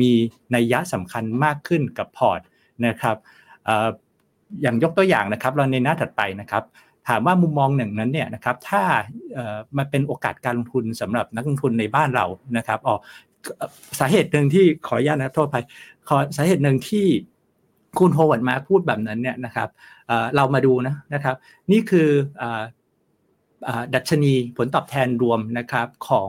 [0.00, 0.10] มี
[0.54, 2.40] นัยยะสำคัญมากขึ้นกับพอร์ต
[2.86, 3.16] นะครับ
[4.62, 6.64] อย่างยกตัวอย่างนะครับ เราในหน้าถัดไปนะครับ
[7.08, 8.82] ถามว่ามุมมองหนึ่งนั้นเนี่ยนะครับ ถ้า
[9.78, 12.26] มันเป็นโอกาสการลงทุนสำหรับนักลงทุนในบ้านเรา
[12.56, 12.96] นะครับอ๋อ
[14.00, 15.56] สาเหตุหนึ่งที่ขออนุญาตนะโทษไป
[16.08, 17.06] ขอสาเหตุหนึ่งที่
[17.98, 19.68] คุณโฮวัดมาพูดแบบนั้นเนี่ยนะครับ
[20.36, 21.36] เรามาดูนะนะครับ
[21.72, 22.08] นี่คือ
[23.94, 26.28] ดัชนีผลตอบแทนรวมนะครับของ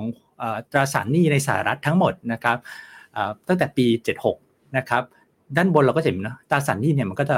[0.71, 2.57] ตราสารหนี้ในสหรัฐทั้งหมดนะครับ
[3.47, 3.85] ตั้งแต่ปี
[4.31, 5.03] 76 นะครับ
[5.57, 7.37] ด้านบนเราก็เห็นนะตราสารหนี้เนี่ยมันก็จะ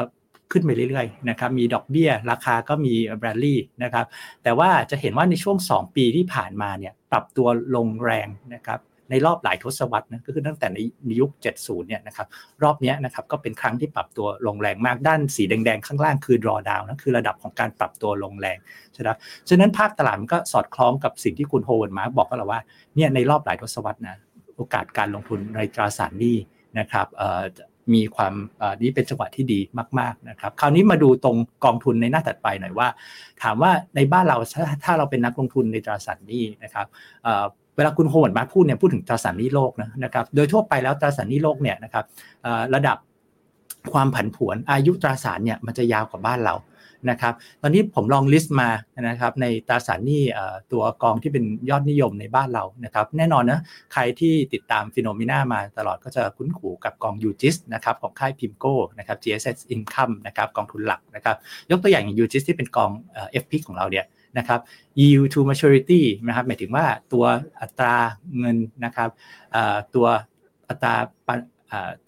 [0.54, 4.06] ขึ้นไปเรื่อยๆนะครับมีดอกเบี้ย ราคาก็มีแบรนลี่นะครับ
[4.43, 10.78] แต่ว่าจะเห็นว่าในช่วง 2 ปีที่ผ่านมาเนี่ยปรับตัวลงแรงนะครับในรอบหลายทศวรรษนะก็คือตั้งแต่ใน
[11.20, 12.28] ยุค 70 เนี่ยนะครับ
[12.64, 18.58] รอบนี้นะครับก็เป็นครั้งที่ปรับตัวลงแรงมากด้านสีแดงๆ ข้างล่างคือ drawdown นะคือระดับของการปรับตัวลงแรง
[18.93, 19.10] ใช่ไหม
[19.49, 22.60] ฉะนั้นภาพตลาดมันก็สอดคล้องกับสิ่งที่คุณโฮเวิร์ดมาร์กบอกก็แล้วว่า
[22.95, 24.18] เนี่ยในรอบหลายทศวรรษนะ
[24.56, 26.38] โอกาสการลงทุนในตราสารหนี้
[26.80, 27.08] นะครับ
[27.93, 28.34] มีความ
[28.81, 29.59] นี้เป็นจังหวะที่ดี
[29.99, 32.88] มากๆนะครับ คราวนี้มาดูตรงกองทุนในหน้าถัดไปหน่อยว่า
[33.41, 34.38] ถามว่าในบ้านเรา
[34.84, 36.88] ถ้าเราเป็นนักลงทุนในตราสารหนี้นะครับ
[37.75, 39.71] เวลาคุณโฮเวิร์ดมาร์กพูดเนี่ยพูดถึงตราสารหนี้โลก
[40.03, 42.05] นะครับโดยทั่วไปแล้วตราสารหนี้โลกเนี่ยนะครับ
[42.75, 42.97] ระดับ
[43.93, 46.55] ความผันผวนอายุตราสารเนี่ยมันจะยาวกว่าบ้านเรา
[47.10, 48.70] นะครับตอนนี้ผมลอง list มา
[49.10, 50.24] นะครับในตราสารหนี้
[50.72, 53.60] ตัวกองที่เป็นยอดนิยมในบ้านเรานะครับแน่นอนนะ
[53.93, 61.36] ใครที่ติดตาม FINNOMENA มาตลอดก็จะคุ้นหูกับกอง UGIS นะครับของค่าย PIMCO นะครับ GIS Income นะครับกองทุนหลักนะครับ
[61.72, 64.06] ยกตัวอย่างอย่าง UGIS ที่เป็นกอง FIF ของเราเนี่ย
[64.38, 64.60] นะครับ
[64.99, 67.26] yield to maturity นะครับหมายถึงว่าตัว
[67.62, 67.95] อัตรา
[68.39, 69.10] เงินนะครับ
[69.95, 70.08] ตัว
[70.70, 70.95] อัตรา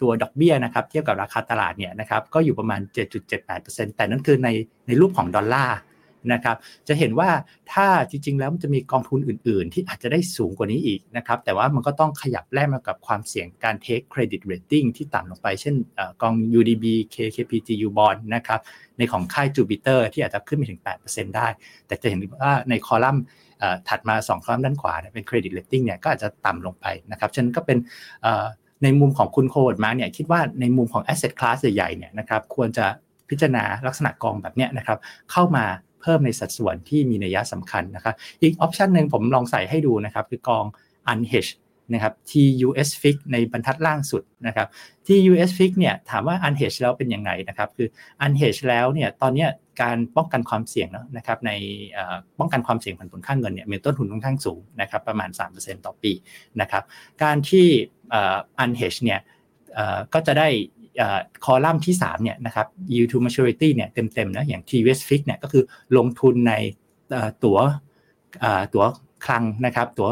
[0.00, 2.80] ตัวดอกเบี้ยนะครับเทียบกับราคาตลาดเนี่ยนะครับก็อยู่ประมาณ
[3.38, 4.48] 7.78%แต่นั่นคือใน
[4.86, 5.78] ในรูปของดอลลาร์
[6.32, 6.56] นะครับ
[6.88, 7.30] จะเห็นว่า
[7.72, 15.74] ถ้าจริงๆ แล้วมันจะมีกองทุนอื่นๆ ที่อาจจะได้สูงกว่านี้อีกนะครับแต่ว่ามันก็ต้องขยับแลกมากับความเสี่ยงการ take credit rating ที่ต่ำลงไป เช่น
[16.22, 18.60] กอง UDB KKPGU bond นะครับ
[18.98, 21.48] ในของค่าย Jupiter ที่อาจจะขึ้นไปถึง 8%ได้
[21.86, 23.22] แต่จะเห็นว่าในคอลัมน์
[23.88, 27.78] ถัดมา 2 คอลัมน์ด้านขวาเป็น credit rating เนี่ยก็อาจจะต่ำลงไปนะครับฉะนั้นก็เป็น
[28.82, 32.86] ในมุมของคุณโคดมาเนี่ยคิดว่าในมุมของ asset class ใหญ่ๆเนี่ยนะครับควรจะ
[33.28, 34.98] พิจารณาลักษณะกองแบบเนี้ยนะครับ
[35.32, 35.64] เข้ามา
[36.00, 40.64] เพิ่มในสัดส่วนที่มีนัยสำคัญนะครับอีกออปชันหนึ่งผมลองใส่ให้ดูนะครับคือกอง
[41.12, 41.54] unhedged
[41.92, 44.68] นะครับ TUS fix ในบรรทัดล่างสุดนะครับ
[45.06, 47.88] TUS fix เนี่ยถามว่า unhedged แล้วเป็นยังไงนะครับคือ
[48.24, 49.46] unhedged แล้วเนี่ยตอนนี้
[49.82, 51.52] การป้องกันความเสี่ยงนะครับใน
[52.38, 56.12] ป้องกันความเสี่ยงผันผวนค่างเงินเนี่ยมีต้นทุนค่อนข้างสูงนะครับประมาณ 3%ต่อปี
[56.60, 56.84] นะครับ
[57.22, 57.66] การที่
[58.62, 59.20] unhedged เนี่ย
[60.14, 60.48] ก็จะได้
[61.44, 65.64] คอลัมน์ที่3เนี่ยนะครับ yield to maturity เนี่ยเต็มๆนะอย่าง TVS fix เนี่ยก็คือ
[65.96, 66.52] ลงทุนใน
[67.44, 67.58] ตัว
[68.74, 68.84] ตัว
[69.26, 70.08] คลังนะครับตัว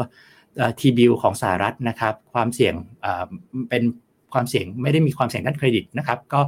[0.79, 2.73] T-bill ของสหรัฐนะครับ ความเสี่ยง
[3.69, 3.83] เป็น
[4.33, 6.41] ความเสี่ยงไม่ได้มีความเสี่ยงด้านเครดิตนะครับ ก็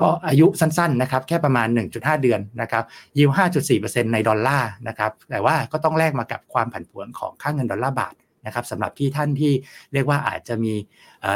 [0.00, 2.84] ก็อายุสั้นๆนะครับ แค่ประมาณ 1.5 เดือนนะครับ
[3.18, 3.30] ยิว
[3.70, 8.14] 5.4%ในดอลลาร์นะครับ แต่ว่าก็ต้องแลกมากับความผันผวนของค่าเงินดอลลาร์บาท
[8.46, 9.52] นะครับสำหรับที่ท่านที่
[9.92, 10.74] เรียกว่าอาจจะมี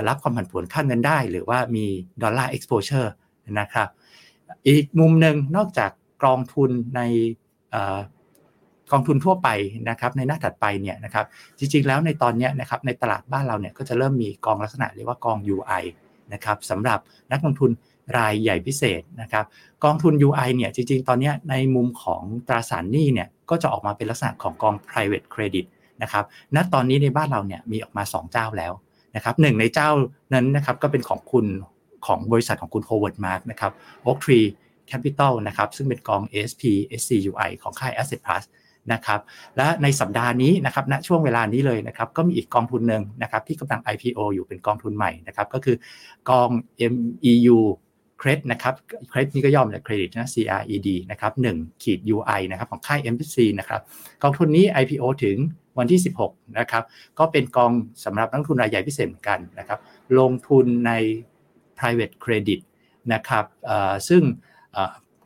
[0.08, 1.86] รับความผันผวนค่าเงินได้ หรือว่ามี
[2.22, 3.12] ดอลลาร์ exposure
[3.60, 3.88] นะครับ
[4.66, 5.90] อีกมุมหนึ่งนอกจาก
[6.24, 7.00] กองทุนใน
[8.92, 9.48] กองทุนทั่วไป
[9.88, 11.26] นะครับในหน้าถัดไปเนี่ยนะครับ
[11.58, 15.82] จริงๆแล้วในตอนนี้นะครับในตลาดบ้านเราเนี่ยก็จะเริ่มมีกองลักษณะเรียกว่ากอง UI
[16.32, 16.98] นะครับสำหรับ
[17.32, 17.70] นักลงทุน
[18.18, 19.44] รายใหญ่พิเศษนะครับ
[19.84, 25.66] กองทุน UI เนี่ยจริงๆ ตอนนี้ในมุมของตราสารหนี้เนี่ยก็จะออกมาเป็นลักษณะของกอง private credit
[26.02, 26.24] นะครับ
[26.54, 28.72] ณตอนนี้ในบ้านเราเนี่ยมีออกมา 2 เจ้าแล้ว
[29.16, 29.90] นะครับหนึ่งในเจ้า
[30.34, 31.46] นั้นนะครับก็เป็นของคุณ
[32.06, 33.72] ของบริษัทของคุณ Howard Mark นะครับ
[34.06, 34.46] Oak Tree
[34.90, 36.62] Capital นะครับซึ่งเป็นกอง ASP
[37.00, 38.44] SCUI ของค่าย Asset Plus
[38.92, 39.20] นะครับ
[39.56, 45.76] และในสัปดาห์นี้นะครับณช่วงเวลานี้เลยนะครับก็มีอีกกองทุนหนึ่งนะครับที่กำลัง IPO อยู่เป็นกองทุนใหม่นะครับก็คือ
[46.30, 46.48] กอง
[46.92, 47.58] MEU
[48.18, 48.74] เครดนะครับ
[49.08, 53.80] เครดนี่ก็ย่อมาจากเครดิตนะ CRED นะครับ1ขีด UI นะครับของค่าย MPC นะครับ
[54.22, 55.36] กองทุนนี้ IPO ถึง
[55.80, 56.84] วันที่ 16นะครับ
[57.18, 57.72] ก็เป็นกอง
[58.04, 59.78] สำหรับนักทุนรายใหญ่พิเศษเหมือนกันนะครับ
[60.18, 60.92] ลงทุนใน
[61.78, 62.60] private credit
[63.12, 63.44] นะครับ
[64.08, 64.22] ซึ่ง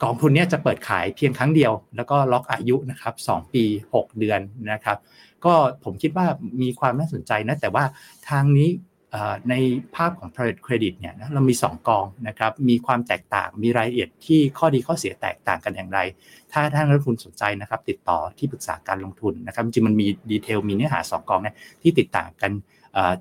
[0.02, 4.40] กองทุนนี้จะเปิดขายเพียงครั้งเดียว แล้วก็ล็อกอายุนะครับ2ปี 6 เดือน
[4.72, 4.98] นะครับ
[5.44, 6.26] ก็ผมคิดว่า
[6.62, 7.84] มีความน่าสนใจนะแต่ว่า
[8.28, 8.68] ทางนี้
[9.50, 9.54] ใน
[9.96, 15.98] ภาพของ private credit เนี่ยเรามี 2 กองนะครับ มีความแตกต่าง มีรายละเอียดที่ข้อดีข้อเสียแตกต่างกันอย่างไร
[16.52, 22.52] ถ้าท่านนักลงทุนสนใจนะครับ ติดต่อที่ปรึกษาการลงทุนนะครับ จริงมันมีดีเทล มีเนื้อหา 2 กองเนี่ยที่ติดต่างกัน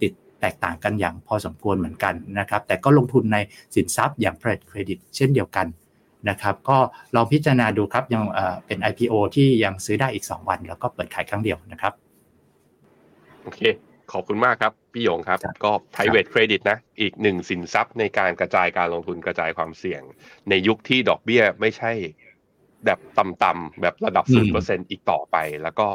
[0.03, 3.37] ติดแตกต่างกันอย่างพอสมควรเหมือนกันนะครับ แต่ก็ลงทุนใน
[3.75, 5.67] สินทรัพย์อย่าง private credit เช่นเดียวกัน
[6.29, 6.77] นะครับ ก็
[7.15, 8.23] ลองพิจารณาดูครับยัง
[8.65, 11.93] เป็น IPO ที่ยังซื้อได้อีก 2 วัน แล้วก็เปิดขายครั้งเดียวนะครับ
[13.43, 13.61] โอเค
[14.13, 20.01] ขอบคุณมากครับ พี่หยงครับ ก็ private credit นะ อีกหนึ่งสินทรัพย์ในการกระจายการลงทุนกระจายความเสี่ยง
[20.49, 21.91] ในยุคที่ดอกเบี้ยไม่ใช่
[22.85, 25.87] แบบต่ำๆแบบระดับศูนย์เปอร์เซ็นอีกต่อไป แล้วก็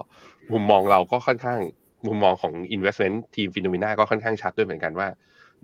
[0.52, 1.60] มุมมองเราก็ค่อนข้าง
[2.06, 5.08] มุมมองของ investment ทีมฟิโนมิน่าก็ค่อนข้างชัดด้วยเหมือนกันว่า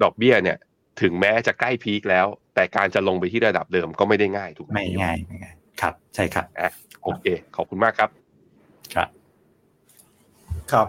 [0.03, 0.57] ดอกเบี้ยเนี่ย
[1.03, 7.25] ถึงแม้จะใกล้พีคแล้ว แต่การจะลงไปที่ระดับเดิมก็ไม่ได้ง่ายถูกไหมไม่ง่ายไม่ง่ายครับ ใช่ครับอะโอเค
[7.57, 8.11] ขอบคุณมากครับ
[8.95, 9.09] ครับ
[10.73, 10.87] ครับ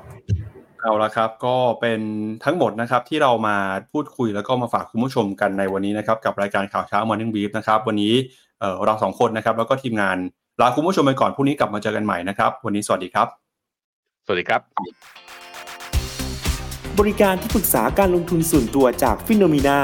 [0.85, 2.01] เอาละครับ ก็เป็น
[2.43, 3.57] ทั้งหมดนะครับที่เรามา
[3.91, 8.13] พูดคุยแล้วก็มาฝากคุณผู้ชมกันในวันนี้นะครับ กับรายการข่าวเช้า Morning Brief นะครับ วันนี้
[8.85, 10.17] เราสองคนนะครับ แล้วก็ทีมงาน
[10.61, 13.27] ลาคุณผู้ชมไปก่อนพรุ่งนี้กลับมาเจอกันใหม่นะครับ วันนี้สวัสดีครับ
[14.25, 14.61] สวัสดีครับ
[16.99, 19.79] บริการที่ปรึกษาการลงทุนส่วนตัวจากฟิโนมีนา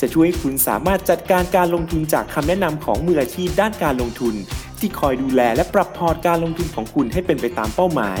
[0.00, 4.34] จะช่วยให้คุณสามารถจัดการการลงทุนจากคำแนะนำของมืออาชีพด้านการลงทุน
[4.78, 8.20] ที่คอยดูแลและปรับพอร์ตการลงทุนของคุณให้เป็นไปตามเป้าหมาย